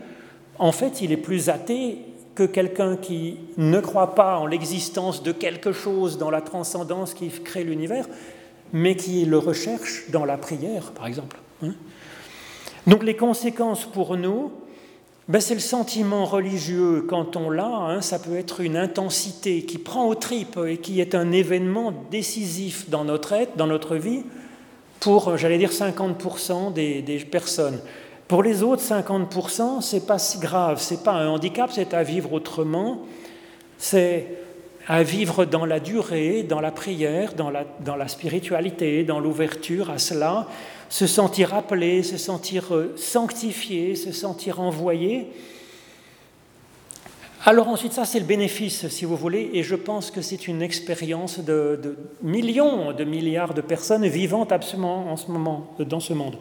en 0.60 0.72
fait, 0.72 1.02
il 1.02 1.12
est 1.12 1.18
plus 1.18 1.50
athée 1.50 2.00
que 2.36 2.44
quelqu'un 2.44 2.96
qui 2.96 3.38
ne 3.58 3.80
croit 3.80 4.16
pas 4.16 4.38
en 4.38 4.46
l'existence 4.46 5.24
de 5.24 5.32
quelque 5.32 5.72
chose 5.72 6.18
dans 6.18 6.30
la 6.30 6.42
transcendance 6.42 7.14
qui 7.14 7.30
crée 7.30 7.64
l'univers, 7.64 8.08
mais 8.72 8.96
qui 8.96 9.26
le 9.26 9.38
recherche 9.38 10.10
dans 10.10 10.24
la 10.26 10.38
prière, 10.38 10.92
par 10.92 11.08
exemple. 11.08 11.38
Hein. 11.64 11.74
Donc 12.92 13.04
les 13.04 13.16
conséquences 13.16 13.86
pour 13.86 14.18
nous, 14.18 14.52
ben, 15.30 15.40
c'est 15.40 15.54
le 15.54 15.62
sentiment 15.62 16.26
religieux. 16.26 17.06
Quand 17.08 17.38
on 17.38 17.50
l'a, 17.50 17.66
hein, 17.66 18.02
ça 18.02 18.20
peut 18.20 18.36
être 18.36 18.60
une 18.60 18.76
intensité 18.76 19.64
qui 19.64 19.78
prend 19.78 20.10
aux 20.10 20.16
tripes 20.16 20.60
et 20.68 20.76
qui 20.76 21.00
est 21.00 21.16
un 21.16 21.32
événement 21.32 21.94
décisif 22.12 22.90
dans 22.90 23.06
notre 23.06 23.32
être, 23.32 23.56
dans 23.56 23.68
notre 23.68 23.96
vie, 23.96 24.24
pour, 25.00 25.38
j'allais 25.38 25.58
dire, 25.58 25.72
50% 25.72 26.74
des, 26.74 27.02
des, 27.02 27.20
personnes. 27.20 27.80
Pour 28.28 28.44
les 28.44 28.62
autres 28.62 28.84
50%, 28.84 29.80
c'est 29.80 30.06
pas 30.06 30.20
si 30.20 30.38
grave, 30.40 30.82
c'est 30.82 31.02
pas 31.02 31.14
un 31.14 31.30
handicap, 31.30 31.70
c'est 31.72 31.94
à 31.94 32.04
vivre 32.04 32.34
autrement, 32.34 33.04
c'est 33.78 34.28
à 34.90 35.02
vivre 35.02 35.46
dans 35.46 35.66
la 35.66 35.80
durée, 35.80 36.44
dans 36.44 36.60
la 36.60 36.72
prière, 36.72 37.36
dans 37.36 37.52
la, 37.52 37.64
dans 37.80 37.96
la 37.96 38.10
spiritualité, 38.10 39.06
dans 39.06 39.22
l'ouverture 39.22 39.90
à 39.90 39.98
cela, 39.98 40.50
se 40.92 41.08
sentir 41.08 41.54
appelé, 41.54 42.04
se 42.04 42.18
sentir 42.18 42.76
euh, 42.76 42.94
sanctifié, 42.98 43.96
se 43.96 44.12
sentir 44.12 44.60
envoyé. 44.60 45.30
Alors 47.46 47.70
ensuite, 47.70 47.94
ça 47.94 48.04
c'est 48.04 48.20
le 48.20 48.26
bénéfice, 48.26 48.90
si 48.90 49.06
vous 49.06 49.16
voulez, 49.16 49.52
et 49.54 49.64
je 49.64 49.76
pense 49.76 50.12
que 50.12 50.22
c'est 50.22 50.50
une 50.50 50.62
expérience 50.62 51.40
de, 51.40 51.98
millions, 52.22 52.92
de 52.92 53.06
milliards 53.06 53.54
de 53.54 53.62
personnes 53.62 54.06
vivant 54.06 54.44
absolument 54.44 55.10
en 55.10 55.16
ce 55.16 55.32
moment 55.32 55.74
dans 55.80 56.02
ce 56.02 56.14
monde. 56.14 56.36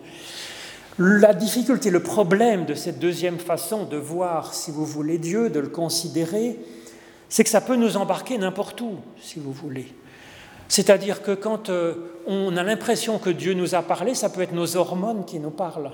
La 0.98 1.32
difficulté, 1.32 1.90
le 1.90 2.02
problème 2.02 2.66
de 2.66 2.74
cette 2.74 2.98
deuxième 2.98 3.38
façon 3.38 3.84
de 3.84 3.96
voir, 3.96 4.52
si 4.52 4.72
vous 4.72 4.84
voulez, 4.84 5.18
Dieu, 5.18 5.48
de 5.48 5.60
le 5.60 5.68
considérer, 5.68 6.58
c'est 7.28 7.44
que 7.44 7.50
ça 7.50 7.60
peut 7.60 7.76
nous 7.76 7.96
embarquer 7.96 8.36
n'importe 8.36 8.80
où, 8.80 8.96
si 9.22 9.38
vous 9.38 9.52
voulez. 9.52 9.86
C'est-à-dire 10.70 11.22
que 11.22 11.32
quand 11.32 11.68
euh, 11.68 11.94
on 12.32 12.56
a 12.56 12.62
l'impression 12.62 13.18
que 13.18 13.28
Dieu 13.28 13.54
nous 13.54 13.74
a 13.74 13.82
parlé, 13.82 14.14
ça 14.14 14.30
peut 14.30 14.42
être 14.42 14.52
nos 14.52 14.76
hormones 14.76 15.24
qui 15.24 15.40
nous 15.40 15.50
parlent. 15.50 15.90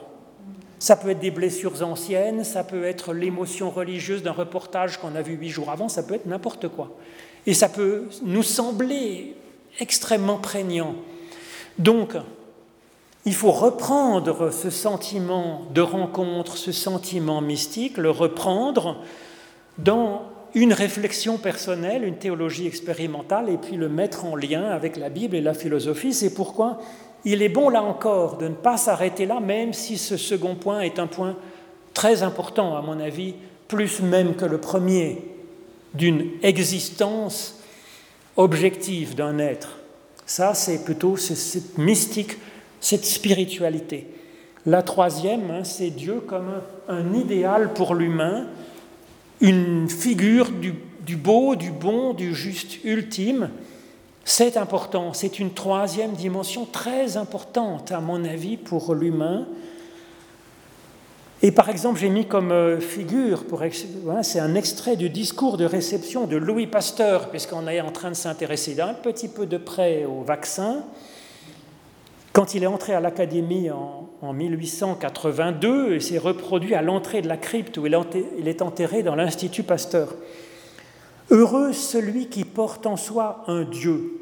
Ça 0.79 0.95
peut 0.95 1.09
être 1.09 1.19
des 1.19 1.31
blessures 1.31 1.83
anciennes, 1.83 2.45
ça 2.45 2.63
peut 2.63 2.85
être 2.85 3.15
l'émotion 3.15 3.71
religieuse 3.71 4.23
d'un 4.23 4.33
reportage 4.33 4.99
qu'on 4.99 5.15
a 5.15 5.23
vu 5.23 5.33
huit 5.33 5.49
jours 5.49 5.71
avant, 5.71 5.89
ça 5.89 6.03
peut 6.03 6.13
être 6.13 6.27
n'importe 6.27 6.69
quoi. 6.69 6.91
Et 7.47 7.55
ça 7.55 7.71
peut 7.71 8.09
nous 8.23 8.43
sembler 8.43 9.35
extrêmement 9.81 10.37
prégnant. 10.37 10.97
Donc, 11.79 12.13
il 13.25 13.35
faut 13.35 13.51
reprendre 13.51 14.51
ce 14.51 14.69
sentiment 14.69 15.63
de 15.73 15.81
rencontre, 15.81 16.59
ce 16.59 16.71
sentiment 16.71 17.41
mystique, 17.41 17.97
le 17.97 18.11
reprendre 18.11 18.99
dans 19.79 20.23
une 20.57 20.73
réflexion 20.73 21.37
personnelle, 21.37 22.03
une 22.03 22.17
théologie 22.17 22.67
expérimentale, 22.67 23.51
et 23.51 23.59
puis 23.59 23.77
le 23.77 23.91
mettre 23.91 24.25
en 24.25 24.35
lien 24.35 24.65
avec 24.65 24.97
la 24.97 25.11
Bible 25.11 25.37
et 25.37 25.43
la 25.43 25.53
philosophie. 25.53 26.15
C'est 26.15 26.33
pourquoi 26.33 26.79
il 27.27 27.43
est 27.43 27.51
bon, 27.51 27.69
là 27.69 27.83
encore, 27.83 28.39
de 28.39 28.49
ne 28.49 28.55
pas 28.55 28.79
s'arrêter 28.79 29.27
là, 29.27 29.39
même 29.39 29.75
si 29.75 29.99
ce 29.99 30.17
second 30.17 30.55
point 30.55 30.81
est 30.81 30.99
un 30.99 31.07
point 31.07 31.37
très 31.93 32.23
important, 32.23 32.75
à 32.75 32.81
mon 32.81 32.99
avis, 32.99 33.35
plus 33.69 34.01
même 34.01 34.35
que 34.35 34.47
le 34.47 34.57
premier, 34.57 35.23
d'une 35.93 36.31
existence 36.43 37.61
objective 38.39 39.15
d'un 39.15 39.39
être. 39.39 39.77
Ça, 40.25 40.55
c'est 40.55 40.85
plutôt 40.85 41.19
cette 41.19 41.77
mystique, 41.77 42.39
cette 42.81 43.05
spiritualité. 43.05 44.07
La 44.65 44.83
troisième, 44.83 45.51
hein, 45.51 45.65
c'est 45.65 45.91
Dieu 45.91 46.21
comme 46.27 46.63
un 46.89 47.13
idéal 47.13 47.75
pour 47.75 47.95
l'humain, 47.95 48.47
une 49.41 49.89
figure 49.89 50.51
du, 50.51 51.17
beau, 51.17 51.57
du 51.57 51.71
bon, 51.71 52.15
du 52.15 52.35
juste 52.35 52.85
ultime. 52.85 53.51
C'est 54.25 54.57
important, 54.57 55.13
c'est 55.13 55.39
une 55.39 55.53
troisième 55.53 56.13
dimension 56.13 56.65
très 56.65 57.17
importante, 57.17 57.93
à 57.93 58.01
mon 58.01 58.25
avis, 58.25 58.57
pour 58.57 58.95
l'humain. 58.95 59.47
Et 61.43 61.53
par 61.53 61.69
exemple, 61.69 62.01
j'ai 62.01 62.09
mis 62.09 62.27
comme 62.27 62.51
euh, 62.51 62.81
figure, 62.81 63.45
c'est 64.23 64.41
un 64.41 64.55
extrait 64.55 64.97
du 64.97 65.11
discours 65.11 65.59
de 65.59 65.65
réception 65.65 66.27
de 66.27 66.37
Louis 66.37 66.67
Pasteur, 66.67 67.29
puisqu'on 67.31 67.69
est 67.69 67.81
en 67.81 67.93
train 67.93 68.11
de 68.11 68.17
s'intéresser 68.17 68.75
d'un 68.75 68.95
petit 68.95 69.29
peu 69.29 69.47
de 69.47 69.59
près 69.59 70.07
au 70.07 70.23
vaccin. 70.23 70.83
Quand 72.33 72.55
il 72.55 72.65
est 72.65 72.67
entré 72.67 72.95
à 72.95 73.01
l'Académie 73.01 73.71
en, 73.71 74.06
1882, 74.23 75.95
il 75.95 76.03
s'est 76.03 76.19
reproduit 76.19 76.75
à 76.75 76.83
l'entrée 76.83 77.23
de 77.23 77.29
la 77.29 77.37
crypte 77.37 77.77
où 77.77 77.87
il 77.87 78.49
est 78.49 78.63
enterré 78.63 79.03
dans 79.03 79.15
l'Institut 79.15 79.63
Pasteur. 79.63 80.15
Heureux 81.31 81.73
celui 81.73 82.29
qui 82.29 82.45
porte 82.45 82.87
en 82.87 82.97
soi 82.97 83.45
un 83.47 83.65
Dieu, 83.65 84.21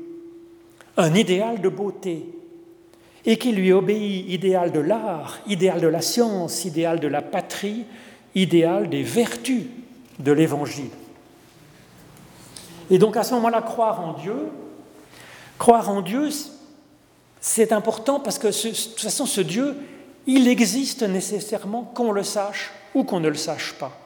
un 0.97 1.14
idéal 1.14 1.61
de 1.61 1.68
beauté, 1.68 2.26
et 3.26 3.38
qui 3.38 3.53
lui 3.53 3.72
obéit, 3.72 4.26
idéal 4.28 4.72
de 4.72 4.80
l'art, 4.80 5.38
idéal 5.47 5.80
de 5.80 5.86
la 5.86 6.03
science, 6.03 6.64
idéal 6.64 7.01
de 7.01 7.09
la 7.09 7.22
patrie, 7.22 7.84
idéal 8.34 8.88
des 8.90 9.03
vertus 9.03 9.64
de 10.18 10.32
l'Évangile. 10.32 10.90
Et 12.90 12.99
donc 12.99 13.16
à 13.16 13.22
ce 13.22 13.34
moment-là, 13.34 13.62
croire 13.62 14.01
en 14.01 14.12
Dieu, 14.14 14.36
croire 15.59 15.88
en 15.88 16.03
Dieu, 16.03 16.28
c'est 17.47 17.72
important 17.72 18.20
parce 18.20 18.38
que 18.38 18.47
de 18.47 18.70
toute 18.70 19.01
façon, 19.01 19.26
ce 19.26 19.42
Dieu, 19.42 19.76
il 20.26 20.49
existe 20.49 21.03
nécessairement 21.03 21.82
qu'on 21.82 22.11
le 22.11 22.22
sache 22.22 22.72
ou 22.95 23.05
qu'on 23.05 23.20
ne 23.20 23.28
le 23.28 23.34
sache 23.34 23.74
pas. 23.74 24.01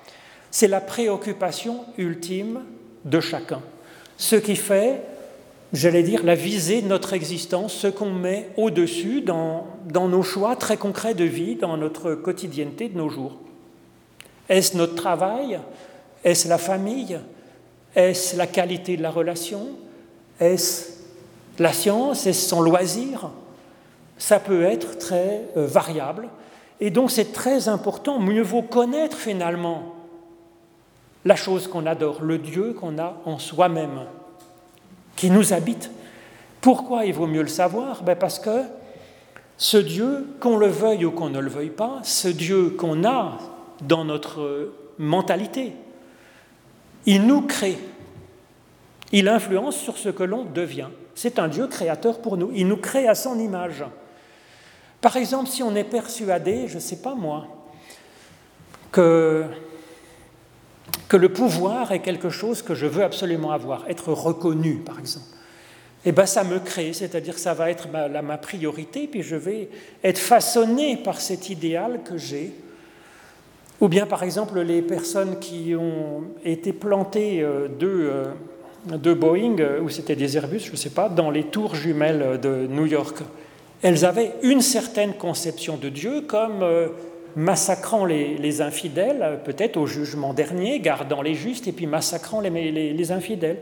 C'est 0.51 0.67
la 0.67 0.81
préoccupation 0.81 1.85
ultime 1.99 2.63
de 3.05 3.21
chacun. 3.21 3.63
Ce 4.17 4.35
qui 4.35 4.57
fait, 4.57 5.03
j'allais 5.73 6.03
dire, 6.03 6.25
la 6.25 6.35
visée 6.35 6.83
de 6.83 6.89
notre 6.89 7.13
existence, 7.13 7.75
ce 7.75 7.87
qu'on 7.87 8.11
met 8.11 8.51
au-dessus 8.57 9.21
dans, 9.21 9.69
dans 9.87 10.09
nos 10.09 10.25
choix 10.25 10.57
très 10.57 10.77
concrets 10.77 11.15
de 11.15 11.23
vie, 11.23 11.55
dans 11.55 11.77
notre 11.77 12.17
quotidienneté 12.17 12.89
de 12.89 12.99
nos 12.99 13.09
jours. 13.09 13.39
Est-ce 14.49 14.77
notre 14.77 14.97
travail? 14.97 15.61
Est-ce 16.25 16.49
la 16.49 16.59
famille? 16.59 17.21
Est-ce 17.95 18.37
la 18.37 18.49
qualité 18.49 18.97
de 18.97 19.03
la 19.03 19.13
relation? 19.13 19.69
Est-ce 20.41 20.98
la 21.59 21.73
science 21.73 22.27
et 22.27 22.33
son 22.33 22.61
loisir, 22.61 23.31
ça 24.17 24.41
peut 24.41 24.63
être 24.63 24.99
très 24.99 25.45
euh, 25.57 25.67
variable. 25.67 26.29
Et 26.81 26.91
donc 26.91 27.11
c'est 27.11 27.33
très 27.33 27.69
important, 27.69 28.19
mieux 28.19 28.43
vaut 28.43 28.63
connaître 28.63 29.17
finalement 29.17 29.95
la 31.25 31.37
chose 31.37 31.67
qu'on 31.67 31.87
adore, 31.87 32.23
le 32.23 32.39
Dieu 32.39 32.73
qu'on 32.73 32.99
a 32.99 33.17
en 33.25 33.39
soi-même, 33.39 34.07
qui 35.17 35.31
nous 35.31 35.53
habite. 35.53 35.91
Pourquoi 36.61 37.05
il 37.05 37.13
vaut 37.13 37.27
mieux 37.27 37.43
le 37.43 37.49
savoir? 37.49 38.03
Ben 38.03 38.17
Parce 38.17 38.39
que 38.39 38.63
ce 39.57 39.77
Dieu, 39.77 40.27
qu'on 40.41 40.57
le 40.57 40.69
veuille 40.69 41.05
ou 41.05 41.11
qu'on 41.11 41.31
ne 41.31 41.41
le 41.41 41.51
veuille 41.51 41.71
pas, 41.71 41.99
ce 42.05 42.29
Dieu 42.29 42.71
qu'on 42.71 43.05
a 43.05 43.39
dans 43.83 44.05
notre 44.05 44.73
mentalité, 44.99 45.73
il 47.07 47.27
nous 47.27 47.43
crée, 47.43 47.79
il 49.13 49.29
influence 49.29 49.77
sur 49.77 49.99
ce 49.99 50.09
que 50.09 50.23
l'on 50.23 50.45
devient. 50.45 50.89
C'est 51.21 51.41
un 51.41 51.49
Dieu 51.49 51.67
créateur 51.67 52.21
pour 52.21 52.37
nous. 52.37 52.53
Il 52.55 52.69
nous 52.69 52.77
crée 52.77 53.09
à 53.09 53.17
son 53.17 53.41
image. 53.41 53.85
Par 55.01 55.17
exemple, 55.17 55.49
si 55.51 55.65
on 55.65 55.75
est 55.75 55.83
persuadé, 55.83 56.69
je 56.69 56.77
ne 56.77 56.81
sais 56.81 56.99
pas 56.99 57.17
moi, 57.17 57.49
que, 58.93 59.45
le 61.11 61.29
pouvoir 61.29 61.91
est 61.91 62.03
quelque 62.03 62.31
chose 62.31 62.63
que 62.63 62.77
je 62.77 62.87
veux 62.87 63.03
absolument 63.03 63.51
avoir, 63.51 63.85
être 63.89 64.13
reconnu, 64.13 64.77
par 64.77 65.01
exemple, 65.01 65.27
eh 66.05 66.13
bien 66.13 66.25
ça 66.25 66.45
me 66.45 66.61
crée, 66.61 66.93
c'est-à-dire 66.93 67.37
ça 67.37 67.53
va 67.53 67.69
être 67.69 67.89
ma, 67.89 68.39
priorité, 68.39 69.09
puis 69.09 69.25
je 69.25 69.35
vais 69.35 69.71
être 70.05 70.21
façonné 70.21 70.99
par 70.99 71.21
cet 71.21 71.51
idéal 71.51 72.05
que 72.05 72.17
j'ai. 72.17 72.53
Ou 73.81 73.89
bien, 73.89 74.07
par 74.07 74.23
exemple, 74.23 74.61
les 74.61 74.83
personnes 74.83 75.41
qui 75.41 75.75
ont 75.75 76.27
été 76.45 76.73
plantées 76.73 77.43
euh, 77.43 77.67
de 77.67 78.35
de 78.87 79.13
Boeing, 79.13 79.57
euh, 79.59 79.81
ou 79.81 79.89
c'était 79.89 80.17
des 80.17 80.37
Airbus, 80.37 80.61
je 80.61 80.73
ne 80.73 80.77
sais 80.77 80.91
pas, 80.91 81.09
dans 81.09 81.31
les 81.31 81.45
tours 81.45 81.75
jumelles 81.75 82.39
de 82.41 82.67
New 82.69 82.87
York. 82.87 83.19
Elles 83.83 84.05
avaient 84.05 84.33
une 84.43 84.61
certaine 84.61 85.15
conception 85.15 85.77
de 85.77 85.89
Dieu 85.89 86.23
comme 86.23 86.63
euh, 86.63 86.89
massacrant 87.37 88.05
les, 88.05 88.61
infidèles, 88.61 89.41
peut-être 89.45 89.77
au 89.77 89.87
jugement 89.87 90.35
dernier, 90.35 90.81
gardant 90.81 91.23
les 91.23 91.35
justes 91.35 91.69
et 91.69 91.73
puis 91.73 91.87
massacrant 91.87 92.41
les, 92.41 93.13
infidèles. 93.13 93.59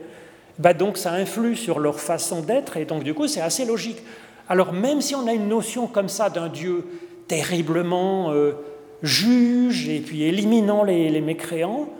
Bah 0.58 0.72
donc 0.72 0.96
ça 0.96 1.12
influe 1.12 1.54
sur 1.54 1.78
leur 1.80 2.00
façon 2.00 2.40
d'être 2.40 2.78
et 2.78 2.86
donc 2.86 3.04
du 3.04 3.12
coup 3.12 3.28
c'est 3.28 3.42
assez 3.42 3.66
logique. 3.66 3.98
Alors 4.48 4.72
même 4.72 5.02
si 5.02 5.14
on 5.14 5.26
a 5.26 5.34
une 5.34 5.48
notion 5.48 5.86
comme 5.86 6.08
ça 6.08 6.30
d'un 6.30 6.48
Dieu 6.48 6.86
terriblement 7.28 8.30
euh, 8.30 8.52
juge 9.02 9.90
et 9.90 10.00
puis 10.00 10.22
éliminant 10.22 10.82
les 10.82 11.20
mécréants, 11.20 11.90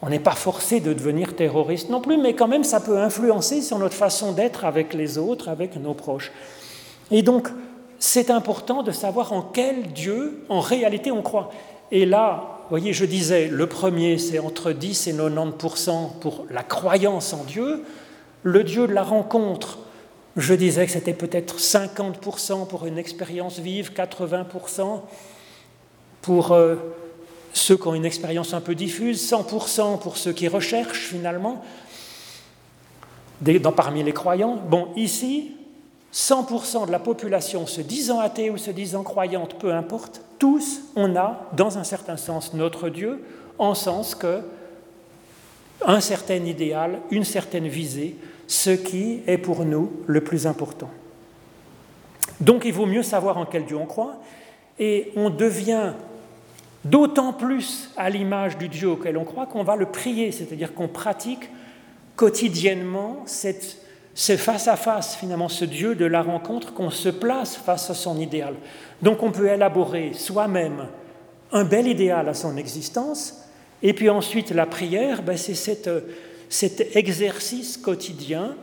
on 0.00 0.08
n'est 0.08 0.20
pas 0.20 0.32
forcé 0.32 0.80
de 0.80 0.92
devenir 0.92 1.34
terroriste 1.34 1.90
non 1.90 2.00
plus, 2.00 2.18
mais 2.18 2.34
quand 2.34 2.48
même 2.48 2.64
ça 2.64 2.80
peut 2.80 2.98
influencer 2.98 3.62
sur 3.62 3.78
notre 3.78 3.94
façon 3.94 4.32
d'être 4.32 4.64
avec 4.64 4.94
les 4.94 5.18
autres, 5.18 5.48
avec 5.48 5.76
nos 5.76 5.94
proches. 5.94 6.30
Et 7.10 7.22
donc, 7.22 7.48
c'est 7.98 8.30
important 8.30 8.82
de 8.82 8.92
savoir 8.92 9.32
en 9.32 9.42
quel 9.42 9.88
Dieu, 9.88 10.44
en 10.48 10.60
réalité, 10.60 11.10
on 11.10 11.22
croit. 11.22 11.50
Et 11.90 12.06
là, 12.06 12.58
vous 12.62 12.68
voyez, 12.70 12.92
je 12.92 13.04
disais, 13.04 13.48
le 13.48 13.66
premier, 13.66 14.18
c'est 14.18 14.38
entre 14.38 14.72
10 14.72 15.08
et 15.08 15.12
90% 15.14 16.18
pour 16.20 16.46
la 16.50 16.62
croyance 16.62 17.32
en 17.32 17.44
Dieu. 17.44 17.82
Le 18.42 18.62
Dieu 18.62 18.86
de 18.86 18.92
la 18.92 19.02
rencontre, 19.02 19.78
je 20.36 20.54
disais 20.54 20.86
que 20.86 20.92
c'était 20.92 21.14
peut-être 21.14 21.58
50% 21.58 22.68
pour 22.68 22.86
une 22.86 22.98
expérience 22.98 23.58
vive, 23.58 23.92
80% 23.92 25.00
pour... 26.22 26.56
ceux 27.52 27.76
qui 27.76 27.88
ont 27.88 27.94
une 27.94 28.04
expérience 28.04 28.54
un 28.54 28.60
peu 28.60 28.74
diffuse, 28.74 29.30
100% 29.30 29.98
pour 29.98 30.16
ceux 30.16 30.32
qui 30.32 30.48
recherchent 30.48 31.06
finalement, 31.06 31.62
dans, 33.40 33.72
parmi 33.72 34.02
les 34.02 34.12
croyants. 34.12 34.56
Bon, 34.56 34.88
ici, 34.96 35.52
100% 36.12 36.86
de 36.86 36.92
la 36.92 36.98
population 36.98 37.66
se 37.66 37.80
disant 37.80 38.20
athée 38.20 38.50
ou 38.50 38.56
se 38.56 38.70
disant 38.70 39.02
croyante, 39.02 39.54
peu 39.58 39.72
importe, 39.72 40.22
tous, 40.38 40.80
on 40.96 41.16
a, 41.16 41.48
dans 41.52 41.78
un 41.78 41.84
certain 41.84 42.16
sens, 42.16 42.54
notre 42.54 42.88
Dieu, 42.88 43.24
en 43.58 43.74
sens 43.74 44.14
que 44.14 44.40
un 45.84 46.00
certain 46.00 46.44
idéal, 46.44 47.00
une 47.10 47.24
certaine 47.24 47.68
visée, 47.68 48.16
ce 48.46 48.70
qui 48.70 49.20
est 49.26 49.38
pour 49.38 49.64
nous 49.64 49.92
le 50.06 50.22
plus 50.22 50.46
important. 50.46 50.90
Donc 52.40 52.64
il 52.64 52.72
vaut 52.72 52.86
mieux 52.86 53.02
savoir 53.02 53.38
en 53.38 53.46
quel 53.46 53.64
Dieu 53.64 53.76
on 53.76 53.86
croit, 53.86 54.16
et 54.78 55.12
on 55.16 55.30
devient 55.30 55.92
d'autant 56.90 57.32
plus 57.32 57.90
à 57.96 58.10
l'image 58.10 58.58
du 58.58 58.68
Dieu 58.68 58.90
auquel 58.90 59.16
on 59.16 59.24
croit 59.24 59.46
qu'on 59.46 59.64
va 59.64 59.76
le 59.76 59.86
prier, 59.86 60.32
c'est-à-dire 60.32 60.74
qu'on 60.74 60.88
pratique 60.88 61.50
quotidiennement 62.16 63.22
cette 63.26 63.78
c'est 64.20 64.36
face 64.36 64.66
à 64.66 64.74
face, 64.74 65.14
finalement, 65.14 65.48
ce 65.48 65.64
Dieu 65.64 65.94
de 65.94 66.04
la 66.04 66.22
rencontre, 66.22 66.74
qu'on 66.74 66.90
se 66.90 67.08
place 67.08 67.54
face 67.54 67.88
à 67.88 67.94
son 67.94 68.18
idéal. 68.18 68.54
Donc 69.00 69.22
on 69.22 69.30
peut 69.30 69.46
élaborer 69.46 70.12
soi-même 70.12 70.88
un 71.52 71.62
bel 71.62 71.86
idéal 71.86 72.28
à 72.28 72.34
son 72.34 72.56
existence, 72.56 73.44
et 73.80 73.92
puis 73.92 74.10
ensuite 74.10 74.50
la 74.50 74.66
prière, 74.66 75.22
ben, 75.22 75.36
c'est 75.36 75.54
cet 76.48 76.96
exercice 76.96 77.76
quotidien, 77.76 78.56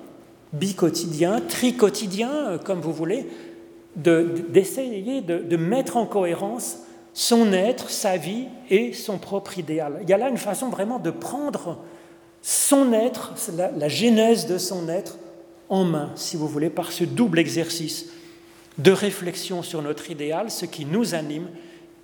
bicotidien, 0.51 1.39
tricotidien, 1.39 2.59
comme 2.65 2.82
vous 2.82 2.91
voulez, 2.91 3.26
d'essayer 3.95 5.21
de, 5.21 5.38
de, 5.38 5.55
mettre 5.55 5.95
en 5.95 6.05
cohérence 6.05 6.80
son 7.16 7.53
être, 7.53 7.89
sa 7.89 8.18
vie 8.18 8.49
et 8.70 8.91
son 8.91 9.18
propre 9.18 9.57
idéal. 9.57 9.99
Il 10.03 10.09
y 10.09 10.13
a 10.13 10.18
là 10.18 10.28
une 10.28 10.38
façon 10.38 10.68
vraiment 10.68 10.99
de 10.99 11.11
prendre 11.11 11.80
son 12.41 12.91
être, 12.91 13.34
la, 13.55 13.88
genèse 13.88 14.45
de 14.47 14.57
son 14.57 14.89
être, 14.89 15.18
en 15.70 15.86
main, 15.86 16.11
si 16.16 16.36
vous 16.36 16.47
voulez, 16.47 16.70
par 16.70 16.91
ce 16.91 17.05
double 17.05 17.39
exercice 17.39 18.07
de 18.78 18.91
réflexion 18.91 19.63
sur 19.63 19.82
notre 19.82 20.11
idéal, 20.11 20.51
ce 20.51 20.66
qui 20.66 20.86
nous 20.86 21.16
anime, 21.16 21.47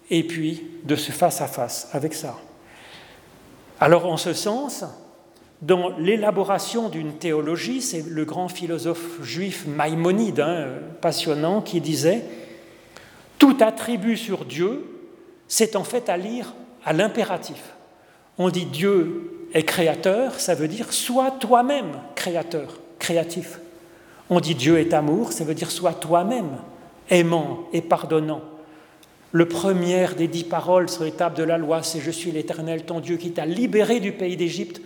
et 0.09 0.23
puis 0.23 0.63
de 0.85 0.95
ce 0.95 1.11
face-à-face 1.11 1.89
avec 1.91 2.13
ça. 2.13 2.39
Alors 3.81 4.05
en 4.05 4.17
ce 4.17 4.33
sens, 4.33 4.85
dans 5.61 5.89
l'élaboration 5.97 6.87
d'une 6.87 7.17
théologie, 7.17 7.81
c'est 7.81 8.03
le 8.07 8.23
grand 8.23 8.47
philosophe 8.47 9.21
juif 9.21 9.65
Maïmonide, 9.67 10.39
hein, 10.39 10.69
passionnant, 11.01 11.61
qui 11.61 11.81
disait 11.81 12.23
Tout 13.37 13.57
attribut 13.59 14.17
sur 14.17 14.45
Dieu, 14.45 14.90
c'est 15.51 15.75
en 15.75 15.83
fait 15.83 16.07
à 16.07 16.15
lire 16.15 16.53
à 16.85 16.93
l'impératif. 16.93 17.61
On 18.37 18.49
dit 18.49 18.65
Dieu 18.65 19.49
est 19.53 19.63
créateur, 19.63 20.39
ça 20.39 20.55
veut 20.55 20.69
dire 20.69 20.93
sois 20.93 21.29
toi-même 21.29 21.91
créateur 22.15 22.79
créatif. 22.99 23.59
On 24.29 24.39
dit 24.39 24.55
Dieu 24.55 24.79
est 24.79 24.93
amour, 24.93 25.33
ça 25.33 25.43
veut 25.43 25.53
dire 25.53 25.69
sois 25.69 25.91
toi-même 25.91 26.51
aimant 27.09 27.67
et 27.73 27.81
pardonnant. 27.81 28.41
Le 29.33 29.45
premier 29.45 30.07
des 30.17 30.29
dix 30.29 30.45
paroles 30.45 30.87
sur 30.87 31.03
les 31.03 31.11
tables 31.11 31.35
de 31.35 31.43
la 31.43 31.57
loi, 31.57 31.83
c'est 31.83 31.99
Je 31.99 32.11
suis 32.11 32.31
l'Éternel, 32.31 32.85
ton 32.85 33.01
Dieu, 33.01 33.17
qui 33.17 33.31
t'a 33.31 33.45
libéré 33.45 33.99
du 33.99 34.13
pays 34.13 34.37
d'Égypte, 34.37 34.81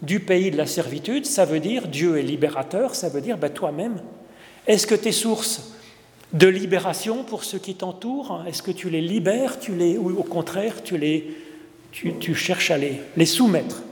du 0.00 0.20
pays 0.20 0.50
de 0.50 0.56
la 0.56 0.66
servitude. 0.66 1.26
Ça 1.26 1.44
veut 1.44 1.60
dire 1.60 1.88
Dieu 1.88 2.16
est 2.16 2.22
libérateur, 2.22 2.94
ça 2.94 3.10
veut 3.10 3.20
dire 3.20 3.36
ben, 3.36 3.50
toi-même. 3.50 4.00
Est-ce 4.66 4.86
que 4.86 4.94
tes 4.94 5.12
sources 5.12 5.75
de 6.32 6.46
libération 6.48 7.24
pour 7.24 7.44
ceux 7.44 7.58
qui 7.58 7.74
t'entourent, 7.74 8.42
est-ce 8.46 8.62
que 8.62 8.70
tu 8.70 8.90
les 8.90 9.00
libères 9.00 9.58
tu 9.58 9.74
les, 9.74 9.96
ou 9.96 10.18
au 10.18 10.22
contraire 10.22 10.82
tu, 10.82 10.98
les, 10.98 11.36
tu, 11.92 12.34
cherches 12.34 12.70
à 12.70 12.78
les, 12.78 13.00
les 13.16 13.26
soumettre? 13.26 13.82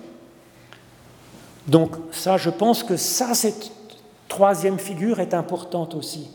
Donc 1.66 1.96
ça, 2.10 2.36
je 2.36 2.50
pense 2.50 2.82
que 2.82 2.96
ça, 2.96 3.34
cette 3.34 3.70
troisième 4.28 4.78
figure 4.78 5.20
est 5.20 5.32
importante 5.32 5.94
aussi. 5.94 6.28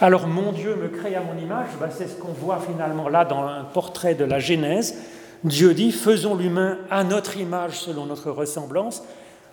Alors 0.00 0.26
mon 0.26 0.52
Dieu 0.52 0.76
me 0.76 0.88
crée 0.88 1.14
à 1.14 1.20
mon 1.20 1.38
image, 1.38 1.68
ben, 1.78 1.90
c'est 1.94 2.08
ce 2.08 2.14
qu'on 2.14 2.32
voit 2.32 2.60
finalement 2.60 3.08
là 3.08 3.26
dans 3.26 3.42
un 3.42 3.64
portrait 3.64 4.14
de 4.14 4.24
la 4.24 4.38
Genèse. 4.38 4.96
Dieu 5.44 5.74
dit, 5.74 5.92
faisons 5.92 6.34
l'humain 6.34 6.78
à 6.90 7.04
notre 7.04 7.36
image 7.36 7.80
selon 7.80 8.06
notre 8.06 8.30
ressemblance. 8.30 9.02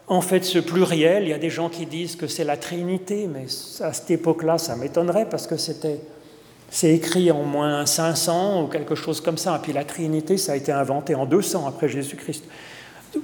En 0.08 0.22
fait, 0.22 0.46
ce 0.46 0.60
pluriel, 0.60 1.24
il 1.24 1.30
y 1.30 1.34
a 1.34 1.38
des 1.38 1.50
gens 1.50 1.68
qui 1.68 1.86
disent 1.86 2.16
que 2.16 2.28
c'est 2.28 2.46
la 2.46 2.56
Trinité, 2.56 3.28
mais 3.28 3.46
à 3.82 3.92
cette 3.92 4.10
époque-là, 4.10 4.58
ça 4.58 4.78
m'étonnerait 4.78 5.28
parce 5.30 5.48
que 5.48 5.58
c'était, 5.58 6.00
c'est 6.70 6.94
écrit 6.94 7.30
en 7.30 7.44
moins 7.44 7.86
500 7.86 8.64
ou 8.64 8.68
quelque 8.68 8.96
chose 8.96 9.20
comme 9.20 9.38
ça. 9.38 9.58
Et 9.58 9.60
puis 9.60 9.74
la 9.74 9.84
Trinité, 9.84 10.38
ça 10.38 10.54
a 10.54 10.56
été 10.56 10.72
inventé 10.72 11.14
en 11.14 11.26
200 11.26 11.68
après 11.68 11.90
Jésus-Christ 11.90 12.46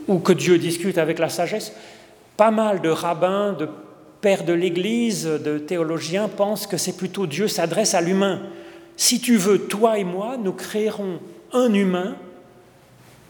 ou 0.08 0.20
que 0.20 0.34
Dieu 0.34 0.58
discute 0.58 0.98
avec 0.98 1.20
la 1.20 1.30
sagesse, 1.30 1.74
pas 2.36 2.52
mal 2.52 2.82
de 2.82 2.90
rabbins, 2.90 3.54
de 3.54 3.70
pères 4.22 4.44
de 4.44 4.54
l'Église, 4.54 5.26
de 5.26 5.58
théologiens 5.58 6.28
pensent 6.28 6.68
que 6.68 6.78
c'est 6.78 6.98
plutôt 6.98 7.28
Dieu 7.28 7.48
s'adresse 7.48 7.94
à 7.94 8.02
l'humain. 8.02 8.42
Si 8.98 9.20
tu 9.20 9.38
veux, 9.38 9.60
toi 9.60 9.98
et 9.98 10.04
moi, 10.04 10.38
nous 10.38 10.54
créerons 10.54 11.20
un 11.52 11.74
humain 11.74 12.16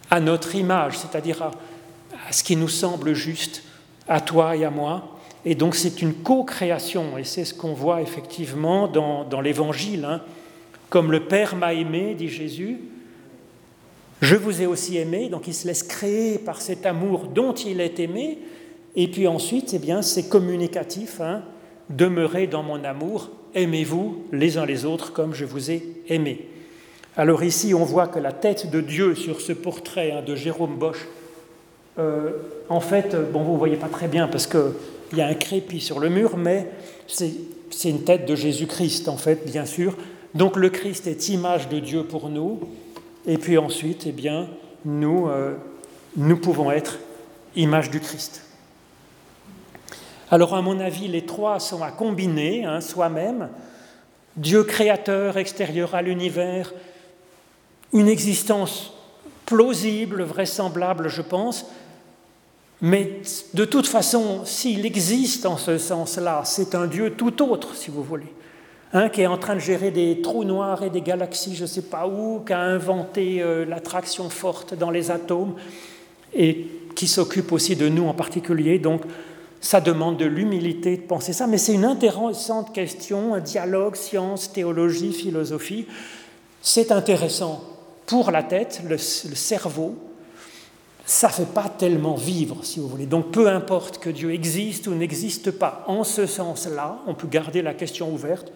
à 0.09 0.19
notre 0.19 0.55
image, 0.55 0.97
c'est-à-dire 0.97 1.41
à, 1.41 1.51
ce 2.33 2.43
qui 2.43 2.55
nous 2.55 2.67
semble 2.67 3.13
juste, 3.13 3.63
à 4.07 4.19
toi 4.21 4.55
et 4.55 4.65
à 4.65 4.69
moi. 4.69 5.17
Et 5.45 5.55
donc 5.55 5.75
c'est 5.75 6.01
une 6.01 6.13
co-création, 6.13 7.17
et 7.17 7.23
c'est 7.23 7.45
ce 7.45 7.53
qu'on 7.53 7.73
voit 7.73 8.01
effectivement 8.01 8.87
dans, 8.87 9.41
l'Évangile. 9.41 10.05
Hein. 10.05 10.21
Comme 10.89 11.11
le 11.11 11.25
Père 11.25 11.55
m'a 11.55 11.73
aimé, 11.73 12.15
dit 12.17 12.29
Jésus, 12.29 12.79
je 14.21 14.35
vous 14.35 14.61
ai 14.61 14.65
aussi 14.65 14.97
aimé, 14.97 15.27
donc 15.29 15.47
il 15.47 15.53
se 15.53 15.67
laisse 15.67 15.83
créer 15.83 16.37
par 16.37 16.61
cet 16.61 16.85
amour 16.85 17.27
dont 17.27 17.53
il 17.53 17.81
est 17.81 17.99
aimé, 17.99 18.39
et 18.95 19.09
puis 19.09 19.27
ensuite, 19.27 19.73
eh 19.73 19.79
bien, 19.79 20.01
c'est 20.01 20.29
communicatif, 20.29 21.19
hein, 21.19 21.43
demeurez 21.89 22.47
dans 22.47 22.63
mon 22.63 22.83
amour, 22.83 23.31
aimez-vous 23.53 24.23
les 24.31 24.57
uns 24.57 24.65
les 24.65 24.85
autres 24.85 25.11
comme 25.11 25.33
je 25.33 25.45
vous 25.45 25.71
ai 25.71 25.83
aimé. 26.07 26.47
Alors 27.17 27.43
ici, 27.43 27.73
on 27.73 27.83
voit 27.83 28.07
que 28.07 28.19
la 28.19 28.31
tête 28.31 28.71
de 28.71 28.81
Dieu 28.81 29.13
sur 29.13 29.41
ce 29.41 29.51
portrait 29.51 30.11
hein, 30.11 30.21
de 30.25 30.35
Jérôme 30.35 30.77
Bosch, 30.77 31.05
euh, 31.99 32.31
en 32.69 32.79
fait, 32.79 33.15
bon, 33.31 33.43
vous 33.43 33.53
ne 33.53 33.57
voyez 33.57 33.75
pas 33.75 33.87
très 33.87 34.07
bien 34.07 34.27
parce 34.27 34.47
qu'il 34.47 35.17
y 35.17 35.21
a 35.21 35.27
un 35.27 35.33
crépi 35.35 35.79
sur 35.79 35.99
le 35.99 36.09
mur, 36.09 36.37
mais 36.37 36.69
c'est 37.07 37.89
une 37.89 38.03
tête 38.03 38.25
de 38.25 38.35
Jésus-Christ, 38.35 39.07
en 39.07 39.17
fait, 39.17 39.45
bien 39.45 39.65
sûr. 39.65 39.95
Donc 40.33 40.55
le 40.55 40.69
Christ 40.69 41.07
est 41.07 41.29
image 41.29 41.69
de 41.69 41.79
Dieu 41.79 42.03
pour 42.03 42.29
nous, 42.29 42.59
et 43.27 43.37
puis 43.37 43.57
ensuite, 43.57 44.05
eh 44.07 44.11
bien, 44.11 44.47
nous, 44.85 45.27
euh, 45.27 45.53
nous 46.17 46.37
pouvons 46.37 46.71
être 46.71 46.99
image 47.55 47.91
du 47.91 47.99
Christ. 47.99 48.43
Alors, 50.31 50.55
à 50.55 50.61
mon 50.63 50.79
avis, 50.79 51.07
les 51.07 51.25
trois 51.25 51.59
sont 51.59 51.83
à 51.83 51.91
combiner, 51.91 52.65
hein, 52.65 52.81
soi-même. 52.81 53.49
Dieu 54.35 54.63
créateur, 54.63 55.37
extérieur 55.37 55.93
à 55.93 56.01
l'univers, 56.01 56.73
une 57.93 58.07
existence 58.07 58.93
plausible, 59.45 60.23
vraisemblable, 60.23 61.09
je 61.09 61.21
pense, 61.21 61.67
mais 62.83 63.21
de 63.55 63.65
toute 63.65 63.87
façon, 63.87 64.45
s'il 64.45 64.85
existe 64.85 65.47
en 65.47 65.57
ce 65.57 65.79
sens-là, 65.79 66.43
c'est 66.45 66.75
un 66.75 66.85
Dieu 66.85 67.15
tout 67.17 67.41
autre, 67.41 67.75
si 67.75 67.89
vous 67.89 68.03
voulez 68.03 68.31
qui 69.11 69.21
est 69.21 69.27
en 69.27 69.37
train 69.37 69.55
de 69.55 69.59
gérer 69.59 69.89
des 69.89 70.21
trous 70.21 70.43
noirs 70.43 70.83
et 70.83 70.89
des 70.89 71.01
galaxies, 71.01 71.55
je 71.55 71.63
ne 71.63 71.67
sais 71.67 71.81
pas 71.81 72.07
où, 72.07 72.41
qui 72.45 72.53
a 72.53 72.59
inventé 72.59 73.41
euh, 73.41 73.65
l'attraction 73.65 74.29
forte 74.29 74.75
dans 74.75 74.91
les 74.91 75.09
atomes 75.09 75.55
et 76.33 76.67
qui 76.95 77.07
s'occupe 77.07 77.51
aussi 77.51 77.75
de 77.75 77.89
nous 77.89 78.05
en 78.05 78.13
particulier. 78.13 78.77
Donc, 78.77 79.01
ça 79.61 79.81
demande 79.81 80.17
de 80.17 80.25
l'humilité 80.25 80.97
de 80.97 81.01
penser 81.01 81.33
ça, 81.33 81.47
mais 81.47 81.57
c'est 81.57 81.73
une 81.73 81.85
intéressante 81.85 82.71
question, 82.73 83.33
un 83.33 83.39
dialogue, 83.39 83.95
science, 83.95 84.51
théologie, 84.51 85.11
philosophie. 85.11 85.87
C'est 86.61 86.91
intéressant 86.91 87.63
pour 88.05 88.29
la 88.29 88.43
tête, 88.43 88.81
le 88.87 88.97
cerveau. 88.97 89.95
Ça 91.05 91.27
ne 91.27 91.33
fait 91.33 91.53
pas 91.53 91.67
tellement 91.67 92.15
vivre, 92.15 92.63
si 92.63 92.79
vous 92.79 92.87
voulez. 92.87 93.05
Donc 93.05 93.31
peu 93.31 93.49
importe 93.49 93.97
que 93.97 94.09
Dieu 94.09 94.33
existe 94.33 94.87
ou 94.87 94.95
n'existe 94.95 95.51
pas, 95.51 95.83
en 95.87 96.03
ce 96.03 96.25
sens-là, 96.25 96.99
on 97.07 97.13
peut 97.13 97.27
garder 97.27 97.61
la 97.61 97.73
question 97.73 98.11
ouverte. 98.11 98.51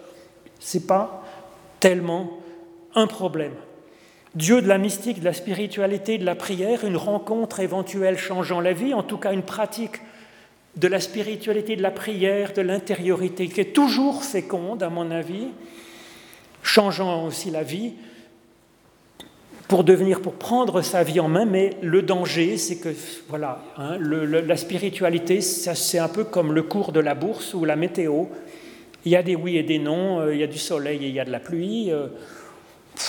Ce 0.59 0.77
n'est 0.77 0.83
pas 0.83 1.23
tellement 1.79 2.39
un 2.95 3.07
problème. 3.07 3.53
Dieu 4.35 4.61
de 4.61 4.67
la 4.67 4.77
mystique, 4.77 5.19
de 5.19 5.25
la 5.25 5.33
spiritualité, 5.33 6.17
de 6.17 6.25
la 6.25 6.35
prière, 6.35 6.85
une 6.85 6.97
rencontre 6.97 7.59
éventuelle 7.59 8.17
changeant 8.17 8.59
la 8.59 8.73
vie, 8.73 8.93
en 8.93 9.03
tout 9.03 9.17
cas 9.17 9.33
une 9.33 9.43
pratique 9.43 9.99
de 10.75 10.87
la 10.87 10.99
spiritualité, 10.99 11.75
de 11.75 11.81
la 11.81 11.91
prière, 11.91 12.53
de 12.53 12.61
l'intériorité, 12.61 13.47
qui 13.47 13.61
est 13.61 13.73
toujours 13.73 14.23
féconde, 14.23 14.83
à 14.83 14.89
mon 14.89 15.09
avis, 15.09 15.47
changeant 16.61 17.25
aussi 17.25 17.49
la 17.49 17.63
vie, 17.63 17.93
pour 19.68 19.84
devenir, 19.84 20.22
pour 20.22 20.34
prendre 20.34 20.82
sa 20.82 21.03
vie 21.03 21.20
en 21.20 21.28
main, 21.28 21.45
mais 21.45 21.72
le 21.82 22.01
danger, 22.01 22.57
c'est 22.57 22.78
que, 22.78 22.89
voilà, 23.28 23.63
hein, 23.78 23.97
la 23.99 24.57
spiritualité, 24.57 25.41
c'est 25.41 25.99
un 25.99 26.07
peu 26.07 26.24
comme 26.24 26.53
le 26.53 26.63
cours 26.63 26.91
de 26.91 27.01
la 27.01 27.15
bourse 27.15 27.53
ou 27.53 27.65
la 27.65 27.76
météo. 27.76 28.26
Il 29.03 29.11
y 29.11 29.15
a 29.15 29.24
des 29.24 29.36
oui 29.36 29.57
et 29.57 29.63
des 29.63 29.80
non, 29.80 30.20
euh, 30.20 30.34
il 30.34 30.39
y 30.39 30.43
a 30.43 30.47
du 30.47 30.57
soleil 30.57 31.03
et 31.03 31.07
il 31.07 31.13
y 31.13 31.20
a 31.20 31.26
de 31.26 31.32
la 31.32 31.39
pluie. 31.39 31.91
Euh, 31.91 32.07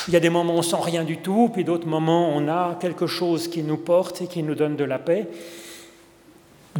il 0.06 0.14
y 0.14 0.16
a 0.16 0.20
des 0.20 0.30
moments 0.30 0.54
où 0.54 0.58
on 0.58 0.62
sent 0.62 0.76
rien 0.80 1.04
du 1.04 1.18
tout, 1.18 1.48
puis 1.52 1.64
d'autres 1.64 1.86
moments 1.86 2.30
où 2.30 2.32
on 2.34 2.48
a 2.48 2.76
quelque 2.80 3.06
chose 3.06 3.48
qui 3.48 3.62
nous 3.62 3.78
porte 3.78 4.22
et 4.22 4.26
qui 4.26 4.42
nous 4.42 4.54
donne 4.54 4.76
de 4.76 4.84
la 4.84 4.98
paix. 4.98 5.28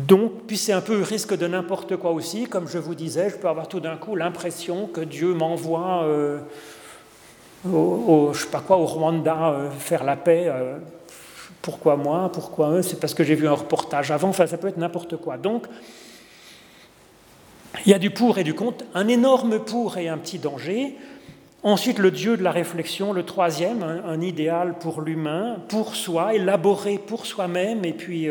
Donc, 0.07 0.47
puis 0.47 0.57
c'est 0.57 0.73
un 0.73 0.81
peu 0.81 1.03
risque 1.03 1.37
de 1.37 1.47
n'importe 1.47 1.97
quoi 1.97 2.13
aussi, 2.13 2.47
comme 2.47 2.69
je 2.69 2.79
vous 2.79 2.95
disais, 2.95 3.31
je 3.31 3.37
peux 3.37 3.49
avoir 3.49 3.69
tout 3.69 3.81
d'un 3.81 3.97
coup 3.97 4.15
l'impression 4.15 4.87
que 4.87 5.01
Dieu 5.01 5.35
m'envoie 5.35 6.05
euh, 6.05 6.39
au, 7.67 8.31
je 8.33 8.43
sais 8.43 8.49
pas 8.49 8.61
quoi, 8.61 8.77
au 8.77 8.87
Rwanda 8.87 9.51
euh, 9.51 9.71
faire 9.71 10.05
la 10.05 10.17
paix. 10.17 10.45
Euh, 10.47 10.79
pourquoi 11.63 11.97
moi 11.97 12.31
Pourquoi 12.33 12.71
eux 12.71 12.83
C'est 12.83 13.01
parce 13.01 13.15
que 13.15 13.25
j'ai 13.25 13.35
vu 13.35 13.49
un 13.49 13.55
reportage 13.55 14.11
avant. 14.11 14.29
Enfin, 14.29 14.47
ça 14.47 14.59
peut 14.59 14.69
être 14.69 14.77
n'importe 14.77 15.17
quoi. 15.17 15.37
Donc, 15.37 15.67
il 17.85 17.91
y 17.91 17.95
a 17.95 17.99
du 17.99 18.11
pour 18.11 18.39
et 18.39 18.45
du 18.45 18.55
contre, 18.55 18.85
un 18.95 19.09
énorme 19.09 19.59
pour 19.59 19.99
et 19.99 20.09
un 20.09 20.19
petit 20.19 20.39
danger. 20.39 20.97
Ensuite, 21.63 21.99
le 21.99 22.11
Dieu 22.11 22.37
de 22.37 22.43
la 22.43 22.53
réflexion, 22.53 23.13
le 23.13 23.25
troisième, 23.25 23.83
un, 23.83 24.21
idéal 24.21 24.75
pour 24.79 25.01
l'humain, 25.01 25.57
pour 25.69 25.97
soi, 25.97 26.35
élaboré 26.35 26.99
pour 26.99 27.27
soi-même, 27.27 27.85
et 27.85 27.93
puis 27.93 28.29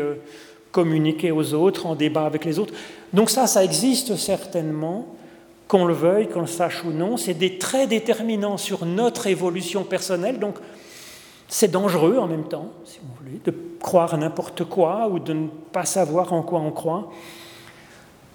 communiquer 0.72 1.30
aux 1.30 1.52
autres, 1.52 1.86
en 1.86 1.94
débat 1.94 2.24
avec 2.24 2.44
les 2.44 2.58
autres. 2.58 2.74
Donc 3.12 3.30
ça, 3.30 3.46
ça 3.46 3.62
existe 3.62 4.16
certainement, 4.16 5.17
qu'on 5.68 5.84
le 5.84 5.94
veuille, 5.94 6.28
qu'on 6.28 6.40
le 6.40 6.46
sache 6.46 6.84
ou 6.84 6.90
non. 6.90 7.16
C'est 7.16 7.34
des 7.34 7.58
traits 7.58 7.90
déterminants 7.90 8.56
sur 8.56 8.84
notre 8.84 9.26
évolution 9.26 9.84
personnelle. 9.84 10.38
Donc 10.38 10.56
c'est 11.46 11.70
dangereux 11.70 12.18
en 12.18 12.26
même 12.26 12.48
temps, 12.48 12.72
si 12.84 12.98
vous 12.98 13.14
voulez, 13.20 13.40
de 13.44 13.54
croire 13.80 14.16
n'importe 14.18 14.64
quoi 14.64 15.08
ou 15.08 15.18
de 15.18 15.32
ne 15.32 15.48
pas 15.72 15.84
savoir 15.84 16.32
en 16.32 16.42
quoi 16.42 16.60
on 16.60 16.70
croit. 16.70 17.10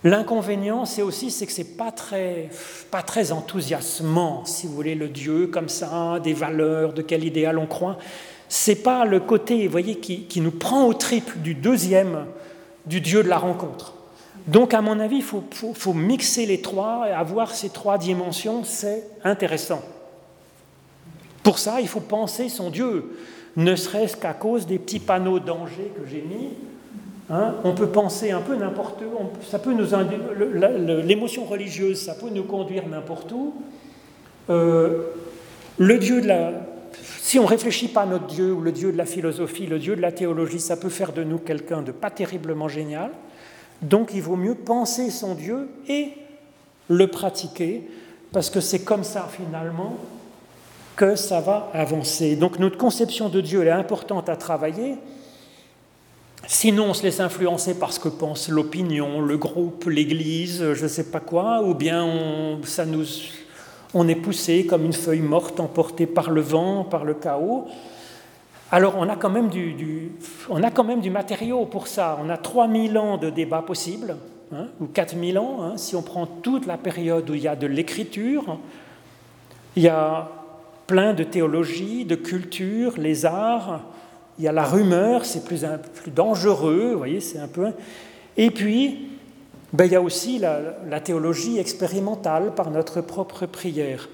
L'inconvénient, 0.05 0.85
c'est 0.85 1.01
aussi 1.01 1.31
c'est 1.31 1.45
que 1.45 1.51
c'est 1.51 1.77
pas 1.77 1.91
très, 1.91 2.49
pas 2.91 3.01
très 3.01 3.31
enthousiasmant, 3.31 4.43
si 4.45 4.67
vous 4.67 4.73
voulez, 4.73 4.95
le 4.95 5.07
Dieu 5.07 5.47
comme 5.47 5.69
ça, 5.69 6.19
des 6.21 6.33
valeurs, 6.33 6.91
de 6.93 7.01
quel 7.01 7.23
idéal 7.23 7.57
on 7.57 7.65
croit 7.67 7.97
c'est 8.55 8.83
pas 8.83 9.03
le 9.03 9.19
côté, 9.19 9.65
vous 9.65 9.71
voyez, 9.71 9.95
qui, 9.95 10.39
nous 10.39 10.51
prend 10.51 10.85
au 10.85 10.93
triple 10.93 11.39
du 11.39 11.55
deuxième, 11.55 12.27
du 12.85 13.01
Dieu 13.01 13.23
de 13.23 13.27
la 13.27 13.39
rencontre. 13.39 13.95
Donc, 14.47 14.73
à 14.73 14.81
mon 14.81 14.99
avis, 14.99 15.17
il 15.17 15.23
faut, 15.23 15.93
mixer 15.93 16.45
les 16.45 16.61
trois 16.61 17.05
et 17.07 17.11
avoir 17.11 17.53
ces 17.53 17.69
trois 17.69 17.97
dimensions, 17.97 18.63
c'est 18.63 19.07
intéressant. 19.23 19.81
Pour 21.43 21.59
ça, 21.59 21.79
il 21.81 21.87
faut 21.87 22.01
penser 22.01 22.49
son 22.49 22.69
Dieu, 22.69 23.17
ne 23.55 23.75
serait-ce 23.75 24.17
qu'à 24.17 24.33
cause 24.33 24.65
des 24.65 24.79
petits 24.79 24.99
panneaux 24.99 25.39
danger 25.39 25.91
que 25.95 26.07
j'ai 26.09 26.21
mis. 26.21 26.49
Hein. 27.29 27.55
on 27.63 27.73
peut 27.73 27.87
penser 27.87 28.31
un 28.31 28.41
peu 28.41 28.53
n'importe 28.55 29.01
où, 29.01 29.47
ça 29.47 29.57
peut 29.57 29.73
nous 29.73 29.87
l'émotion 31.05 31.45
religieuse, 31.45 32.01
ça 32.01 32.15
peut 32.15 32.29
nous 32.29 32.43
conduire 32.43 32.85
n'importe 32.87 33.31
où. 33.31 33.53
Euh, 34.49 35.03
le 35.77 35.97
Dieu 35.99 36.21
de 36.21 36.27
la, 36.27 36.51
si 37.21 37.39
on 37.39 37.43
ne 37.43 37.47
réfléchit 37.47 37.87
pas 37.87 38.01
à 38.01 38.05
notre 38.05 38.27
Dieu 38.27 38.51
ou 38.51 38.59
le 38.59 38.73
Dieu 38.73 38.91
de 38.91 38.97
la 38.97 39.05
philosophie, 39.05 39.67
le 39.67 39.79
Dieu 39.79 39.95
de 39.95 40.01
la 40.01 40.11
théologie, 40.11 40.59
ça 40.59 40.75
peut 40.75 40.89
faire 40.89 41.13
de 41.13 41.23
nous 41.23 41.37
quelqu'un 41.37 41.81
de 41.81 41.93
pas 41.93 42.11
terriblement 42.11 42.67
génial. 42.67 43.11
Donc 43.83 44.11
il 44.13 44.21
vaut 44.21 44.35
mieux 44.35 44.55
penser 44.55 45.09
son 45.09 45.35
Dieu 45.35 45.69
et 45.87 46.13
le 46.89 47.07
pratiquer, 47.07 47.83
parce 48.31 48.49
que 48.49 48.59
c'est 48.59 48.83
comme 48.83 49.03
ça 49.03 49.29
finalement 49.31 49.97
que 50.95 51.15
ça 51.15 51.41
va 51.41 51.69
avancer. 51.73 52.35
Donc 52.35 52.59
notre 52.59 52.77
conception 52.77 53.29
de 53.29 53.41
Dieu 53.41 53.63
est 53.63 53.69
importante 53.69 54.29
à 54.29 54.35
travailler. 54.35 54.95
Sinon, 56.45 56.87
on 56.89 56.93
se 56.93 57.03
laisse 57.03 57.21
influencer 57.21 57.75
par 57.75 57.93
ce 57.93 58.01
que 58.01 58.09
pense 58.09 58.49
l'opinion, 58.49 59.21
le 59.21 59.37
groupe, 59.37 59.85
l'Église, 59.85 60.73
je 60.73 60.83
ne 60.83 60.89
sais 60.89 61.05
pas 61.05 61.21
quoi, 61.21 61.61
ou 61.63 61.73
bien 61.73 62.59
ça 62.65 62.85
nous 62.85 63.05
on 63.93 64.07
est 64.07 64.15
poussé 64.15 64.65
comme 64.65 64.85
une 64.85 64.93
feuille 64.93 65.21
morte 65.21 65.59
emportée 65.59 66.07
par 66.07 66.31
le 66.31 66.41
vent, 66.41 66.83
par 66.83 67.05
le 67.05 67.13
chaos. 67.13 67.67
Alors 68.73 68.95
on 68.97 69.07
a 69.07 69.15
quand 69.15 69.29
même 69.29 69.49
du, 69.49 70.13
on 70.49 70.63
a 70.63 70.71
quand 70.71 70.83
même 70.83 70.99
du 70.99 71.11
matériau 71.11 71.67
pour 71.67 71.85
ça. 71.85 72.17
On 72.25 72.27
a 72.31 72.37
3000 72.37 72.97
ans 72.97 73.17
de 73.17 73.29
débats 73.29 73.61
possibles, 73.61 74.17
hein, 74.51 74.65
ou 74.81 74.87
4000 74.87 75.37
ans, 75.37 75.59
hein, 75.61 75.73
si 75.77 75.95
on 75.95 76.01
prend 76.01 76.25
toute 76.25 76.65
la 76.65 76.77
période 76.77 77.29
où 77.29 77.35
il 77.35 77.43
y 77.43 77.47
a 77.47 77.55
de 77.55 77.67
l'écriture. 77.67 78.57
Il 79.75 79.83
y 79.83 79.89
a 79.89 80.27
plein 80.87 81.13
de 81.13 81.23
théologie, 81.23 82.03
de 82.03 82.15
culture, 82.15 82.95
les 82.97 83.27
arts. 83.27 83.81
Il 84.39 84.45
y 84.45 84.47
a 84.47 84.51
la 84.51 84.65
rumeur, 84.65 85.23
c'est 85.23 85.45
plus, 85.45 85.63
plus 85.93 86.09
dangereux, 86.09 86.93
vous 86.93 86.97
voyez, 86.97 87.19
c'est 87.19 87.37
un 87.37 87.47
peu... 87.47 87.67
Et 88.37 88.49
puis, 88.49 89.07
ben, 89.71 89.85
il 89.85 89.91
y 89.91 89.95
a 89.95 90.01
aussi 90.01 90.39
la, 90.39 90.99
théologie 90.99 91.59
expérimentale 91.59 92.55
par 92.55 92.71
notre 92.71 93.01
propre 93.01 93.45
prière. 93.45 94.09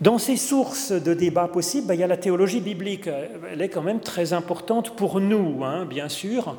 Dans 0.00 0.16
ces 0.16 0.36
sources 0.36 0.92
de 0.92 1.12
débat 1.12 1.46
possibles, 1.46 1.88
ben, 1.88 1.94
il 1.94 2.00
y 2.00 2.04
a 2.04 2.06
la 2.06 2.16
théologie 2.16 2.60
biblique. 2.60 3.08
Elle 3.52 3.60
est 3.60 3.68
quand 3.68 3.82
même 3.82 4.00
très 4.00 4.32
importante 4.32 4.96
pour 4.96 5.20
nous, 5.20 5.62
hein, 5.62 5.84
bien 5.84 6.08
sûr, 6.08 6.56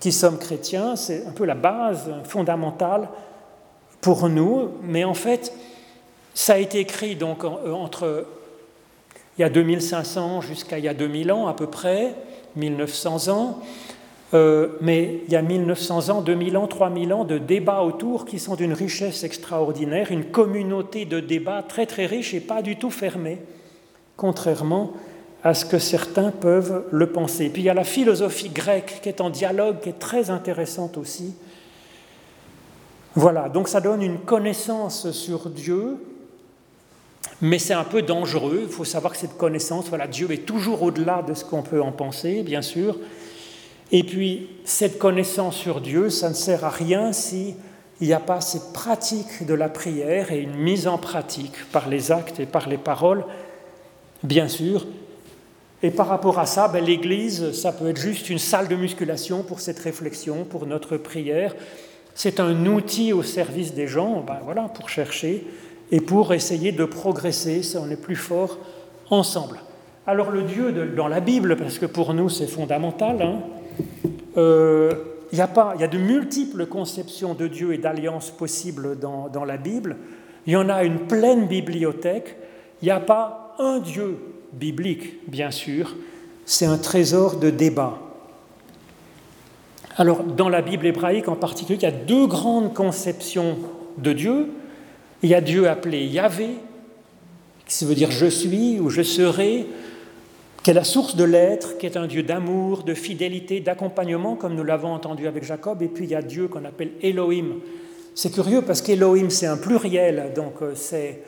qui 0.00 0.10
sommes 0.10 0.38
chrétiens. 0.38 0.96
C'est 0.96 1.24
un 1.24 1.30
peu 1.30 1.44
la 1.44 1.54
base 1.54 2.12
fondamentale 2.24 3.08
pour 4.00 4.28
nous. 4.28 4.70
Mais 4.82 5.04
en 5.04 5.14
fait, 5.14 5.52
ça 6.34 6.54
a 6.54 6.58
été 6.58 6.80
écrit 6.80 7.14
donc 7.14 7.44
entre 7.44 8.26
il 9.38 9.42
y 9.42 9.44
a 9.44 9.50
2500 9.50 10.40
jusqu'à 10.40 10.78
il 10.78 10.84
y 10.84 10.88
a 10.88 10.94
2000 10.94 11.30
ans 11.30 11.46
à 11.46 11.54
peu 11.54 11.68
près, 11.68 12.16
1900 12.56 13.28
ans. 13.28 13.60
Euh, 14.34 14.68
mais 14.82 15.22
il 15.26 15.32
y 15.32 15.36
a 15.36 15.42
1900 15.42 16.10
ans, 16.10 16.20
2000 16.20 16.56
ans, 16.58 16.66
3000 16.66 17.12
ans 17.14 17.24
de 17.24 17.38
débats 17.38 17.80
autour 17.80 18.26
qui 18.26 18.38
sont 18.38 18.56
d'une 18.56 18.74
richesse 18.74 19.24
extraordinaire, 19.24 20.12
une 20.12 20.24
communauté 20.24 21.06
de 21.06 21.20
débats 21.20 21.62
très 21.62 21.86
très 21.86 22.04
riche 22.04 22.34
et 22.34 22.40
pas 22.40 22.60
du 22.60 22.76
tout 22.76 22.90
fermée, 22.90 23.38
contrairement 24.16 24.92
à 25.42 25.54
ce 25.54 25.64
que 25.64 25.78
certains 25.78 26.30
peuvent 26.30 26.84
le 26.90 27.06
penser. 27.06 27.48
Puis 27.48 27.62
il 27.62 27.64
y 27.64 27.70
a 27.70 27.74
la 27.74 27.84
philosophie 27.84 28.50
grecque 28.50 28.98
qui 29.02 29.08
est 29.08 29.22
en 29.22 29.30
dialogue, 29.30 29.80
qui 29.80 29.88
est 29.88 29.98
très 29.98 30.28
intéressante 30.28 30.98
aussi. 30.98 31.34
Voilà, 33.14 33.48
donc 33.48 33.68
ça 33.68 33.80
donne 33.80 34.02
une 34.02 34.18
connaissance 34.18 35.10
sur 35.12 35.48
Dieu, 35.48 35.96
mais 37.40 37.58
c'est 37.58 37.74
un 37.74 37.84
peu 37.84 38.02
dangereux. 38.02 38.60
Il 38.64 38.68
faut 38.68 38.84
savoir 38.84 39.14
que 39.14 39.18
cette 39.18 39.38
connaissance, 39.38 39.88
voilà, 39.88 40.06
Dieu 40.06 40.30
est 40.30 40.44
toujours 40.44 40.82
au-delà 40.82 41.22
de 41.22 41.32
ce 41.34 41.44
qu'on 41.44 41.62
peut 41.62 41.80
en 41.80 41.92
penser, 41.92 42.42
bien 42.42 42.62
sûr, 42.62 42.98
et 43.90 44.02
puis, 44.02 44.48
cette 44.64 44.98
connaissance 44.98 45.56
sur 45.56 45.80
Dieu, 45.80 46.10
ça 46.10 46.28
ne 46.28 46.34
sert 46.34 46.64
à 46.64 46.70
rien 46.70 47.12
s'il 47.12 47.54
n'y 48.00 48.12
a 48.12 48.20
pas 48.20 48.40
cette 48.40 48.72
pratique 48.74 49.46
de 49.46 49.54
la 49.54 49.68
prière 49.68 50.30
et 50.30 50.40
une 50.40 50.56
mise 50.56 50.86
en 50.86 50.98
pratique 50.98 51.64
par 51.72 51.88
les 51.88 52.12
actes 52.12 52.38
et 52.38 52.46
par 52.46 52.68
les 52.68 52.76
paroles, 52.76 53.24
bien 54.22 54.48
sûr. 54.48 54.86
Et 55.82 55.90
par 55.90 56.08
rapport 56.08 56.38
à 56.38 56.44
ça, 56.44 56.68
ben, 56.68 56.84
l'Église, 56.84 57.52
ça 57.52 57.72
peut 57.72 57.88
être 57.88 58.00
juste 58.00 58.28
une 58.28 58.38
salle 58.38 58.68
de 58.68 58.76
musculation 58.76 59.42
pour 59.42 59.60
cette 59.60 59.78
réflexion, 59.78 60.44
pour 60.44 60.66
notre 60.66 60.96
prière. 60.96 61.54
C'est 62.14 62.40
un 62.40 62.66
outil 62.66 63.12
au 63.12 63.22
service 63.22 63.74
des 63.74 63.86
gens, 63.86 64.20
ben, 64.20 64.38
voilà, 64.44 64.62
pour 64.62 64.90
chercher 64.90 65.46
et 65.90 66.00
pour 66.00 66.34
essayer 66.34 66.72
de 66.72 66.84
progresser, 66.84 67.62
ça 67.62 67.80
on 67.80 67.90
est 67.90 67.96
plus 67.96 68.16
fort 68.16 68.58
ensemble. 69.08 69.60
Alors 70.06 70.30
le 70.30 70.42
Dieu 70.42 70.72
dans 70.96 71.08
la 71.08 71.20
Bible, 71.20 71.56
parce 71.56 71.78
que 71.78 71.86
pour 71.86 72.12
nous 72.12 72.28
c'est 72.28 72.46
fondamental, 72.46 73.22
hein, 73.22 73.40
euh, 74.36 74.92
il 75.32 75.38
y, 75.38 75.42
a 75.42 75.46
pas, 75.46 75.74
y 75.78 75.84
a 75.84 75.88
de 75.88 75.98
multiples 75.98 76.66
conceptions 76.66 77.34
de 77.34 77.48
Dieu 77.48 77.74
et 77.74 77.78
d'alliances 77.78 78.30
possibles 78.30 78.98
dans, 78.98 79.28
dans, 79.28 79.44
la 79.44 79.56
Bible. 79.56 79.96
Il 80.46 80.52
y 80.52 80.56
en 80.56 80.68
a 80.68 80.84
une 80.84 81.00
pleine 81.00 81.46
bibliothèque. 81.46 82.36
Il 82.80 82.86
n'y 82.86 82.90
a 82.90 83.00
pas 83.00 83.54
un 83.58 83.78
Dieu 83.80 84.18
biblique, 84.52 85.28
bien 85.28 85.50
sûr. 85.50 85.96
C'est 86.46 86.66
un 86.66 86.78
trésor 86.78 87.36
de 87.36 87.50
débat. 87.50 87.98
Alors, 89.96 90.22
dans 90.22 90.48
la 90.48 90.62
Bible 90.62 90.86
hébraïque 90.86 91.28
en 91.28 91.34
particulier, 91.34 91.78
il 91.78 91.82
y 91.82 91.86
a 91.86 91.90
deux 91.90 92.26
grandes 92.26 92.72
conceptions 92.72 93.58
de 93.98 94.12
Dieu. 94.12 94.48
Il 95.22 95.28
y 95.28 95.34
a 95.34 95.40
Dieu 95.40 95.68
appelé 95.68 96.06
Yahvé, 96.06 96.50
qui 97.66 97.84
veut 97.84 97.96
dire 97.96 98.12
je 98.12 98.26
suis 98.26 98.78
ou 98.78 98.90
je 98.90 99.02
serai, 99.02 99.66
qui 100.62 100.70
est 100.70 100.74
la 100.74 100.84
source 100.84 101.16
de 101.16 101.24
l'être, 101.24 101.78
qui 101.78 101.86
est 101.86 101.96
un 101.96 102.06
Dieu 102.06 102.22
d'amour, 102.22 102.82
de 102.82 102.94
fidélité, 102.94 103.60
d'accompagnement, 103.60 104.34
comme 104.34 104.54
nous 104.54 104.64
l'avons 104.64 104.92
entendu 104.92 105.26
avec 105.26 105.44
Jacob, 105.44 105.82
et 105.82 105.88
puis 105.88 106.04
il 106.04 106.10
y 106.10 106.14
a 106.14 106.22
Dieu 106.22 106.48
qu'on 106.48 106.64
appelle 106.64 106.90
Elohim. 107.02 107.60
C'est 108.14 108.32
curieux 108.32 108.62
parce 108.62 108.82
qu'Elohim, 108.82 109.30
c'est 109.30 109.46
un 109.46 109.56
pluriel, 109.56 110.32
donc 110.34 110.54
euh, 110.60 110.72
c'est... 110.74 111.22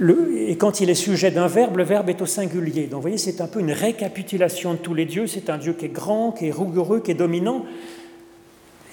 et 0.00 0.56
quand 0.56 0.80
il 0.80 0.90
est 0.90 0.94
sujet 0.94 1.30
d'un 1.30 1.46
verbe, 1.46 1.78
le 1.78 1.84
verbe 1.84 2.10
est 2.10 2.20
au 2.20 2.26
singulier. 2.26 2.82
Donc 2.82 2.96
vous 2.96 3.00
voyez, 3.02 3.16
c'est 3.16 3.40
un 3.40 3.46
peu 3.46 3.60
une 3.60 3.72
récapitulation 3.72 4.74
de 4.74 4.78
tous 4.78 4.92
les 4.92 5.06
dieux. 5.06 5.26
C'est 5.26 5.48
un 5.48 5.56
Dieu 5.56 5.72
qui 5.72 5.86
est 5.86 5.88
grand, 5.88 6.32
qui 6.32 6.48
est 6.48 6.52
rigoureux, 6.52 7.00
qui 7.00 7.12
est 7.12 7.14
dominant. 7.14 7.64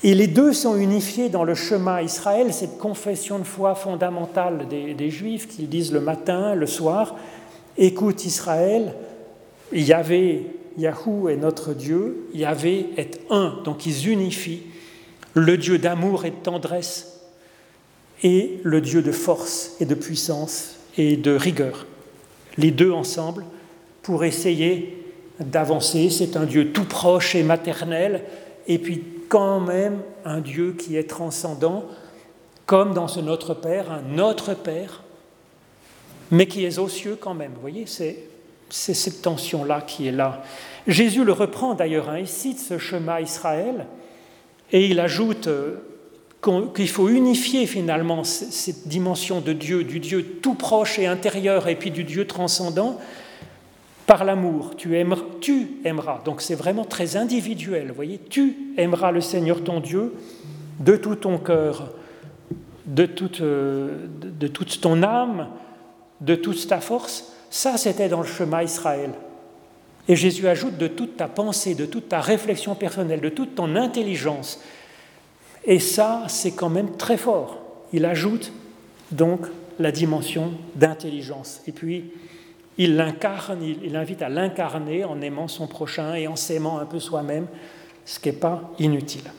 Et 0.06 0.14
les 0.14 0.28
deux 0.28 0.54
sont 0.54 0.78
unifiés 0.78 1.30
dans 1.30 1.44
le 1.44 1.56
chemin 1.56 2.02
Israël, 2.02 2.54
cette 2.54 2.78
confession 2.78 3.40
de 3.40 3.44
foi 3.44 3.76
fondamentale 3.76 4.68
des 4.70 5.10
Juifs 5.10 5.48
qu'ils 5.48 5.70
disent 5.70 5.94
le 5.94 6.02
matin, 6.02 6.56
le 6.56 6.66
soir. 6.66 7.16
Écoute 7.78 8.26
Israël, 8.26 8.94
Yahvé, 9.72 10.48
Yahou 10.78 11.30
est 11.30 11.38
notre 11.38 11.74
Dieu, 11.74 12.28
Yahvé 12.34 12.88
est 12.98 13.22
un, 13.30 13.62
donc 13.64 13.86
ils 13.86 14.10
unifient 14.10 14.64
le 15.34 15.58
Dieu 15.58 15.78
d'amour 15.78 16.26
et 16.26 16.32
de 16.32 16.36
tendresse 16.36 17.22
et 18.22 18.60
le 18.64 18.82
Dieu 18.82 19.02
de 19.02 19.12
force 19.12 19.76
et 19.80 19.86
de 19.86 19.96
puissance 19.96 20.76
et 20.98 21.18
de 21.18 21.36
rigueur. 21.36 21.86
Les 22.58 22.72
deux 22.72 22.92
ensemble 22.92 23.46
pour 24.04 24.24
essayer 24.24 25.04
d'avancer. 25.40 26.10
C'est 26.10 26.38
un 26.38 26.46
Dieu 26.46 26.72
tout 26.72 26.86
proche 26.86 27.36
et 27.36 27.44
maternel. 27.44 28.24
Et 28.68 28.78
puis, 28.78 29.04
quand 29.30 29.60
même 29.60 30.00
un 30.26 30.42
Dieu 30.42 30.76
qui 30.78 30.96
est 30.96 31.10
transcendant, 31.10 31.86
comme 32.66 32.94
dans 32.94 33.08
ce 33.08 33.20
Notre 33.20 33.54
Père, 33.54 33.92
un 33.92 34.02
Notre 34.16 34.54
Père, 34.54 35.03
mais 36.34 36.48
qui 36.48 36.66
est 36.66 36.80
aux 36.80 36.90
cieux 36.90 37.16
quand 37.20 37.36
même. 37.36 37.52
Vous 37.54 37.62
voyez, 37.62 37.86
c'est 37.86 38.26
cette 38.70 39.22
tension-là 39.22 39.82
qui 39.82 40.08
est 40.08 40.12
là. 40.12 40.44
Jésus 40.88 41.24
le 41.24 41.32
reprend 41.32 41.76
d'ailleurs, 41.76 42.10
hein, 42.10 42.18
il 42.18 42.28
cite 42.28 42.60
ce 42.60 42.80
chemin 42.80 43.20
Israël, 43.20 43.86
et 44.72 44.88
il 44.88 45.00
ajoute 45.00 45.46
euh, 45.46 45.76
qu'il 46.76 46.90
faut 46.90 47.08
unifier 47.08 47.68
finalement 47.68 48.24
cette 48.24 48.88
dimension 48.88 49.42
de 49.42 49.54
Dieu, 49.54 49.84
du 49.84 50.00
Dieu 50.00 50.40
tout 50.42 50.56
proche 50.56 50.98
et 50.98 51.06
intérieur, 51.06 51.68
et 51.68 51.76
puis 51.76 51.92
du 51.92 52.04
Dieu 52.04 52.26
transcendant, 52.26 53.00
par 54.08 54.26
l'amour. 54.26 54.76
Tu, 54.76 54.98
aimeras, 54.98 55.22
tu 55.40 55.74
aimeras. 55.86 56.22
Donc 56.26 56.42
c'est 56.42 56.56
vraiment 56.56 56.84
très 56.84 57.16
individuel. 57.16 57.90
Vous 57.90 57.94
voyez, 57.94 58.20
tu 58.28 58.74
aimeras 58.78 59.12
le 59.12 59.22
Seigneur 59.22 59.64
ton 59.64 59.80
Dieu 59.80 60.14
de 60.80 60.96
tout 60.96 61.16
ton 61.16 61.38
cœur, 61.38 61.92
de 62.88 63.06
toute, 63.06 63.42
euh, 63.42 64.08
de 64.20 64.48
toute 64.48 64.82
ton 64.82 65.04
âme, 65.04 65.48
de 66.24 66.36
toute 66.36 66.68
ta 66.68 66.80
force. 66.80 67.34
Ça, 67.50 67.78
c'était 67.78 68.10
dans 68.10 68.22
le 68.22 68.28
chemin 68.28 68.64
Israël. 68.64 69.12
Et 70.08 70.16
Jésus 70.16 70.48
ajoute 70.48 70.78
de 70.78 70.88
toute 70.88 71.18
ta 71.18 71.28
pensée, 71.28 71.76
de 71.76 71.86
toute 71.86 72.10
ta 72.10 72.20
réflexion 72.20 72.76
personnelle, 72.76 73.22
de 73.22 73.30
toute 73.30 73.56
ton 73.56 73.76
intelligence. 73.76 74.60
Et 75.66 75.80
ça, 75.80 76.24
c'est 76.28 76.52
quand 76.52 76.70
même 76.70 76.98
très 76.98 77.18
fort. 77.18 77.62
Il 77.94 78.06
ajoute 78.06 78.52
donc 79.12 79.48
la 79.80 79.92
dimension 79.92 80.54
d'intelligence. 80.76 81.62
Et 81.68 81.72
puis, 81.72 82.12
il 82.78 82.96
l'incarne, 82.96 83.62
il, 83.62 83.96
invite 83.96 84.22
à 84.22 84.30
l'incarner 84.30 85.04
en 85.04 85.22
aimant 85.22 85.48
son 85.48 85.68
prochain 85.68 86.16
et 86.16 86.28
en 86.28 86.36
s'aimant 86.36 86.80
un 86.80 86.86
peu 86.86 87.00
soi-même, 87.00 87.48
ce 88.06 88.20
qui 88.20 88.30
n'est 88.30 88.36
pas 88.36 88.72
inutile. 88.80 89.32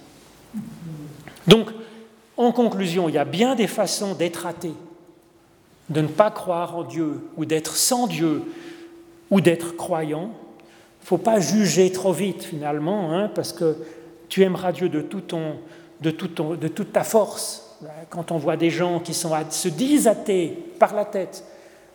Donc, 1.47 1.68
en 2.37 2.53
conclusion, 2.53 3.09
il 3.09 3.16
y 3.16 3.18
a 3.18 3.24
bien 3.24 3.55
des 3.55 3.66
façons 3.66 4.14
d'être 4.14 4.47
athée, 4.47 4.74
de 5.91 6.01
ne 6.01 6.09
pas 6.09 6.30
croire 6.30 6.76
en 6.76 6.82
Dieu, 6.82 7.28
ou 7.37 7.45
d'être 7.45 7.76
sans 7.76 8.07
Dieu, 8.07 8.43
ou 9.30 9.41
d'être 9.41 9.76
croyant. 9.76 10.30
Il 11.01 11.05
ne 11.05 11.07
faut 11.07 11.18
pas 11.18 11.41
juger 11.41 11.93
trop 11.93 12.12
vite 12.12 12.43
finalement, 12.45 13.12
hein, 13.12 13.30
parce 13.35 13.53
que 13.53 13.76
tu 14.28 14.43
aimeras 14.43 14.72
Dieu 14.72 14.89
de, 14.89 15.01
de, 15.01 16.57
de 16.57 16.68
toute 16.68 16.93
ta 16.93 17.05
force. 17.05 17.76
Quand 18.09 18.32
on 18.32 18.39
voit 18.39 18.57
des 18.57 18.70
gens 18.70 19.01
qui 19.01 19.12
sont, 19.12 19.32
se 19.51 19.68
disent 19.68 20.09
athées 20.09 20.57
par 20.78 20.95
la 20.95 21.05
tête, 21.05 21.45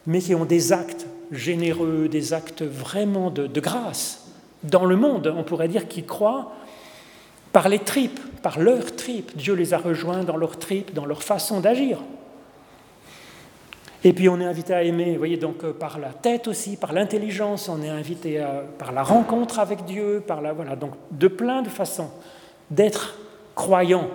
mais 0.05 0.19
qui 0.19 0.35
ont 0.35 0.45
des 0.45 0.71
actes 0.71 1.07
généreux, 1.31 2.07
des 2.07 2.33
actes 2.33 2.63
vraiment 2.63 3.29
de, 3.29 3.59
grâce 3.59 4.27
dans 4.63 4.85
le 4.85 4.95
monde, 4.95 5.33
on 5.35 5.43
pourrait 5.43 5.67
dire, 5.67 5.87
qui 5.87 6.03
croient 6.03 6.51
par 7.51 7.69
les 7.69 7.79
tripes, 7.79 8.19
par 8.41 8.59
leurs 8.59 8.95
tripes. 8.95 9.35
Dieu 9.35 9.53
les 9.53 9.73
a 9.73 9.77
rejoints 9.77 10.23
dans 10.23 10.37
leurs 10.37 10.59
tripes, 10.59 10.93
dans 10.93 11.05
leur 11.05 11.23
façon 11.23 11.59
d'agir. 11.59 11.99
Et 14.03 14.13
puis 14.13 14.29
on 14.29 14.39
est 14.39 14.45
invité 14.45 14.73
à 14.73 14.83
aimer, 14.83 15.11
vous 15.11 15.17
voyez, 15.17 15.37
donc 15.37 15.63
euh, 15.63 15.73
par 15.73 15.99
la 15.99 16.09
tête 16.09 16.47
aussi, 16.47 16.77
par 16.77 16.93
l'intelligence, 16.93 17.67
on 17.67 17.81
est 17.81 17.89
invité 17.89 18.43
par 18.77 18.91
la 18.91 19.03
rencontre 19.03 19.59
avec 19.59 19.85
Dieu, 19.85 20.23
par 20.25 20.41
la, 20.41 20.53
voilà, 20.53 20.75
donc 20.75 20.93
de 21.11 21.27
plein 21.27 21.61
de 21.61 21.69
façons 21.69 22.09
d'être 22.71 23.17
croyant 23.55 24.07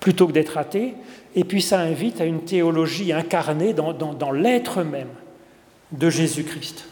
plutôt 0.00 0.26
que 0.26 0.32
d'être 0.32 0.58
athée. 0.58 0.94
Et 1.36 1.44
puis 1.44 1.62
ça 1.62 1.78
invite 1.78 2.20
à 2.20 2.24
une 2.24 2.44
théologie 2.44 3.12
incarnée 3.12 3.72
dans 3.72 4.32
l'être 4.32 4.82
même 4.82 5.08
de 5.92 6.10
Jésus-Christ. 6.10 6.86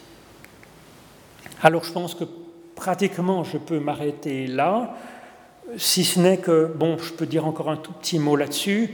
Alors 1.61 1.83
je 1.83 1.91
pense 1.91 2.15
que 2.15 2.23
pratiquement 2.75 3.43
je 3.43 3.57
peux 3.57 3.79
m'arrêter 3.79 4.47
là, 4.47 4.95
si 5.77 6.03
ce 6.03 6.19
n'est 6.19 6.37
que, 6.37 6.71
bon, 6.75 6.97
je 6.97 7.13
peux 7.13 7.25
dire 7.25 7.45
encore 7.45 7.69
un 7.69 7.77
tout 7.77 7.93
petit 7.93 8.19
mot 8.19 8.35
là-dessus. 8.35 8.91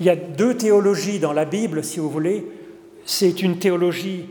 Il 0.00 0.06
y 0.06 0.10
a 0.10 0.16
deux 0.16 0.56
théologies 0.56 1.18
dans 1.18 1.34
la 1.34 1.44
Bible, 1.44 1.84
si 1.84 2.00
vous 2.00 2.08
voulez. 2.08 2.46
C'est 3.04 3.42
une 3.42 3.58
théologie 3.58 4.24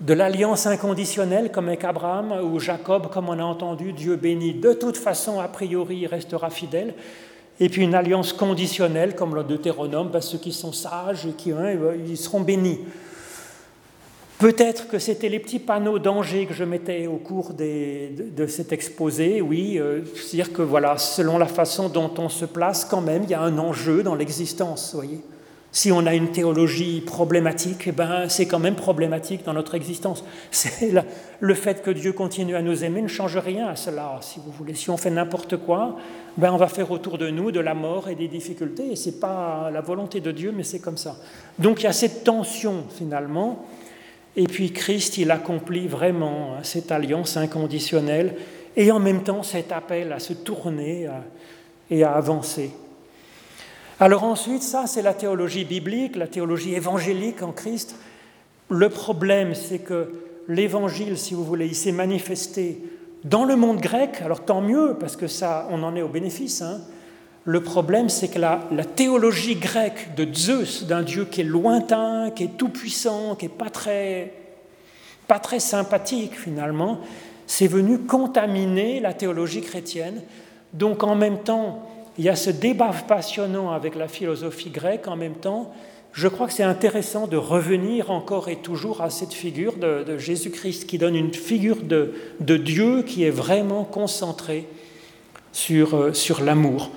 de 0.00 0.14
l'alliance 0.14 0.66
inconditionnelle, 0.66 1.52
comme 1.52 1.68
avec 1.68 1.84
Abraham 1.84 2.32
ou 2.42 2.58
Jacob, 2.58 3.10
comme 3.12 3.28
on 3.28 3.38
a 3.38 3.44
entendu, 3.44 3.92
Dieu 3.92 4.16
bénit. 4.16 4.54
De 4.54 4.72
toute 4.72 4.96
façon, 4.96 5.40
a 5.40 5.48
priori, 5.48 5.98
il 5.98 6.06
restera 6.06 6.48
fidèle. 6.48 6.94
Et 7.60 7.68
puis 7.68 7.82
une 7.82 7.94
alliance 7.94 8.32
conditionnelle, 8.32 9.14
comme 9.14 9.34
le 9.34 9.44
Deutéronome, 9.44 10.10
ceux 10.20 10.38
qui 10.38 10.52
sont 10.52 10.72
sages 10.72 11.26
et 11.26 11.32
qui 11.32 11.52
seront 12.16 12.40
bénis. 12.40 12.80
Peut-être 14.44 14.88
que 14.88 14.98
c'était 14.98 15.30
les 15.30 15.38
petits 15.38 15.58
panneaux 15.58 15.98
danger 15.98 16.44
que 16.44 16.52
je 16.52 16.64
mettais 16.64 17.06
au 17.06 17.16
cours 17.16 17.54
de, 17.54 18.46
cet 18.46 18.74
exposé, 18.74 19.40
oui, 19.40 19.78
euh, 19.78 20.02
c'est-à-dire 20.14 20.52
que 20.52 20.60
voilà, 20.60 20.98
selon 20.98 21.38
la 21.38 21.46
façon 21.46 21.88
dont 21.88 22.12
on 22.18 22.28
se 22.28 22.44
place, 22.44 22.84
quand 22.84 23.00
même, 23.00 23.22
il 23.22 23.30
y 23.30 23.34
a 23.34 23.40
un 23.40 23.56
enjeu 23.56 24.02
dans 24.02 24.14
l'existence, 24.14 24.94
voyez. 24.94 25.22
Si 25.72 25.90
on 25.92 26.04
a 26.04 26.14
une 26.14 26.30
théologie 26.30 27.00
problématique, 27.00 27.84
eh 27.86 27.92
ben, 27.92 28.28
c'est 28.28 28.44
quand 28.44 28.58
même 28.58 28.74
problématique 28.74 29.46
dans 29.46 29.54
notre 29.54 29.76
existence. 29.76 30.22
C'est 30.50 30.92
le 31.40 31.54
fait 31.54 31.82
que 31.82 31.90
Dieu 31.90 32.12
continue 32.12 32.54
à 32.54 32.60
nous 32.60 32.84
aimer 32.84 33.00
ne 33.00 33.08
change 33.08 33.38
rien 33.38 33.68
à 33.68 33.76
cela, 33.76 34.18
si 34.20 34.40
vous 34.44 34.52
voulez. 34.52 34.74
Si 34.74 34.90
on 34.90 34.98
fait 34.98 35.08
n'importe 35.08 35.56
quoi, 35.56 35.96
ben, 36.36 36.52
on 36.52 36.58
va 36.58 36.68
faire 36.68 36.90
autour 36.90 37.16
de 37.16 37.30
nous 37.30 37.50
de 37.50 37.60
la 37.60 37.72
mort 37.72 38.10
et 38.10 38.14
des 38.14 38.28
difficultés, 38.28 38.92
et 38.92 38.96
ce 38.96 39.08
n'est 39.08 39.16
pas 39.16 39.70
la 39.72 39.80
volonté 39.80 40.20
de 40.20 40.32
Dieu, 40.32 40.52
mais 40.54 40.64
c'est 40.64 40.80
comme 40.80 40.98
ça. 40.98 41.16
Donc 41.58 41.80
il 41.80 41.84
y 41.84 41.88
a 41.88 41.94
cette 41.94 42.24
tension, 42.24 42.84
finalement, 42.90 43.64
et 44.36 44.44
puis 44.44 44.72
Christ, 44.72 45.18
il 45.18 45.30
accomplit 45.30 45.86
vraiment 45.86 46.54
hein, 46.54 46.62
cette 46.62 46.90
alliance 46.90 47.36
inconditionnelle 47.36 48.36
et 48.76 48.90
en 48.90 48.98
même 48.98 49.22
temps 49.22 49.42
cet 49.42 49.70
appel 49.70 50.12
à 50.12 50.18
se 50.18 50.32
tourner 50.32 51.08
et 51.90 52.02
à 52.02 52.12
avancer. 52.12 52.72
Alors 54.00 54.24
ensuite, 54.24 54.62
ça 54.62 54.86
c'est 54.86 55.02
la 55.02 55.14
théologie 55.14 55.64
biblique, 55.64 56.16
la 56.16 56.26
théologie 56.26 56.74
évangélique 56.74 57.42
en 57.42 57.52
Christ. 57.52 57.94
Le 58.68 58.88
problème, 58.88 59.54
c'est 59.54 59.78
que 59.78 60.12
l'évangile, 60.48 61.16
si 61.16 61.34
vous 61.34 61.44
voulez, 61.44 61.66
il 61.66 61.76
s'est 61.76 61.92
manifesté 61.92 62.82
dans 63.22 63.44
le 63.44 63.56
monde 63.56 63.80
grec, 63.80 64.20
alors 64.22 64.44
tant 64.44 64.60
mieux, 64.60 64.96
parce 64.98 65.16
que 65.16 65.26
ça, 65.26 65.66
on 65.70 65.82
en 65.82 65.96
est 65.96 66.02
au 66.02 66.08
bénéfice, 66.08 66.60
hein, 66.60 66.80
le 67.46 67.62
problème, 67.62 68.08
c'est 68.08 68.28
que 68.28 68.38
la, 68.38 68.58
théologie 68.96 69.56
grecque 69.56 70.14
de 70.16 70.26
Zeus, 70.32 70.84
d'un 70.86 71.02
Dieu 71.02 71.26
qui 71.26 71.42
est 71.42 71.44
lointain, 71.44 72.30
qui 72.34 72.44
est 72.44 72.56
tout-puissant, 72.56 73.34
qui 73.34 73.46
n'est 73.46 73.52
pas 73.52 73.68
très, 73.68 74.32
pas 75.28 75.38
très 75.38 75.60
sympathique 75.60 76.38
finalement, 76.38 77.00
c'est 77.46 77.66
venu 77.66 77.98
contaminer 77.98 79.00
la 79.00 79.12
théologie 79.12 79.60
chrétienne. 79.60 80.22
Donc 80.72 81.02
en 81.04 81.14
même 81.14 81.38
temps, 81.38 81.86
il 82.16 82.24
y 82.24 82.30
a 82.30 82.36
ce 82.36 82.48
débat 82.48 82.92
passionnant 83.06 83.72
avec 83.72 83.94
la 83.94 84.08
philosophie 84.08 84.70
grecque, 84.70 85.06
en 85.06 85.16
même 85.16 85.34
temps, 85.34 85.74
je 86.14 86.28
crois 86.28 86.46
que 86.46 86.52
c'est 86.52 86.62
intéressant 86.62 87.26
de 87.26 87.36
revenir 87.36 88.10
encore 88.10 88.48
et 88.48 88.56
toujours 88.56 89.02
à 89.02 89.10
cette 89.10 89.34
figure 89.34 89.76
de, 89.76 90.16
Jésus-Christ 90.16 90.86
qui 90.86 90.96
donne 90.96 91.16
une 91.16 91.34
figure 91.34 91.82
de, 91.82 92.56
Dieu 92.56 93.02
qui 93.02 93.24
est 93.24 93.30
vraiment 93.30 93.84
concentrée 93.84 94.66
sur, 95.52 95.94
euh, 95.94 96.12
sur 96.12 96.40
l'amour 96.40 96.90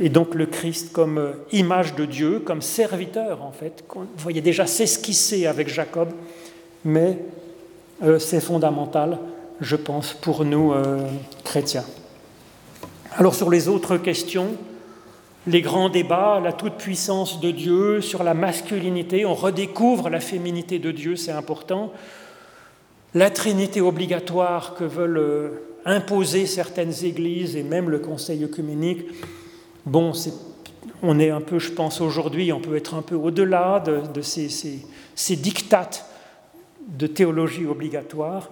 et 0.00 0.08
donc 0.08 0.34
le 0.34 0.46
Christ 0.46 0.92
comme 0.92 1.18
euh, 1.18 1.32
image 1.52 1.94
de 1.94 2.04
Dieu, 2.04 2.40
comme 2.40 2.62
serviteur 2.62 3.42
en 3.42 3.52
fait. 3.52 3.84
Vous 3.94 4.06
voyez 4.18 4.40
déjà 4.40 4.66
s'esquisser 4.66 5.46
avec 5.46 5.68
Jacob, 5.68 6.08
mais 6.84 7.18
euh, 8.02 8.18
c'est 8.18 8.40
fondamental, 8.40 9.18
je 9.60 9.76
pense, 9.76 10.14
pour 10.14 10.44
nous 10.44 10.72
euh, 10.72 11.06
chrétiens. 11.44 11.84
Alors 13.16 13.34
sur 13.34 13.50
les 13.50 13.68
autres 13.68 13.98
questions, 13.98 14.56
les 15.46 15.60
grands 15.60 15.90
débats, 15.90 16.40
la 16.42 16.52
toute-puissance 16.52 17.40
de 17.40 17.50
Dieu, 17.50 18.00
sur 18.00 18.22
la 18.22 18.32
masculinité, 18.32 19.26
on 19.26 19.34
redécouvre 19.34 20.08
la 20.08 20.20
féminité 20.20 20.78
de 20.78 20.90
Dieu, 20.90 21.16
c'est 21.16 21.32
important. 21.32 21.92
La 23.14 23.28
trinité 23.28 23.82
obligatoire 23.82 24.74
que 24.74 24.84
veulent 24.84 25.60
imposer 25.84 26.46
certaines 26.46 27.04
églises 27.04 27.56
et 27.56 27.62
même 27.62 27.90
le 27.90 27.98
Conseil 27.98 28.44
œcuménique, 28.44 29.04
Bon, 29.84 30.12
on 31.02 31.18
est 31.18 31.30
un 31.30 31.40
peu, 31.40 31.58
je 31.58 31.72
pense, 31.72 32.00
aujourd'hui, 32.00 32.52
on 32.52 32.60
peut 32.60 32.76
être 32.76 32.94
un 32.94 33.02
peu 33.02 33.16
au-delà 33.16 33.80
de, 33.80 34.22
ces, 34.22 34.48
ces, 34.48 35.36
dictates 35.36 36.06
de 36.86 37.08
théologie 37.08 37.66
obligatoire. 37.66 38.50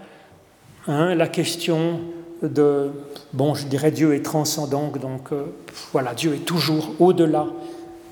Hein, 0.88 1.14
la 1.14 1.28
question 1.28 2.00
de, 2.42 2.90
bon, 3.32 3.54
je 3.54 3.66
dirais 3.66 3.92
Dieu 3.92 4.14
est 4.14 4.24
transcendant, 4.24 4.88
donc 5.00 5.32
euh, 5.32 5.44
voilà, 5.92 6.14
Dieu 6.14 6.34
est 6.34 6.44
toujours 6.44 6.94
au-delà 6.98 7.46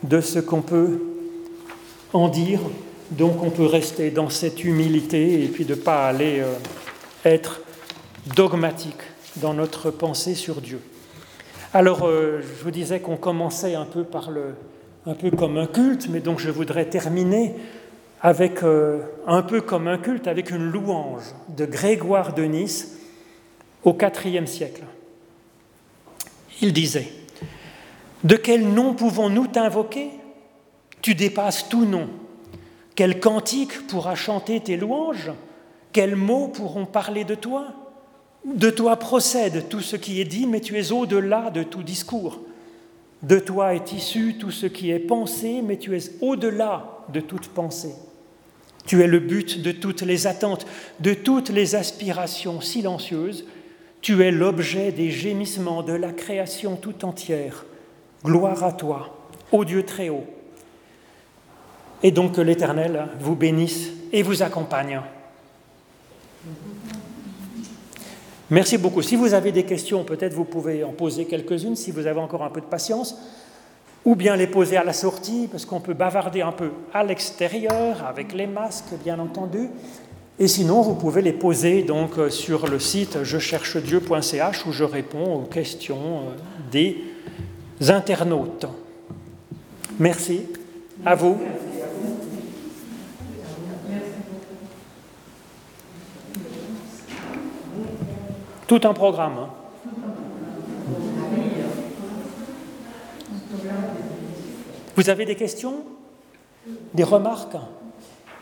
de 0.04 0.20
ce 0.20 0.38
qu'on 0.38 0.62
peut 0.62 1.02
en 2.12 2.28
dire, 2.28 2.60
donc 3.10 3.42
on 3.42 3.50
peut 3.50 3.66
rester 3.66 4.10
dans 4.10 4.30
cette 4.30 4.62
humilité 4.62 5.42
et 5.42 5.48
puis 5.48 5.64
de 5.64 5.74
ne 5.74 5.80
pas 5.80 6.06
aller 6.06 6.40
euh, 6.40 6.54
être 7.24 7.60
dogmatique 8.36 9.02
dans 9.36 9.54
notre 9.54 9.90
pensée 9.90 10.34
sur 10.34 10.60
Dieu. 10.60 10.80
Alors, 11.74 12.06
euh, 12.06 12.40
je 12.40 12.64
vous 12.64 12.70
disais 12.70 13.00
qu'on 13.00 13.18
commençait 13.18 13.74
un 13.74 13.84
peu, 13.84 14.04
comme 15.36 15.58
un 15.58 15.66
culte, 15.66 16.08
mais 16.08 16.20
donc 16.20 16.38
je 16.38 16.50
voudrais 16.50 16.86
terminer 16.86 17.54
avec 18.22 18.62
euh, 18.62 19.00
un 19.26 19.42
peu 19.42 19.60
comme 19.60 19.86
un 19.86 19.98
culte, 19.98 20.28
avec 20.28 20.50
une 20.50 20.70
louange 20.70 21.24
de 21.48 21.66
Grégoire 21.66 22.32
de 22.32 22.44
Nice 22.44 22.98
au 23.84 23.94
IVe 24.24 24.46
siècle. 24.46 24.82
Il 26.62 26.72
disait, 26.72 27.12
De 28.24 28.36
quel 28.36 28.66
nom 28.66 28.94
pouvons-nous 28.94 29.48
t'invoquer? 29.48 30.10
Tu 31.02 31.14
dépasses 31.14 31.68
tout 31.68 31.84
nom. 31.84 32.08
Quel 32.94 33.20
cantique 33.20 33.86
pourra 33.88 34.14
chanter 34.14 34.58
tes 34.60 34.78
louanges? 34.78 35.32
Quels 35.92 36.16
mots 36.16 36.48
pourront 36.48 36.86
parler 36.86 37.24
de 37.24 37.34
toi? 37.34 37.66
De 38.44 38.70
toi 38.70 38.96
procède 38.96 39.68
tout 39.68 39.80
ce 39.80 39.96
qui 39.96 40.20
est 40.20 40.24
dit, 40.24 40.46
mais 40.46 40.60
tu 40.60 40.78
es 40.78 40.92
au-delà 40.92 41.50
de 41.50 41.62
tout 41.62 41.82
discours. 41.82 42.40
De 43.22 43.38
toi 43.38 43.74
est 43.74 43.92
issu 43.92 44.36
tout 44.38 44.50
ce 44.50 44.66
qui 44.66 44.90
est 44.90 45.00
pensé, 45.00 45.60
mais 45.62 45.76
tu 45.76 45.96
es 45.96 46.12
au-delà 46.20 47.04
de 47.12 47.20
toute 47.20 47.48
pensée. 47.48 47.94
Tu 48.86 49.02
es 49.02 49.06
le 49.06 49.18
but 49.18 49.60
de 49.60 49.72
toutes 49.72 50.02
les 50.02 50.26
attentes, 50.26 50.66
de 51.00 51.14
toutes 51.14 51.50
les 51.50 51.74
aspirations 51.74 52.60
silencieuses. 52.60 53.44
Tu 54.00 54.22
es 54.22 54.30
l'objet 54.30 54.92
des 54.92 55.10
gémissements 55.10 55.82
de 55.82 55.92
la 55.92 56.12
création 56.12 56.76
tout 56.76 57.04
entière. 57.04 57.66
Gloire 58.24 58.62
à 58.62 58.72
toi, 58.72 59.18
ô 59.52 59.64
Dieu 59.64 59.84
très 59.84 60.08
haut. 60.08 60.26
Et 62.02 62.12
donc 62.12 62.36
que 62.36 62.40
l'Éternel 62.40 63.08
vous 63.20 63.34
bénisse 63.34 63.90
et 64.12 64.22
vous 64.22 64.42
accompagne. 64.42 65.00
Merci 68.50 68.78
beaucoup. 68.78 69.02
Si 69.02 69.16
vous 69.16 69.34
avez 69.34 69.52
des 69.52 69.64
questions, 69.64 70.04
peut-être 70.04 70.32
vous 70.32 70.44
pouvez 70.44 70.82
en 70.82 70.92
poser 70.92 71.26
quelques-unes 71.26 71.76
si 71.76 71.90
vous 71.90 72.06
avez 72.06 72.20
encore 72.20 72.42
un 72.42 72.50
peu 72.50 72.60
de 72.60 72.66
patience, 72.66 73.16
ou 74.04 74.14
bien 74.14 74.36
les 74.36 74.46
poser 74.46 74.76
à 74.76 74.84
la 74.84 74.94
sortie, 74.94 75.48
parce 75.50 75.66
qu'on 75.66 75.80
peut 75.80 75.94
bavarder 75.94 76.40
un 76.40 76.52
peu 76.52 76.70
à 76.94 77.04
l'extérieur, 77.04 78.04
avec 78.06 78.32
les 78.32 78.46
masques, 78.46 78.94
bien 79.04 79.18
entendu. 79.18 79.68
Et 80.38 80.48
sinon, 80.48 80.82
vous 80.82 80.94
pouvez 80.94 81.20
les 81.20 81.32
poser 81.32 81.82
donc 81.82 82.16
euh, 82.16 82.30
sur 82.30 82.68
le 82.68 82.78
site 82.78 83.18
je 83.24 83.38
cherche 83.38 83.76
Dieu.ch 83.76 84.66
où 84.66 84.72
je 84.72 84.84
réponds 84.84 85.34
aux 85.34 85.46
questions 85.46 85.96
euh, 85.96 86.70
des 86.70 86.96
internautes. 87.90 88.66
Merci. 89.98 90.42
À 91.04 91.16
vous. 91.16 91.38
Tout 98.68 98.80
un 98.84 98.92
programme. 98.92 99.32
Hein. 99.38 99.48
Vous 104.94 105.08
avez 105.08 105.24
des 105.24 105.36
questions? 105.36 105.76
Des 106.92 107.02
remarques? 107.02 107.56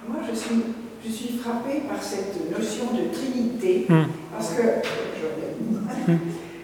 Moi, 0.08 0.18
je 0.28 0.36
suis, 0.36 0.62
je 1.06 1.12
suis 1.12 1.38
frappée 1.38 1.82
par 1.88 2.02
cette 2.02 2.50
notion 2.50 2.86
de 2.86 3.14
trinité, 3.14 3.86
hmm. 3.88 4.06
parce 4.32 4.54
que, 4.54 6.10
hmm. 6.10 6.18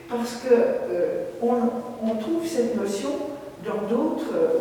parce 0.09 0.37
que 0.39 0.53
euh, 0.53 1.25
on, 1.41 2.17
trouve 2.17 2.45
cette 2.45 2.77
notion 2.77 3.11
dans 3.65 3.87
d'autres 3.89 4.35
euh, 4.35 4.59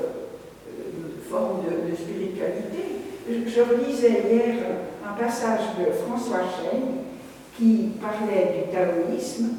formes 1.28 1.62
de, 1.64 1.96
spiritualité. 1.96 3.02
Je, 3.28 3.62
relisais 3.62 4.26
hier 4.32 4.56
un 5.04 5.14
passage 5.14 5.62
de 5.80 5.92
François 5.92 6.42
Chêne 6.42 7.11
qui 7.58 7.92
parlait 8.02 8.66
du 8.66 8.72
taoïsme 8.72 9.50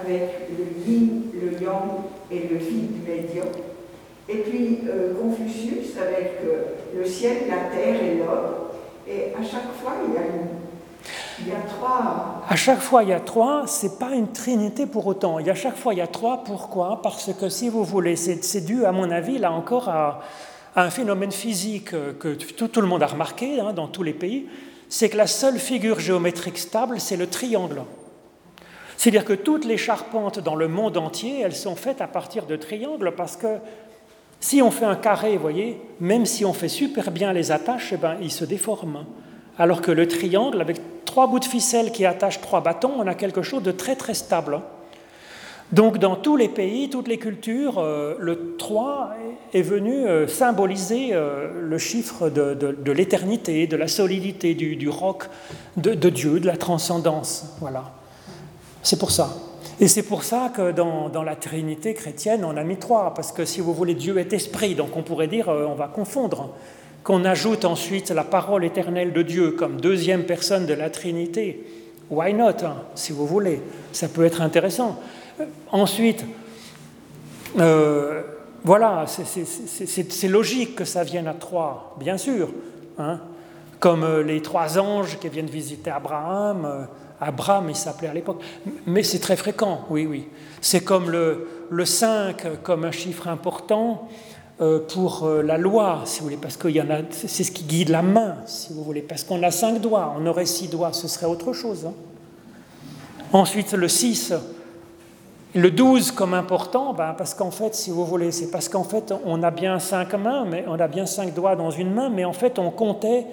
avec 0.00 0.48
le 0.50 0.90
yin, 0.90 1.22
le 1.34 1.52
yang 1.62 1.90
et 2.30 2.48
le 2.48 2.56
vide 2.56 3.06
médium. 3.06 3.48
Et 4.28 4.36
puis 4.36 4.78
euh, 4.88 5.14
Confucius 5.14 5.96
avec 6.00 6.38
euh, 6.44 6.62
le 6.96 7.04
ciel, 7.04 7.48
la 7.48 7.76
terre 7.76 8.02
et 8.02 8.18
l'homme. 8.18 8.68
Et 9.06 9.34
à 9.38 9.42
chaque 9.42 9.72
fois, 9.82 9.94
il 10.06 10.14
y 10.14 10.16
a 10.16 10.20
Il 11.40 11.48
y 11.48 11.52
a 11.52 11.60
trois. 11.68 12.42
À 12.48 12.56
chaque 12.56 12.80
fois, 12.80 13.02
il 13.02 13.08
y 13.08 13.12
a 13.12 13.20
trois. 13.20 13.64
C'est 13.66 13.98
pas 13.98 14.12
une 14.12 14.30
trinité 14.30 14.86
pour 14.86 15.06
autant. 15.06 15.38
Il 15.38 15.46
y 15.46 15.50
a 15.50 15.54
chaque 15.54 15.76
fois, 15.76 15.92
il 15.92 15.98
y 15.98 16.02
a 16.02 16.06
trois. 16.06 16.44
Pourquoi? 16.44 17.00
Parce 17.02 17.32
que 17.34 17.48
si 17.48 17.68
vous 17.68 17.84
voulez, 17.84 18.16
c'est 18.16 18.64
dû, 18.64 18.84
à 18.84 18.92
mon 18.92 19.10
avis, 19.10 19.38
là 19.38 19.50
encore, 19.50 19.88
à, 19.88 20.20
un 20.76 20.88
phénomène 20.88 21.32
physique 21.32 21.90
que 21.90 22.34
tout, 22.34 22.80
le 22.80 22.86
monde 22.86 23.02
a 23.02 23.06
remarqué 23.06 23.60
hein, 23.60 23.74
dans 23.74 23.88
tous 23.88 24.02
les 24.02 24.14
pays 24.14 24.46
c'est 24.92 25.08
que 25.08 25.16
la 25.16 25.26
seule 25.26 25.58
figure 25.58 26.00
géométrique 26.00 26.58
stable, 26.58 27.00
c'est 27.00 27.16
le 27.16 27.26
triangle. 27.26 27.80
C'est-à-dire 28.98 29.24
que 29.24 29.32
toutes 29.32 29.64
les 29.64 29.78
charpentes 29.78 30.38
dans 30.38 30.54
le 30.54 30.68
monde 30.68 30.98
entier, 30.98 31.40
elles 31.40 31.56
sont 31.56 31.76
faites 31.76 32.02
à 32.02 32.06
partir 32.06 32.44
de 32.44 32.56
triangles 32.56 33.14
parce 33.16 33.38
que 33.38 33.56
si 34.38 34.60
on 34.60 34.70
fait 34.70 34.84
un 34.84 34.96
carré, 34.96 35.36
vous 35.36 35.40
voyez, 35.40 35.80
même 35.98 36.26
si 36.26 36.44
on 36.44 36.52
fait 36.52 36.68
super 36.68 37.10
bien 37.10 37.32
les 37.32 37.52
attaches, 37.52 37.94
eh 37.94 37.96
ben, 37.96 38.18
il 38.20 38.30
se 38.30 38.44
déforme. 38.44 39.06
Alors 39.58 39.80
que 39.80 39.90
le 39.90 40.06
triangle, 40.06 40.60
avec 40.60 40.76
trois 41.06 41.26
bouts 41.26 41.40
de 41.40 41.46
ficelle 41.46 41.90
qui 41.90 42.04
attachent 42.04 42.42
trois 42.42 42.60
bâtons, 42.60 42.92
on 42.98 43.06
a 43.06 43.14
quelque 43.14 43.40
chose 43.40 43.62
de 43.62 43.72
très 43.72 43.96
très 43.96 44.12
stable. 44.12 44.60
Donc 45.72 45.96
dans 45.96 46.16
tous 46.16 46.36
les 46.36 46.48
pays, 46.48 46.90
toutes 46.90 47.08
les 47.08 47.16
cultures, 47.16 47.78
euh, 47.78 48.14
le 48.18 48.56
3 48.58 49.14
est 49.54 49.62
venu 49.62 50.06
euh, 50.06 50.28
symboliser 50.28 51.10
euh, 51.12 51.48
le 51.62 51.78
chiffre 51.78 52.28
de, 52.28 52.92
l'éternité, 52.92 53.66
de 53.66 53.76
la 53.76 53.88
solidité, 53.88 54.54
du, 54.54 54.88
roc, 54.90 55.24
de, 55.78 55.94
Dieu, 56.10 56.40
de 56.40 56.46
la 56.46 56.58
transcendance. 56.58 57.56
Voilà. 57.60 57.84
C'est 58.82 58.98
pour 58.98 59.10
ça. 59.10 59.34
Et 59.80 59.88
c'est 59.88 60.02
pour 60.02 60.24
ça 60.24 60.52
que 60.54 60.72
dans, 60.72 61.22
la 61.22 61.36
Trinité 61.36 61.94
chrétienne, 61.94 62.44
on 62.44 62.58
a 62.58 62.64
mis 62.64 62.76
3, 62.76 63.14
parce 63.14 63.32
que 63.32 63.46
si 63.46 63.62
vous 63.62 63.72
voulez, 63.72 63.94
Dieu 63.94 64.18
est 64.18 64.34
esprit, 64.34 64.74
donc 64.74 64.94
on 64.96 65.02
pourrait 65.02 65.26
dire, 65.26 65.48
on 65.48 65.74
va 65.74 65.88
confondre. 65.88 66.50
Qu'on 67.02 67.24
ajoute 67.24 67.64
ensuite 67.64 68.10
la 68.10 68.22
parole 68.22 68.64
éternelle 68.64 69.12
de 69.12 69.22
Dieu 69.22 69.52
comme 69.52 69.80
deuxième 69.80 70.24
personne 70.24 70.66
de 70.66 70.74
la 70.74 70.88
Trinité, 70.90 71.64
why 72.10 72.34
not, 72.34 72.62
hein, 72.62 72.76
si 72.94 73.12
vous 73.12 73.26
voulez, 73.26 73.60
ça 73.92 74.08
peut 74.08 74.24
être 74.24 74.42
intéressant. 74.42 75.00
Ensuite, 75.70 76.24
euh, 77.58 78.22
voilà, 78.64 79.06
c'est 79.06 80.28
logique 80.28 80.76
que 80.76 80.84
ça 80.84 81.04
vienne 81.04 81.26
à 81.26 81.34
trois, 81.34 81.96
bien 81.98 82.16
sûr. 82.16 82.48
Hein. 82.98 83.20
comme 83.80 84.04
euh, 84.04 84.22
les 84.22 84.42
trois 84.42 84.78
anges 84.78 85.18
qui 85.18 85.28
viennent 85.28 85.46
visiter 85.46 85.90
Abraham. 85.90 86.66
Euh, 86.66 86.84
Abraham, 87.20 87.70
il 87.70 87.74
s'appelait 87.74 88.08
à 88.08 88.14
l'époque. 88.14 88.42
Mais 88.86 89.02
c'est 89.02 89.18
très 89.18 89.36
fréquent, 89.36 89.86
oui, 89.88 90.06
oui. 90.06 90.28
C'est 90.60 90.82
comme 90.82 91.10
le, 91.10 91.48
le, 91.70 91.84
5 91.84 92.62
comme 92.62 92.84
un 92.84 92.90
chiffre 92.90 93.28
important 93.28 94.08
pour 94.92 95.28
la 95.42 95.58
loi, 95.58 96.02
si 96.04 96.20
vous 96.20 96.26
voulez, 96.26 96.36
parce 96.36 96.56
que 96.56 96.68
c'est 97.10 97.42
ce 97.42 97.50
qui 97.50 97.64
guide 97.64 97.88
la 97.88 98.02
main, 98.02 98.36
si 98.46 98.72
vous 98.72 98.84
voulez, 98.84 99.02
parce 99.02 99.24
qu'on 99.24 99.42
a 99.42 99.50
cinq 99.50 99.80
doigts, 99.80 100.14
on 100.16 100.24
aurait 100.26 100.46
six 100.46 100.68
doigts, 100.68 100.92
ce 100.92 101.08
serait 101.08 101.26
autre 101.26 101.52
chose. 101.52 101.86
Hein. 101.86 101.94
Ensuite, 103.32 103.72
le 103.72 103.88
6, 103.88 104.34
le 105.54 105.70
12 105.70 106.12
comme 106.12 106.32
important, 106.32 106.94
ben, 106.94 107.14
parce 107.16 107.34
qu'en 107.34 107.50
fait, 107.50 107.74
si 107.74 107.90
vous 107.90 108.06
voulez, 108.06 108.32
c'est 108.32 108.50
parce 108.50 108.68
qu'en 108.68 108.84
fait, 108.84 109.12
on 109.26 109.42
a 109.42 109.50
bien 109.50 109.78
cinq 109.78 110.14
mains, 110.14 110.46
mais 110.46 110.64
on 110.66 110.80
a 110.80 110.88
bien 110.88 111.04
cinq 111.04 111.34
doigts 111.34 111.56
dans 111.56 111.70
une 111.70 111.92
main, 111.92 112.08
mais 112.08 112.24
en 112.24 112.32
fait, 112.32 112.58
on 112.58 112.70
comptait 112.70 113.26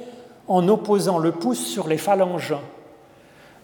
en 0.47 0.67
opposant 0.67 1.17
le 1.17 1.31
pouce 1.31 1.65
sur 1.65 1.87
les 1.87 1.97
phalanges. 1.97 2.55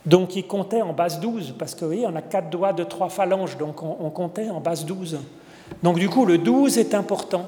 Donc, 0.06 0.36
il 0.36 0.48
comptait 0.48 0.82
en 0.82 0.94
base 0.94 1.20
12, 1.20 1.56
parce 1.60 1.76
que 1.76 1.82
vous 1.82 1.92
voyez, 1.92 2.08
on 2.08 2.16
a 2.16 2.22
quatre 2.22 2.50
doigts 2.50 2.72
de 2.72 2.84
trois 2.84 3.10
phalanges, 3.10 3.58
donc 3.58 3.82
on, 3.84 4.10
comptait 4.12 4.50
en 4.50 4.62
base 4.62 4.86
12. 4.86 5.20
Donc, 5.84 5.98
du 5.98 6.08
coup, 6.08 6.26
le 6.26 6.38
12 6.38 6.78
est 6.78 6.94
important. 6.94 7.48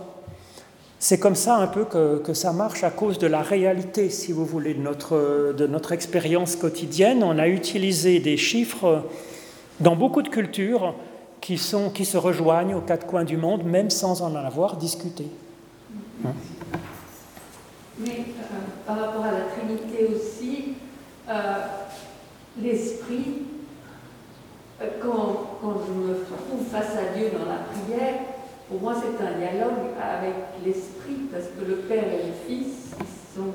C'est 0.99 1.19
comme 1.19 1.35
ça 1.35 1.55
un 1.57 1.67
peu 1.67 1.85
que, 1.85 2.33
ça 2.33 2.51
marche 2.51 2.83
à 2.83 2.89
cause 2.89 3.19
de 3.19 3.27
la 3.27 3.43
réalité, 3.43 4.09
si 4.09 4.33
vous 4.33 4.45
voulez, 4.45 4.73
de 4.73 5.67
notre 5.67 5.91
expérience 5.93 6.55
quotidienne. 6.55 7.23
On 7.23 7.37
a 7.37 7.47
utilisé 7.47 8.19
des 8.19 8.35
chiffres 8.35 9.03
dans 9.79 9.95
beaucoup 9.95 10.21
de 10.21 10.29
cultures 10.29 10.95
qui, 11.41 11.57
se 11.57 12.17
rejoignent 12.17 12.75
aux 12.75 12.81
quatre 12.81 13.05
coins 13.05 13.23
du 13.23 13.37
monde, 13.37 13.63
même 13.63 13.89
sans 13.89 14.21
en 14.21 14.35
avoir 14.35 14.77
discuté. 14.77 15.27
Hein? 16.25 16.33
Mais 17.99 18.09
euh, 18.09 18.85
par 18.85 18.99
rapport 18.99 19.25
à 19.25 19.31
la 19.31 19.41
Trinité 19.45 20.07
aussi, 20.13 20.73
euh, 21.29 21.33
l'esprit, 22.61 23.43
euh, 24.81 24.87
quand, 25.01 25.57
quand, 25.61 25.81
je 25.87 25.93
me 25.93 26.13
trouve 26.15 26.67
face 26.69 26.95
à 26.95 27.17
Dieu 27.17 27.29
dans 27.31 27.45
la 27.45 27.59
prière, 27.59 28.19
pour 28.69 28.81
moi 28.81 28.93
c'est 28.95 29.23
un 29.23 29.39
dialogue 29.39 29.93
avec 30.01 30.35
l'esprit, 30.65 31.27
parce 31.31 31.45
que 31.45 31.65
le 31.65 31.77
Père 31.77 32.03
et 32.03 32.27
le 32.27 32.33
Fils, 32.47 32.91
ils 32.99 33.35
sont, 33.35 33.53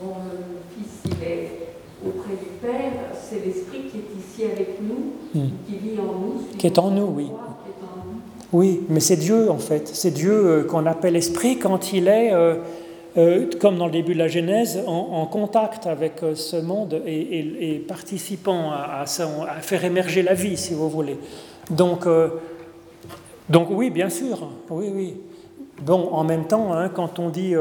bon, 0.00 0.14
le 0.32 0.74
Fils 0.74 1.02
il 1.04 1.22
est 1.22 1.73
auprès 2.06 2.34
du 2.34 2.50
Père, 2.60 2.92
c'est 3.14 3.44
l'Esprit 3.44 3.82
qui 3.90 3.98
est 3.98 4.18
ici 4.18 4.52
avec 4.52 4.78
nous, 4.80 5.40
hmm. 5.40 5.48
qui 5.66 5.76
vit 5.76 5.98
en 5.98 6.18
nous. 6.18 6.56
Qui 6.58 6.66
est 6.66 6.78
en 6.78 6.90
nous, 6.90 7.12
oui. 7.16 7.28
Oui, 8.52 8.82
mais 8.88 9.00
c'est 9.00 9.16
Dieu 9.16 9.50
en 9.50 9.58
fait. 9.58 9.88
C'est 9.88 10.12
Dieu 10.12 10.32
euh, 10.32 10.64
qu'on 10.64 10.86
appelle 10.86 11.16
Esprit 11.16 11.58
quand 11.58 11.92
il 11.92 12.06
est, 12.06 12.32
euh, 12.32 12.54
euh, 13.16 13.46
comme 13.60 13.78
dans 13.78 13.86
le 13.86 13.92
début 13.92 14.14
de 14.14 14.18
la 14.20 14.28
Genèse, 14.28 14.80
en, 14.86 15.26
contact 15.26 15.88
avec 15.88 16.20
ce 16.34 16.56
monde 16.56 17.02
et, 17.04 17.84
participant 17.88 18.70
à, 18.70 19.02
à, 19.02 19.60
faire 19.60 19.84
émerger 19.84 20.22
la 20.22 20.34
vie, 20.34 20.56
si 20.56 20.72
vous 20.72 20.88
voulez. 20.88 21.18
Donc, 21.70 22.06
donc 23.48 23.68
oui, 23.70 23.90
bien 23.90 24.08
sûr, 24.08 24.48
oui, 24.70 24.92
oui. 24.94 25.16
Bon, 25.82 26.10
en 26.12 26.22
même 26.22 26.44
temps, 26.44 26.72
hein, 26.72 26.88
quand 26.88 27.18
on 27.18 27.30
dit 27.30 27.54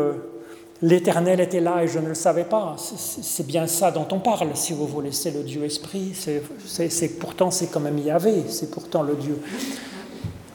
L'Éternel 0.83 1.39
était 1.39 1.61
là 1.61 1.81
et 1.81 1.87
je 1.87 1.97
ne 1.97 2.09
le 2.09 2.13
savais 2.13 2.43
pas. 2.43 2.75
C'est 2.77 3.47
bien 3.47 3.67
ça 3.67 3.89
dont 3.89 4.05
on 4.11 4.19
parle, 4.19 4.49
si 4.53 4.73
vous 4.73 4.85
voulez. 4.85 5.13
C'est 5.13 5.31
le 5.31 5.41
Dieu 5.41 5.63
esprit. 5.63 6.11
C'est 6.13 7.19
pourtant 7.19 7.51
c'est 7.51 7.67
quand 7.67 7.79
même 7.79 7.97
Yahvé. 7.97 8.43
C'est 8.49 8.69
pourtant 8.69 9.01
le 9.01 9.15
Dieu. 9.15 9.39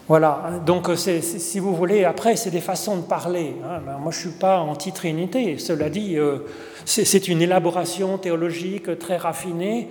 Voilà, 0.07 0.61
donc 0.65 0.91
si 0.97 1.59
vous 1.59 1.75
voulez, 1.75 2.05
après, 2.05 2.37
c'est 2.37 2.51
des 2.51 2.61
façons 2.61 2.97
de 2.97 3.03
parler. 3.03 3.57
Hein. 3.65 3.81
Ben, 3.85 3.99
moi, 3.99 4.13
je 4.13 4.19
suis 4.19 4.39
pas 4.39 4.59
anti-trinité. 4.61 5.59
Cela 5.59 5.89
dit, 5.89 6.19
euh, 6.19 6.41
c'est 6.85 7.29
une 7.29 7.41
élaboration 7.41 8.19
théologique 8.19 8.99
très 8.99 9.17
raffinée 9.17 9.89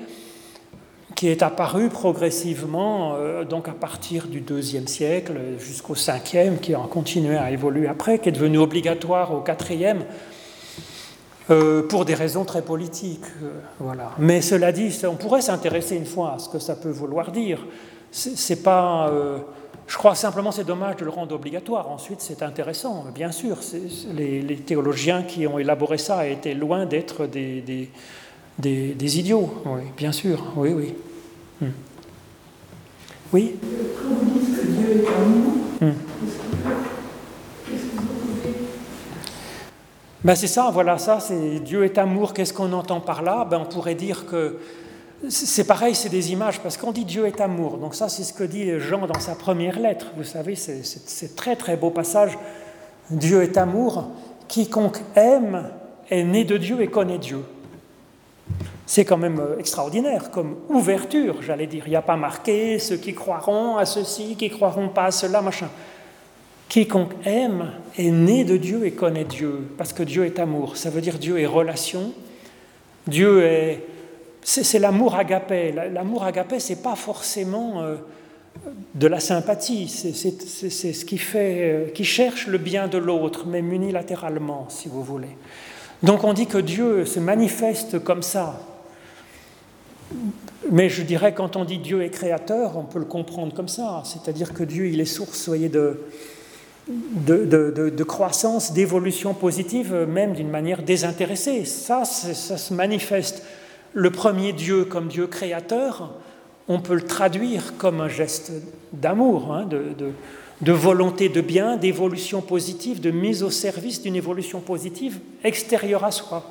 qui 1.18 1.30
est 1.30 1.42
apparue 1.42 1.90
progressivement, 1.90 3.16
euh, 3.16 3.44
donc 3.44 3.68
à 3.68 3.72
partir 3.72 4.28
du 4.28 4.40
deuxième 4.40 4.88
siècle 4.88 5.34
jusqu'au 5.58 5.96
cinquième, 5.96 6.60
qui 6.60 6.76
a 6.76 6.80
continué 6.80 7.36
à 7.36 7.50
évoluer 7.50 7.88
après, 7.88 8.20
qui 8.20 8.30
est 8.30 8.32
devenue 8.32 8.60
obligatoire 8.60 9.34
au 9.34 9.42
quatrième. 9.42 10.06
Euh, 11.50 11.82
pour 11.88 12.04
des 12.04 12.14
raisons 12.14 12.44
très 12.44 12.62
politiques. 12.62 13.24
voilà. 13.80 14.12
Mais 14.20 14.42
cela 14.42 14.74
dit, 14.74 14.94
on 15.10 15.16
pourrait 15.16 15.42
s'intéresser 15.42 15.96
une 15.96 16.06
fois 16.06 16.34
à 16.34 16.40
ce 16.40 16.50
que 16.50 16.60
ça 16.60 16.76
peut 16.76 16.92
vouloir 16.92 17.32
dire. 17.32 17.66
C'est 18.12 18.64
pas 18.64 19.10
je 19.88 19.98
crois 19.98 20.16
simplement 20.16 20.52
c'est 20.52 20.66
dommage 20.66 20.98
de 20.98 21.06
le 21.06 21.12
rendre 21.12 21.34
obligatoire. 21.34 21.90
Ensuite, 21.90 22.20
c'est 22.20 22.44
intéressant, 22.44 23.06
bien 23.16 23.32
sûr. 23.32 23.58
Les, 24.14 24.58
théologiens 24.58 25.24
qui 25.24 25.48
ont 25.48 25.58
élaboré 25.58 25.98
ça 25.98 26.28
étaient 26.28 26.54
loin 26.54 26.86
d'être 26.86 27.26
des, 27.26 27.64
des, 28.60 29.20
idiots, 29.20 29.50
oui, 29.66 29.82
bien 29.96 30.12
sûr. 30.12 30.44
Oui, 30.58 30.74
oui. 30.74 30.94
Hmm. 31.62 31.70
Oui 33.34 33.56
Quand 33.62 34.14
vous 34.14 34.40
dites 34.40 34.56
que 34.56 34.66
Dieu 34.68 35.04
est 35.04 35.08
amour, 35.08 35.54
hmm. 35.82 35.92
ben 40.24 40.36
c'est 40.36 40.48
ça, 40.48 40.70
voilà, 40.72 40.98
ça, 40.98 41.20
c'est 41.20 41.60
Dieu 41.60 41.84
est 41.84 41.98
amour, 41.98 42.34
qu'est-ce 42.34 42.54
qu'on 42.54 42.72
entend 42.74 43.02
par 43.02 43.22
là? 43.22 43.46
Ben 43.50 43.60
On 43.60 43.66
pourrait 43.66 43.96
dire 43.96 44.26
que 44.26 44.60
c'est 45.30 45.66
pareil, 45.66 45.96
c'est 45.96 46.10
des 46.10 46.32
images, 46.32 46.60
parce 46.60 46.78
qu'on 46.78 46.92
dit 46.92 47.06
Dieu 47.06 47.26
est 47.26 47.42
amour. 47.42 47.78
Donc 47.78 47.96
ça, 47.96 48.08
c'est 48.08 48.24
ce 48.24 48.34
que 48.34 48.44
dit 48.44 48.80
Jean 48.80 49.08
dans 49.08 49.20
sa 49.20 49.34
première 49.34 49.80
lettre. 49.80 50.08
Vous 50.16 50.24
savez, 50.24 50.56
c'est 50.56 51.36
très 51.36 51.56
très 51.56 51.76
beau 51.76 51.90
passage. 51.90 52.38
Dieu 53.10 53.42
est 53.42 53.58
amour. 53.58 54.12
Quiconque 54.48 55.00
aime 55.16 55.72
est 56.10 56.24
né 56.24 56.44
de 56.44 56.58
Dieu 56.58 56.82
et 56.82 56.88
connaît 56.88 57.18
Dieu. 57.18 57.44
C'est 58.88 59.06
quand 59.06 59.18
même 59.18 59.40
euh, 59.40 59.60
extraordinaire 59.60 60.32
comme 60.32 60.56
ouverture, 60.70 61.44
j'allais 61.44 61.68
dire. 61.68 61.84
Il 61.86 61.92
n'y 61.92 61.96
a 61.96 62.02
pas 62.02 62.16
marqué 62.16 62.80
ceux 62.80 62.98
qui 62.98 63.14
croiront 63.14 63.78
à 63.78 63.86
ceci, 63.86 64.36
qui 64.36 64.50
croiront 64.50 64.90
pas 64.90 65.06
à 65.06 65.12
cela, 65.12 65.44
machin. 65.44 65.70
Quiconque 66.68 67.14
aime 67.26 67.74
est 67.98 68.10
né 68.10 68.44
de 68.44 68.58
Dieu 68.58 68.86
et 68.86 68.92
connaît 68.92 69.26
Dieu, 69.26 69.68
parce 69.78 69.94
que 69.94 70.02
Dieu 70.02 70.26
est 70.26 70.40
amour. 70.40 70.78
Ça 70.78 70.90
veut 70.90 71.02
dire 71.02 71.20
Dieu 71.20 71.38
est 71.38 71.46
relation. 71.46 72.14
Dieu 73.06 73.44
est 73.44 73.84
c'est 74.48 74.80
l'amour 74.80 75.16
agapé. 75.16 75.74
L'amour 75.74 76.24
agapé, 76.24 76.62
ce 76.62 76.70
n'est 76.70 76.80
pas 76.80 76.96
forcément 76.96 77.82
euh, 77.82 77.96
de 78.96 79.08
la 79.08 79.20
sympathie, 79.20 79.90
c'est 79.90 80.14
ce 80.14 81.06
qui, 81.06 81.18
fait, 81.18 81.58
euh, 81.62 81.90
qui 81.90 82.06
cherche 82.06 82.48
le 82.48 82.58
bien 82.58 82.88
de 82.88 82.98
l'autre, 82.98 83.46
même 83.46 83.74
unilatéralement, 83.74 84.68
si 84.70 84.88
vous 84.88 85.04
voulez. 85.04 85.36
Donc 86.02 86.24
on 86.24 86.32
dit 86.32 86.48
que 86.48 86.58
Dieu 86.58 87.06
se 87.06 87.20
manifeste 87.20 88.00
comme 88.00 88.22
ça. 88.22 88.60
Mais 90.72 90.90
je 90.90 91.02
dirais, 91.02 91.34
quand 91.34 91.56
on 91.56 91.66
dit 91.66 91.78
Dieu 91.78 92.02
est 92.04 92.10
créateur, 92.10 92.78
on 92.78 92.84
peut 92.84 93.00
le 93.00 93.06
comprendre 93.06 93.54
comme 93.54 93.68
ça. 93.68 94.02
C'est-à-dire 94.06 94.54
que 94.54 94.64
Dieu, 94.64 94.88
il 94.88 95.00
est 95.00 95.06
source, 95.06 95.38
soyez 95.38 95.70
de, 95.70 96.02
de, 96.88 97.46
de, 97.46 97.90
de, 97.90 98.04
croissance, 98.04 98.74
d'évolution 98.74 99.34
positive, 99.34 99.94
même 100.08 100.34
d'une 100.34 100.50
manière 100.50 100.84
désintéressée. 100.84 101.66
Ça, 101.66 102.06
ça 102.06 102.58
se 102.58 102.74
manifeste 102.74 103.44
le 103.94 104.12
premier 104.12 104.54
Dieu 104.54 104.86
comme 104.86 105.08
Dieu 105.08 105.28
créateur, 105.28 106.14
on 106.68 106.80
peut 106.80 106.96
le 106.96 107.02
traduire 107.02 107.78
comme 107.78 108.02
un 108.02 108.10
geste 108.10 108.52
d'amour, 108.94 109.54
hein, 109.54 109.68
de, 109.68 110.72
volonté 110.72 111.30
de 111.30 111.42
bien, 111.42 111.78
d'évolution 111.78 112.42
positive, 112.42 113.00
de 113.00 113.12
mise 113.12 113.42
au 113.42 113.50
service 113.50 114.02
d'une 114.02 114.16
évolution 114.16 114.60
positive 114.60 115.20
extérieure 115.44 116.04
à 116.04 116.12
soi. 116.12 116.46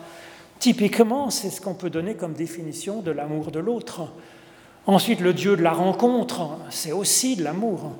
Typiquement, 0.58 1.30
c'est 1.30 1.50
ce 1.50 1.60
qu'on 1.60 1.74
peut 1.74 1.90
donner 1.90 2.14
comme 2.14 2.32
définition 2.32 3.00
de 3.00 3.10
l'amour 3.10 3.50
de 3.50 3.58
l'autre. 3.58 4.08
Ensuite, 4.86 5.20
le 5.20 5.32
Dieu 5.32 5.56
de 5.56 5.62
la 5.62 5.72
rencontre, 5.72 6.48
c'est 6.70 6.92
aussi 6.92 7.36
de 7.36 7.44
l'amour. 7.44 7.92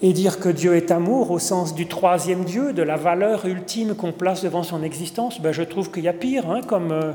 Et 0.00 0.12
dire 0.12 0.40
que 0.40 0.48
Dieu 0.48 0.74
est 0.74 0.90
amour 0.90 1.30
au 1.30 1.38
sens 1.38 1.74
du 1.74 1.86
troisième 1.86 2.44
Dieu, 2.44 2.72
de 2.72 2.82
la 2.82 2.96
valeur 2.96 3.46
ultime 3.46 3.94
qu'on 3.94 4.12
place 4.12 4.42
devant 4.42 4.62
son 4.62 4.82
existence, 4.82 5.40
ben 5.40 5.52
je 5.52 5.62
trouve 5.62 5.90
qu'il 5.90 6.04
y 6.04 6.08
a 6.08 6.12
pire, 6.12 6.50
hein, 6.50 6.60
comme 6.66 6.90
euh, 6.90 7.12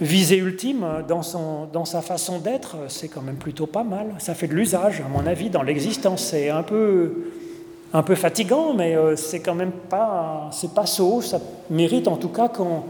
visée 0.00 0.36
ultime 0.36 0.86
dans, 1.06 1.22
son, 1.22 1.66
dans 1.66 1.84
sa 1.84 2.00
façon 2.00 2.38
d'être, 2.38 2.76
c'est 2.88 3.08
quand 3.08 3.20
même 3.20 3.36
plutôt 3.36 3.66
pas 3.66 3.82
mal. 3.82 4.14
Ça 4.18 4.34
fait 4.34 4.46
de 4.46 4.54
l'usage, 4.54 5.02
à 5.04 5.08
mon 5.08 5.26
avis, 5.26 5.50
dans 5.50 5.62
l'existence. 5.62 6.22
C'est 6.22 6.48
un 6.48 6.62
peu, 6.62 7.30
un 7.92 8.02
peu 8.02 8.14
fatigant, 8.14 8.74
mais 8.74 8.96
euh, 8.96 9.16
c'est 9.16 9.40
quand 9.40 9.54
même 9.54 9.72
pas, 9.72 10.48
c'est 10.52 10.72
pas. 10.72 10.86
Ça 10.86 11.40
mérite 11.68 12.08
en 12.08 12.16
tout 12.16 12.28
cas 12.28 12.48
qu'on, 12.48 12.84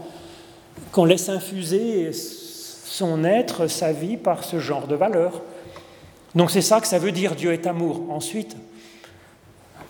qu'on 0.91 1.05
laisse 1.05 1.29
infuser 1.29 2.11
son 2.13 3.23
être, 3.23 3.67
sa 3.67 3.91
vie, 3.91 4.17
par 4.17 4.43
ce 4.43 4.59
genre 4.59 4.87
de 4.87 4.95
valeurs. 4.95 5.41
Donc 6.35 6.51
c'est 6.51 6.61
ça 6.61 6.81
que 6.81 6.87
ça 6.87 6.99
veut 6.99 7.11
dire 7.11 7.35
Dieu 7.35 7.53
est 7.53 7.67
amour. 7.67 8.03
Ensuite, 8.09 8.55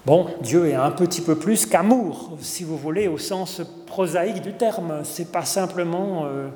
bon, 0.06 0.28
Dieu 0.42 0.68
est 0.68 0.76
un 0.76 0.92
petit 0.92 1.22
peu 1.22 1.36
plus 1.36 1.66
qu'amour, 1.66 2.38
si 2.42 2.64
vous 2.64 2.78
voulez, 2.78 3.08
au 3.08 3.18
sens 3.18 3.62
prosaïque 3.86 4.42
du 4.42 4.54
terme. 4.54 5.02
C'est 5.04 5.32
pas 5.32 5.46
simplement 5.46 6.26
euh, 6.26 6.48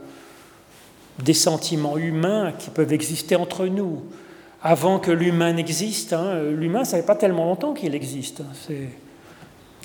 des 1.23 1.33
sentiments 1.33 1.97
humains 1.97 2.53
qui 2.57 2.69
peuvent 2.69 2.93
exister 2.93 3.35
entre 3.35 3.65
nous. 3.65 4.03
Avant 4.61 4.99
que 4.99 5.11
l'humain 5.11 5.53
n'existe, 5.53 6.13
hein, 6.13 6.41
l'humain, 6.51 6.85
ça 6.85 6.97
fait 6.97 7.05
pas 7.05 7.15
tellement 7.15 7.45
longtemps 7.45 7.73
qu'il 7.73 7.95
existe. 7.95 8.41
C'est 8.65 8.87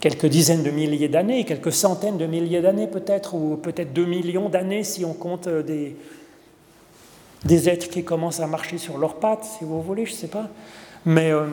quelques 0.01 0.27
dizaines 0.27 0.63
de 0.63 0.71
milliers 0.71 1.09
d'années, 1.09 1.45
quelques 1.45 1.73
centaines 1.73 2.19
de 2.19 2.27
milliers 2.27 2.61
d'années 2.61 2.87
peut-être, 2.87 3.35
ou 3.35 3.57
peut-être 3.57 3.93
deux 3.93 4.07
millions 4.07 4.49
d'années 4.49 4.85
si 4.85 5.05
on 5.05 5.13
compte 5.13 5.47
euh, 5.47 5.63
des, 5.63 5.97
des 7.45 7.69
êtres 7.69 7.89
qui 7.89 8.05
commencent 8.05 8.41
à 8.41 8.47
marcher 8.47 8.79
sur 8.79 8.99
leurs 8.99 9.17
pattes, 9.17 9.45
si 9.45 9.65
vous 9.65 9.83
voulez, 9.83 10.07
je 10.07 10.13
ne 10.13 10.17
sais 10.17 10.29
pas, 10.29 10.49
mais, 11.05 11.31
euh, 11.31 11.47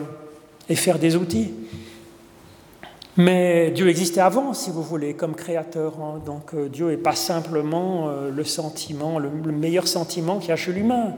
et 0.68 0.76
faire 0.76 0.98
des 0.98 1.16
outils. 1.16 1.52
Mais 3.18 3.70
Dieu 3.70 3.88
existait 3.88 4.20
avant, 4.20 4.52
si 4.52 4.70
vous 4.70 4.82
voulez, 4.82 5.14
comme 5.14 5.34
créateur. 5.34 5.94
Hein. 6.00 6.20
Donc 6.24 6.52
euh, 6.52 6.68
Dieu 6.68 6.90
n'est 6.90 6.98
pas 6.98 7.14
simplement 7.14 8.10
le 8.30 8.44
sentiment, 8.44 9.18
le, 9.18 9.30
meilleur 9.30 9.88
sentiment 9.88 10.38
qu'il 10.38 10.50
y 10.50 10.52
a 10.52 10.56
chez 10.56 10.72
l'humain. 10.72 11.14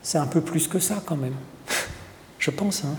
C'est 0.00 0.18
un 0.18 0.28
peu 0.28 0.40
plus 0.40 0.68
que 0.68 0.78
ça 0.78 1.02
quand 1.04 1.16
même. 1.16 1.34
Je 2.38 2.52
pense. 2.52 2.84
Hein. 2.84 2.94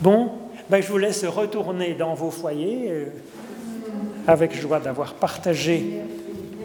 Bon, 0.00 0.32
ben, 0.68 0.82
je 0.82 0.88
vous 0.88 0.98
laisse 0.98 1.24
retourner 1.24 1.94
dans 1.94 2.14
vos 2.14 2.30
foyers, 2.30 2.90
euh, 2.90 3.06
avec 4.26 4.54
joie 4.58 4.80
d'avoir 4.80 5.14
partagé 5.14 6.00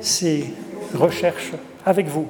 ces 0.01 0.45
recherches 0.93 1.51
avec 1.85 2.07
vous. 2.07 2.27